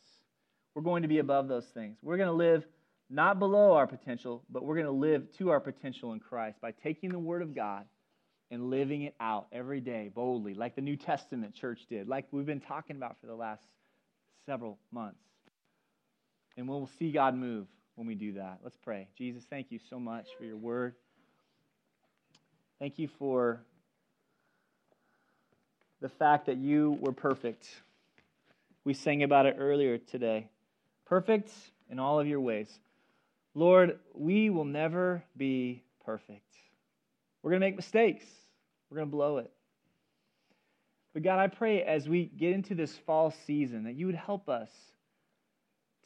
We're 0.74 0.82
going 0.82 1.02
to 1.02 1.08
be 1.08 1.18
above 1.18 1.48
those 1.48 1.66
things. 1.66 1.98
We're 2.02 2.16
going 2.16 2.28
to 2.28 2.34
live 2.34 2.64
not 3.08 3.38
below 3.38 3.72
our 3.72 3.86
potential, 3.86 4.44
but 4.50 4.64
we're 4.64 4.76
going 4.76 4.86
to 4.86 4.92
live 4.92 5.36
to 5.38 5.50
our 5.50 5.60
potential 5.60 6.12
in 6.12 6.20
Christ 6.20 6.60
by 6.60 6.70
taking 6.70 7.10
the 7.10 7.18
Word 7.18 7.42
of 7.42 7.54
God 7.54 7.84
and 8.52 8.70
living 8.70 9.02
it 9.02 9.14
out 9.20 9.46
every 9.52 9.80
day 9.80 10.10
boldly, 10.14 10.54
like 10.54 10.74
the 10.74 10.80
New 10.80 10.96
Testament 10.96 11.54
church 11.54 11.86
did, 11.88 12.08
like 12.08 12.26
we've 12.30 12.46
been 12.46 12.60
talking 12.60 12.96
about 12.96 13.16
for 13.20 13.26
the 13.26 13.34
last 13.34 13.62
several 14.46 14.78
months. 14.92 15.20
And 16.56 16.68
we'll 16.68 16.88
see 16.98 17.12
God 17.12 17.34
move 17.34 17.66
when 17.94 18.06
we 18.06 18.14
do 18.14 18.34
that. 18.34 18.58
Let's 18.62 18.76
pray. 18.76 19.08
Jesus, 19.16 19.44
thank 19.48 19.70
you 19.70 19.78
so 19.88 19.98
much 19.98 20.26
for 20.38 20.44
your 20.44 20.56
word. 20.56 20.94
Thank 22.78 22.98
you 22.98 23.08
for 23.18 23.60
the 26.00 26.08
fact 26.08 26.46
that 26.46 26.56
you 26.56 26.96
were 27.00 27.12
perfect. 27.12 27.68
We 28.84 28.94
sang 28.94 29.22
about 29.22 29.46
it 29.46 29.56
earlier 29.58 29.98
today. 29.98 30.48
Perfect 31.10 31.50
in 31.90 31.98
all 31.98 32.18
of 32.20 32.28
your 32.28 32.40
ways. 32.40 32.78
Lord, 33.54 33.98
we 34.14 34.48
will 34.48 34.64
never 34.64 35.24
be 35.36 35.82
perfect. 36.04 36.54
We're 37.42 37.50
going 37.50 37.60
to 37.60 37.66
make 37.66 37.74
mistakes, 37.74 38.24
we're 38.88 38.98
going 38.98 39.08
to 39.08 39.16
blow 39.16 39.38
it. 39.38 39.50
But 41.12 41.24
God, 41.24 41.40
I 41.40 41.48
pray 41.48 41.82
as 41.82 42.08
we 42.08 42.26
get 42.26 42.52
into 42.52 42.76
this 42.76 42.96
fall 42.96 43.34
season 43.44 43.82
that 43.84 43.96
you 43.96 44.06
would 44.06 44.14
help 44.14 44.48
us 44.48 44.70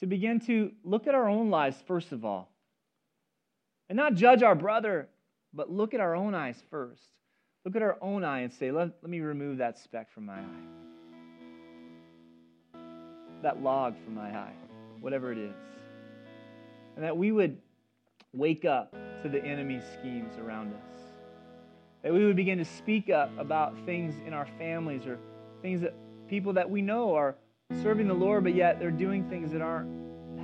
to 0.00 0.06
begin 0.06 0.40
to 0.40 0.72
look 0.82 1.06
at 1.06 1.14
our 1.14 1.28
own 1.28 1.50
lives, 1.50 1.76
first 1.86 2.12
of 2.12 2.24
all, 2.24 2.50
and 3.90 3.96
not 3.98 4.14
judge 4.14 4.42
our 4.42 4.54
brother, 4.54 5.10
but 5.52 5.70
look 5.70 5.92
at 5.92 6.00
our 6.00 6.16
own 6.16 6.34
eyes 6.34 6.62
first. 6.70 7.02
Look 7.66 7.76
at 7.76 7.82
our 7.82 7.98
own 8.00 8.24
eye 8.24 8.40
and 8.40 8.52
say, 8.52 8.70
let, 8.70 8.92
let 9.02 9.10
me 9.10 9.20
remove 9.20 9.58
that 9.58 9.78
speck 9.78 10.10
from 10.10 10.24
my 10.24 10.38
eye, 10.38 10.64
that 13.42 13.62
log 13.62 13.96
from 14.02 14.14
my 14.14 14.30
eye, 14.34 14.54
whatever 15.04 15.30
it 15.30 15.38
is. 15.38 15.54
And 16.96 17.04
that 17.04 17.16
we 17.16 17.30
would 17.30 17.58
wake 18.32 18.64
up 18.64 18.96
to 19.22 19.28
the 19.28 19.44
enemy's 19.44 19.84
schemes 19.98 20.38
around 20.38 20.72
us. 20.72 20.98
That 22.02 22.12
we 22.12 22.24
would 22.24 22.36
begin 22.36 22.58
to 22.58 22.64
speak 22.64 23.10
up 23.10 23.30
about 23.38 23.74
things 23.84 24.14
in 24.26 24.32
our 24.32 24.46
families 24.58 25.06
or 25.06 25.18
things 25.62 25.82
that 25.82 25.94
people 26.26 26.54
that 26.54 26.68
we 26.68 26.82
know 26.82 27.14
are 27.14 27.36
serving 27.82 28.08
the 28.08 28.14
Lord, 28.14 28.44
but 28.44 28.54
yet 28.54 28.80
they're 28.80 28.90
doing 28.90 29.28
things 29.28 29.52
that 29.52 29.60
aren't 29.60 29.90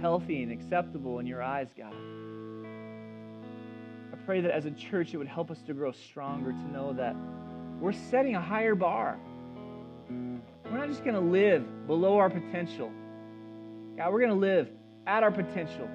healthy 0.00 0.42
and 0.42 0.52
acceptable 0.52 1.18
in 1.18 1.26
your 1.26 1.42
eyes, 1.42 1.68
God 1.76 1.94
I 4.12 4.16
pray 4.26 4.40
that 4.42 4.50
as 4.50 4.66
a 4.66 4.70
church, 4.70 5.14
it 5.14 5.16
would 5.16 5.26
help 5.26 5.50
us 5.50 5.62
to 5.62 5.74
grow 5.74 5.92
stronger, 5.92 6.52
to 6.52 6.72
know 6.72 6.92
that 6.92 7.16
we're 7.80 7.92
setting 7.92 8.36
a 8.36 8.40
higher 8.40 8.74
bar. 8.74 9.18
We're 10.08 10.78
not 10.78 10.88
just 10.88 11.02
going 11.02 11.14
to 11.14 11.20
live 11.20 11.86
below 11.86 12.18
our 12.18 12.28
potential. 12.28 12.92
God, 14.00 14.14
we're 14.14 14.20
going 14.20 14.30
to 14.30 14.34
live 14.36 14.70
at 15.06 15.22
our 15.22 15.30
potential 15.30 15.86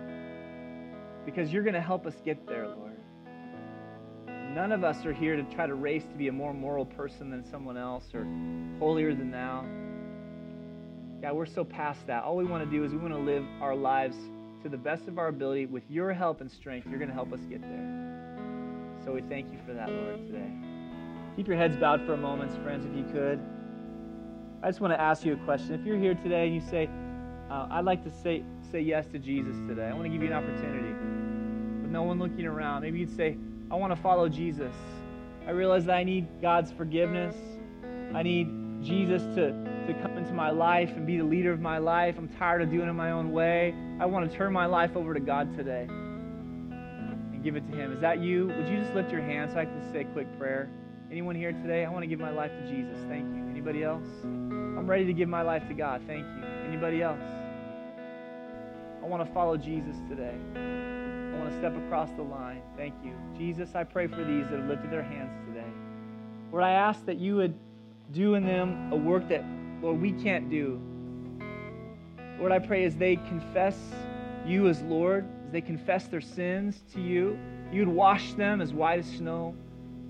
because 1.25 1.51
you're 1.51 1.63
going 1.63 1.73
to 1.73 1.81
help 1.81 2.05
us 2.05 2.13
get 2.23 2.45
there, 2.45 2.67
Lord. 2.67 2.99
None 4.53 4.71
of 4.71 4.83
us 4.83 5.03
are 5.07 5.11
here 5.11 5.35
to 5.35 5.41
try 5.55 5.65
to 5.65 5.73
race 5.73 6.03
to 6.03 6.15
be 6.15 6.27
a 6.27 6.31
more 6.31 6.53
moral 6.53 6.85
person 6.85 7.31
than 7.31 7.43
someone 7.43 7.77
else 7.77 8.13
or 8.13 8.23
holier 8.77 9.15
than 9.15 9.31
thou. 9.31 9.65
God, 11.19 11.35
we're 11.35 11.47
so 11.47 11.63
past 11.63 12.05
that. 12.05 12.23
All 12.23 12.37
we 12.37 12.45
want 12.45 12.63
to 12.63 12.69
do 12.69 12.83
is 12.83 12.91
we 12.91 12.99
want 12.99 13.15
to 13.15 13.19
live 13.19 13.43
our 13.59 13.75
lives 13.75 14.17
to 14.61 14.69
the 14.69 14.77
best 14.77 15.07
of 15.07 15.17
our 15.17 15.29
ability. 15.29 15.65
With 15.65 15.89
your 15.89 16.13
help 16.13 16.41
and 16.41 16.51
strength, 16.51 16.85
you're 16.87 16.99
going 16.99 17.09
to 17.09 17.15
help 17.15 17.33
us 17.33 17.39
get 17.49 17.61
there. 17.61 18.99
So 19.03 19.13
we 19.13 19.21
thank 19.21 19.51
you 19.51 19.57
for 19.65 19.73
that, 19.73 19.89
Lord, 19.89 20.27
today. 20.27 20.51
Keep 21.37 21.47
your 21.47 21.57
heads 21.57 21.75
bowed 21.75 22.05
for 22.05 22.13
a 22.13 22.17
moment, 22.17 22.51
friends, 22.61 22.85
if 22.85 22.95
you 22.95 23.11
could. 23.11 23.39
I 24.61 24.69
just 24.69 24.79
want 24.79 24.93
to 24.93 25.01
ask 25.01 25.25
you 25.25 25.33
a 25.33 25.37
question. 25.37 25.73
If 25.73 25.87
you're 25.87 25.97
here 25.97 26.13
today 26.13 26.45
and 26.45 26.53
you 26.53 26.61
say, 26.61 26.87
uh, 27.49 27.67
I'd 27.69 27.85
like 27.85 28.03
to 28.03 28.11
say, 28.23 28.43
say 28.71 28.81
yes 28.81 29.05
to 29.07 29.19
Jesus 29.19 29.55
today, 29.67 29.87
I 29.87 29.93
want 29.93 30.03
to 30.05 30.09
give 30.09 30.21
you 30.21 30.27
an 30.27 30.33
opportunity. 30.33 30.89
With 31.81 31.91
no 31.91 32.03
one 32.03 32.19
looking 32.19 32.45
around, 32.45 32.81
maybe 32.81 32.99
you'd 32.99 33.15
say, 33.15 33.37
I 33.69 33.75
want 33.75 33.95
to 33.95 34.01
follow 34.01 34.29
Jesus. 34.29 34.73
I 35.47 35.51
realize 35.51 35.85
that 35.85 35.95
I 35.95 36.03
need 36.03 36.41
God's 36.41 36.71
forgiveness. 36.71 37.35
I 38.13 38.23
need 38.23 38.47
Jesus 38.83 39.21
to, 39.35 39.51
to 39.87 39.93
come 40.01 40.17
into 40.17 40.33
my 40.33 40.49
life 40.49 40.89
and 40.95 41.05
be 41.05 41.17
the 41.17 41.23
leader 41.23 41.51
of 41.51 41.59
my 41.59 41.77
life. 41.77 42.15
I'm 42.17 42.27
tired 42.27 42.61
of 42.61 42.71
doing 42.71 42.89
it 42.89 42.93
my 42.93 43.11
own 43.11 43.31
way. 43.31 43.75
I 43.99 44.05
want 44.05 44.29
to 44.29 44.37
turn 44.37 44.53
my 44.53 44.65
life 44.65 44.95
over 44.95 45.13
to 45.13 45.19
God 45.19 45.55
today 45.55 45.87
and 45.89 47.43
give 47.43 47.55
it 47.55 47.69
to 47.71 47.75
Him. 47.75 47.91
Is 47.91 48.01
that 48.01 48.19
you? 48.19 48.47
Would 48.47 48.67
you 48.67 48.77
just 48.77 48.93
lift 48.93 49.11
your 49.11 49.21
hand 49.21 49.51
so 49.51 49.59
I 49.59 49.65
can 49.65 49.91
say 49.91 50.01
a 50.01 50.05
quick 50.05 50.27
prayer? 50.39 50.69
Anyone 51.11 51.35
here 51.35 51.51
today? 51.51 51.85
I 51.85 51.91
want 51.91 52.03
to 52.03 52.07
give 52.07 52.19
my 52.19 52.31
life 52.31 52.51
to 52.51 52.67
Jesus. 52.67 52.97
Thank 53.07 53.25
you. 53.35 53.45
Anybody 53.49 53.83
else? 53.83 54.07
I'm 54.23 54.87
ready 54.87 55.05
to 55.05 55.13
give 55.13 55.29
my 55.29 55.43
life 55.43 55.67
to 55.67 55.73
God. 55.73 56.01
Thank 56.07 56.25
you. 56.25 56.54
Anybody 56.67 57.01
else? 57.01 57.21
I 59.01 59.07
want 59.07 59.25
to 59.25 59.33
follow 59.33 59.55
Jesus 59.55 59.95
today. 60.09 60.33
I 60.55 61.37
want 61.37 61.51
to 61.51 61.57
step 61.59 61.75
across 61.77 62.09
the 62.11 62.23
line. 62.23 62.61
Thank 62.75 62.95
you. 63.03 63.13
Jesus, 63.37 63.75
I 63.75 63.83
pray 63.83 64.07
for 64.07 64.23
these 64.23 64.47
that 64.49 64.59
have 64.59 64.67
lifted 64.67 64.91
their 64.91 65.03
hands 65.03 65.31
today. 65.47 65.67
Lord, 66.51 66.63
I 66.63 66.71
ask 66.71 67.05
that 67.05 67.17
you 67.17 67.35
would 67.35 67.53
do 68.11 68.35
in 68.35 68.45
them 68.45 68.91
a 68.91 68.95
work 68.95 69.27
that, 69.29 69.43
Lord, 69.81 70.01
we 70.01 70.11
can't 70.11 70.49
do. 70.49 70.81
Lord, 72.39 72.51
I 72.51 72.59
pray 72.59 72.83
as 72.85 72.95
they 72.95 73.15
confess 73.15 73.77
you 74.45 74.67
as 74.67 74.81
Lord, 74.81 75.25
as 75.45 75.51
they 75.51 75.61
confess 75.61 76.07
their 76.07 76.21
sins 76.21 76.81
to 76.93 77.01
you, 77.01 77.37
you 77.71 77.85
would 77.85 77.93
wash 77.93 78.33
them 78.33 78.61
as 78.61 78.73
white 78.73 78.99
as 78.99 79.05
snow. 79.05 79.55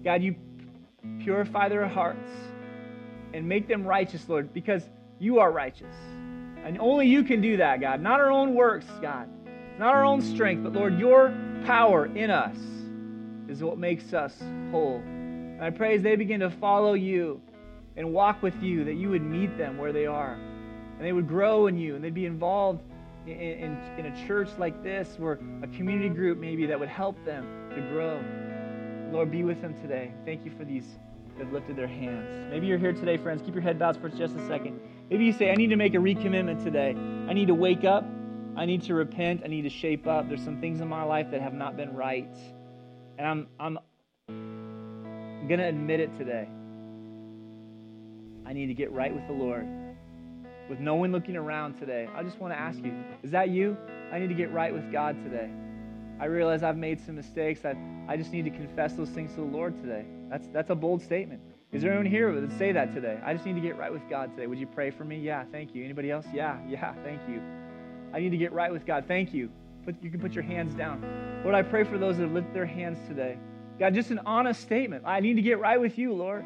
God, 0.04 0.22
you 0.22 0.36
purify 1.20 1.70
their 1.70 1.88
hearts, 1.88 2.30
and 3.34 3.48
make 3.48 3.68
them 3.68 3.86
righteous, 3.86 4.28
Lord, 4.30 4.54
because 4.54 4.84
you 5.20 5.40
are 5.40 5.52
righteous. 5.52 5.96
And 6.66 6.80
only 6.80 7.08
you 7.08 7.24
can 7.24 7.42
do 7.42 7.58
that, 7.58 7.80
God. 7.80 8.02
Not 8.02 8.20
our 8.20 8.32
own 8.32 8.56
works, 8.56 8.88
God. 9.00 9.30
Not 9.78 9.94
our 9.94 10.04
own 10.04 10.20
strength, 10.22 10.64
but 10.64 10.74
Lord, 10.74 10.98
your 10.98 11.32
power 11.64 12.08
in 12.08 12.32
us 12.32 12.58
is 13.48 13.64
what 13.64 13.78
makes 13.78 14.14
us 14.14 14.34
whole. 14.72 14.98
And 15.06 15.64
I 15.64 15.70
pray 15.70 15.96
as 15.96 16.02
they 16.02 16.16
begin 16.16 16.40
to 16.40 16.50
follow 16.50 16.94
you 16.94 17.40
and 17.96 18.12
walk 18.12 18.42
with 18.42 18.62
you, 18.64 18.84
that 18.84 18.96
you 18.96 19.10
would 19.10 19.22
meet 19.22 19.58
them 19.60 19.78
where 19.78 19.94
they 19.94 20.08
are. 20.08 20.34
And 20.34 21.02
they 21.02 21.14
would 21.14 21.28
grow 21.28 21.68
in 21.68 21.78
you, 21.78 21.96
and 21.96 22.04
they'd 22.04 22.14
be 22.14 22.26
involved 22.26 22.82
in, 23.28 23.34
in, 23.34 23.78
in 24.00 24.06
a 24.08 24.28
church 24.28 24.50
like 24.58 24.82
this, 24.82 25.18
or 25.22 25.34
a 25.62 25.68
community 25.68 26.10
group 26.10 26.40
maybe 26.40 26.66
that 26.66 26.80
would 26.80 26.90
help 26.90 27.24
them 27.26 27.46
to 27.76 27.82
grow. 27.92 28.24
Lord, 29.12 29.30
be 29.30 29.44
with 29.44 29.62
them 29.62 29.80
today. 29.82 30.12
Thank 30.26 30.46
you 30.46 30.52
for 30.58 30.66
these 30.66 30.86
that 31.38 31.44
have 31.44 31.54
lifted 31.54 31.76
their 31.76 31.88
hands. 31.88 32.50
Maybe 32.50 32.66
you're 32.66 32.80
here 32.80 32.94
today, 32.94 33.18
friends. 33.18 33.42
Keep 33.44 33.54
your 33.54 33.64
head 33.64 33.78
bowed 33.78 33.98
for 34.02 34.10
just 34.10 34.36
a 34.36 34.48
second. 34.48 34.80
Maybe 35.10 35.26
you 35.26 35.34
say, 35.34 35.52
I 35.52 35.56
need 35.56 35.70
to 35.70 35.76
make 35.76 35.94
a 35.94 35.98
recommitment 35.98 36.64
today. 36.64 36.96
I 37.30 37.34
need 37.34 37.48
to 37.48 37.54
wake 37.54 37.84
up. 37.84 38.06
I 38.56 38.66
need 38.66 38.82
to 38.84 38.96
repent. 38.96 39.42
I 39.44 39.48
need 39.48 39.62
to 39.64 39.70
shape 39.70 40.08
up. 40.08 40.28
There's 40.28 40.44
some 40.44 40.60
things 40.60 40.82
in 40.82 40.88
my 40.88 41.04
life 41.04 41.30
that 41.32 41.42
have 41.42 41.54
not 41.54 41.78
been 41.78 41.94
right. 41.94 42.36
And 43.18 43.28
I'm, 43.28 43.48
I'm 43.60 43.78
going 45.48 45.60
to 45.60 45.68
admit 45.68 46.00
it 46.00 46.18
today. 46.18 46.48
I 48.48 48.54
need 48.54 48.68
to 48.68 48.74
get 48.74 48.92
right 48.92 49.14
with 49.14 49.28
the 49.28 49.34
Lord. 49.34 49.68
With 50.70 50.80
no 50.80 50.96
one 50.96 51.12
looking 51.12 51.36
around 51.36 51.76
today, 51.76 52.10
I 52.16 52.24
just 52.24 52.40
want 52.40 52.54
to 52.54 52.60
ask 52.60 52.84
you 52.84 52.94
is 53.22 53.30
that 53.32 53.50
you? 53.50 53.78
I 54.12 54.18
need 54.18 54.30
to 54.30 54.34
get 54.34 54.52
right 54.52 54.74
with 54.74 54.92
God 54.92 55.22
today. 55.24 55.52
I 56.20 56.26
realize 56.26 56.64
I've 56.64 56.78
made 56.78 57.00
some 57.06 57.16
mistakes. 57.16 57.66
I, 57.66 57.76
I 58.08 58.18
just 58.18 58.32
need 58.32 58.46
to 58.46 58.52
confess 58.52 58.94
those 58.94 59.10
things 59.10 59.32
to 59.36 59.42
the 59.42 59.48
Lord 59.48 59.80
today. 59.82 60.06
That's, 60.30 60.48
that's 60.48 60.70
a 60.72 60.76
bold 60.76 61.04
statement. 61.04 61.42
Is 61.72 61.82
there 61.82 61.92
anyone 61.92 62.06
here 62.06 62.34
that 62.34 62.42
would 62.42 62.58
say 62.58 62.72
that 62.72 62.94
today? 62.94 63.20
I 63.26 63.34
just 63.34 63.46
need 63.46 63.56
to 63.56 63.62
get 63.62 63.78
right 63.78 63.92
with 63.92 64.08
God 64.10 64.32
today. 64.36 64.48
Would 64.48 64.60
you 64.60 64.68
pray 64.68 64.92
for 64.92 65.04
me? 65.04 65.20
Yeah, 65.20 65.44
thank 65.52 65.76
you. 65.76 65.84
Anybody 65.84 66.12
else? 66.12 66.26
Yeah, 66.34 66.58
yeah, 66.68 66.94
thank 67.04 67.22
you. 67.28 67.42
I 68.14 68.20
need 68.20 68.30
to 68.30 68.38
get 68.38 68.54
right 68.54 68.72
with 68.72 68.86
God. 68.86 69.06
Thank 69.08 69.34
you. 69.34 69.50
Put, 69.84 70.02
you 70.02 70.10
can 70.10 70.20
put 70.20 70.34
your 70.34 70.44
hands 70.44 70.74
down. 70.74 71.04
Lord, 71.44 71.54
I 71.54 71.64
pray 71.64 71.84
for 71.84 71.98
those 71.98 72.18
that 72.18 72.24
have 72.24 72.32
lifted 72.32 72.54
their 72.54 72.66
hands 72.66 72.98
today. 73.08 73.38
God, 73.78 73.94
just 73.94 74.10
an 74.10 74.22
honest 74.26 74.62
statement. 74.62 75.04
I 75.06 75.20
need 75.20 75.36
to 75.36 75.42
get 75.42 75.60
right 75.60 75.80
with 75.80 75.98
you, 75.98 76.14
Lord. 76.14 76.46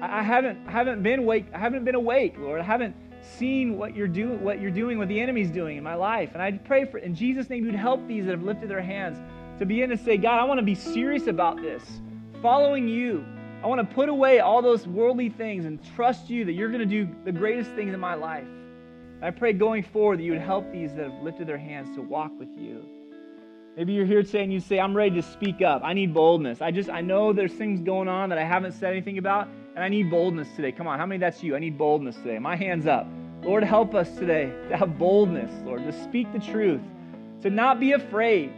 I, 0.00 0.18
I 0.18 0.22
haven't, 0.22 0.66
I 0.66 0.72
haven't 0.72 1.02
been 1.02 1.20
awake. 1.20 1.46
I 1.54 1.58
haven't 1.58 1.84
been 1.84 1.94
awake, 1.94 2.34
Lord. 2.36 2.60
I 2.60 2.64
haven't 2.64 2.96
seen 3.22 3.78
what 3.78 3.94
you're 3.94 4.08
doing, 4.08 4.42
what 4.42 4.60
you're 4.60 4.70
doing, 4.70 4.98
what 4.98 5.08
the 5.08 5.20
enemy's 5.20 5.50
doing 5.50 5.76
in 5.76 5.84
my 5.84 5.94
life. 5.94 6.30
And 6.34 6.42
I 6.42 6.52
pray 6.52 6.84
for 6.84 6.98
in 6.98 7.14
Jesus' 7.14 7.48
name 7.48 7.64
you'd 7.64 7.74
help 7.74 8.06
these 8.08 8.24
that 8.24 8.32
have 8.32 8.42
lifted 8.42 8.68
their 8.68 8.82
hands 8.82 9.18
to 9.60 9.66
begin 9.66 9.90
to 9.90 9.96
say, 9.96 10.16
God, 10.16 10.40
I 10.40 10.44
want 10.44 10.58
to 10.58 10.64
be 10.66 10.74
serious 10.74 11.26
about 11.26 11.56
this, 11.62 11.82
following 12.42 12.88
you. 12.88 13.24
I 13.62 13.66
want 13.66 13.88
to 13.88 13.94
put 13.94 14.08
away 14.08 14.38
all 14.38 14.62
those 14.62 14.86
worldly 14.86 15.30
things 15.30 15.64
and 15.64 15.80
trust 15.96 16.30
you 16.30 16.44
that 16.44 16.52
you're 16.52 16.68
going 16.68 16.80
to 16.80 16.86
do 16.86 17.08
the 17.24 17.32
greatest 17.32 17.72
things 17.72 17.92
in 17.92 17.98
my 17.98 18.14
life. 18.14 18.44
And 18.44 19.24
I 19.24 19.32
pray 19.32 19.52
going 19.52 19.82
forward 19.82 20.20
that 20.20 20.22
you 20.22 20.30
would 20.32 20.40
help 20.40 20.70
these 20.70 20.94
that 20.94 21.10
have 21.10 21.22
lifted 21.22 21.48
their 21.48 21.58
hands 21.58 21.94
to 21.96 22.02
walk 22.02 22.30
with 22.38 22.48
you. 22.56 22.84
Maybe 23.76 23.92
you're 23.92 24.06
here 24.06 24.22
today 24.22 24.44
and 24.44 24.52
you 24.52 24.60
say, 24.60 24.78
I'm 24.78 24.96
ready 24.96 25.16
to 25.16 25.22
speak 25.22 25.60
up. 25.60 25.82
I 25.84 25.92
need 25.92 26.14
boldness. 26.14 26.62
I 26.62 26.70
just, 26.70 26.88
I 26.88 27.00
know 27.00 27.32
there's 27.32 27.52
things 27.52 27.80
going 27.80 28.08
on 28.08 28.28
that 28.28 28.38
I 28.38 28.44
haven't 28.44 28.72
said 28.72 28.92
anything 28.92 29.18
about, 29.18 29.48
and 29.74 29.84
I 29.84 29.88
need 29.88 30.10
boldness 30.10 30.48
today. 30.54 30.72
Come 30.72 30.86
on, 30.86 30.98
how 30.98 31.06
many 31.06 31.18
that's 31.18 31.42
you? 31.42 31.56
I 31.56 31.58
need 31.58 31.76
boldness 31.78 32.16
today. 32.16 32.38
My 32.38 32.56
hand's 32.56 32.86
up. 32.86 33.08
Lord, 33.42 33.62
help 33.62 33.94
us 33.94 34.10
today 34.16 34.52
to 34.68 34.76
have 34.76 34.98
boldness, 34.98 35.52
Lord, 35.64 35.84
to 35.84 35.92
speak 36.04 36.32
the 36.32 36.40
truth, 36.40 36.80
to 37.42 37.50
not 37.50 37.78
be 37.78 37.92
afraid. 37.92 38.52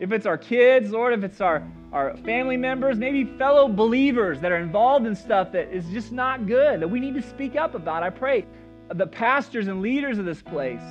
If 0.00 0.10
it's 0.10 0.26
our 0.26 0.38
kids, 0.38 0.90
Lord, 0.90 1.12
if 1.12 1.22
it's 1.22 1.40
our, 1.40 1.62
our 1.92 2.16
family 2.18 2.56
members, 2.56 2.98
maybe 2.98 3.24
fellow 3.36 3.68
believers 3.68 4.40
that 4.40 4.50
are 4.50 4.56
involved 4.56 5.06
in 5.06 5.14
stuff 5.14 5.52
that 5.52 5.68
is 5.72 5.84
just 5.90 6.10
not 6.10 6.46
good, 6.46 6.80
that 6.80 6.88
we 6.88 7.00
need 7.00 7.14
to 7.14 7.22
speak 7.22 7.54
up 7.54 7.74
about, 7.74 8.02
I 8.02 8.10
pray 8.10 8.46
the 8.88 9.06
pastors 9.06 9.68
and 9.68 9.80
leaders 9.80 10.18
of 10.18 10.24
this 10.24 10.42
place 10.42 10.82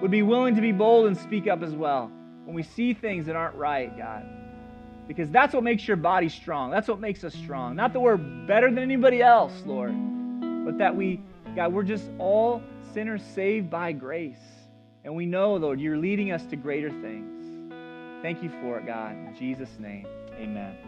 would 0.00 0.10
be 0.10 0.22
willing 0.22 0.54
to 0.54 0.60
be 0.60 0.72
bold 0.72 1.06
and 1.06 1.16
speak 1.16 1.46
up 1.48 1.62
as 1.62 1.74
well 1.74 2.10
when 2.44 2.54
we 2.54 2.62
see 2.62 2.94
things 2.94 3.26
that 3.26 3.36
aren't 3.36 3.54
right, 3.56 3.96
God. 3.96 4.26
Because 5.06 5.30
that's 5.30 5.54
what 5.54 5.62
makes 5.62 5.88
your 5.88 5.96
body 5.96 6.28
strong. 6.28 6.70
That's 6.70 6.88
what 6.88 7.00
makes 7.00 7.24
us 7.24 7.34
strong. 7.34 7.76
Not 7.76 7.92
that 7.94 8.00
we're 8.00 8.16
better 8.16 8.68
than 8.68 8.82
anybody 8.82 9.22
else, 9.22 9.52
Lord, 9.64 9.94
but 10.64 10.78
that 10.78 10.94
we 10.94 11.20
God, 11.56 11.72
we're 11.72 11.82
just 11.82 12.10
all 12.18 12.62
sinners 12.92 13.22
saved 13.34 13.70
by 13.70 13.92
grace. 13.92 14.36
And 15.04 15.14
we 15.16 15.24
know, 15.24 15.54
Lord, 15.56 15.80
you're 15.80 15.96
leading 15.96 16.30
us 16.30 16.44
to 16.46 16.56
greater 16.56 16.90
things. 16.90 17.72
Thank 18.22 18.42
you 18.42 18.50
for 18.60 18.78
it, 18.78 18.86
God. 18.86 19.12
In 19.12 19.34
Jesus' 19.38 19.78
name, 19.78 20.06
amen. 20.38 20.87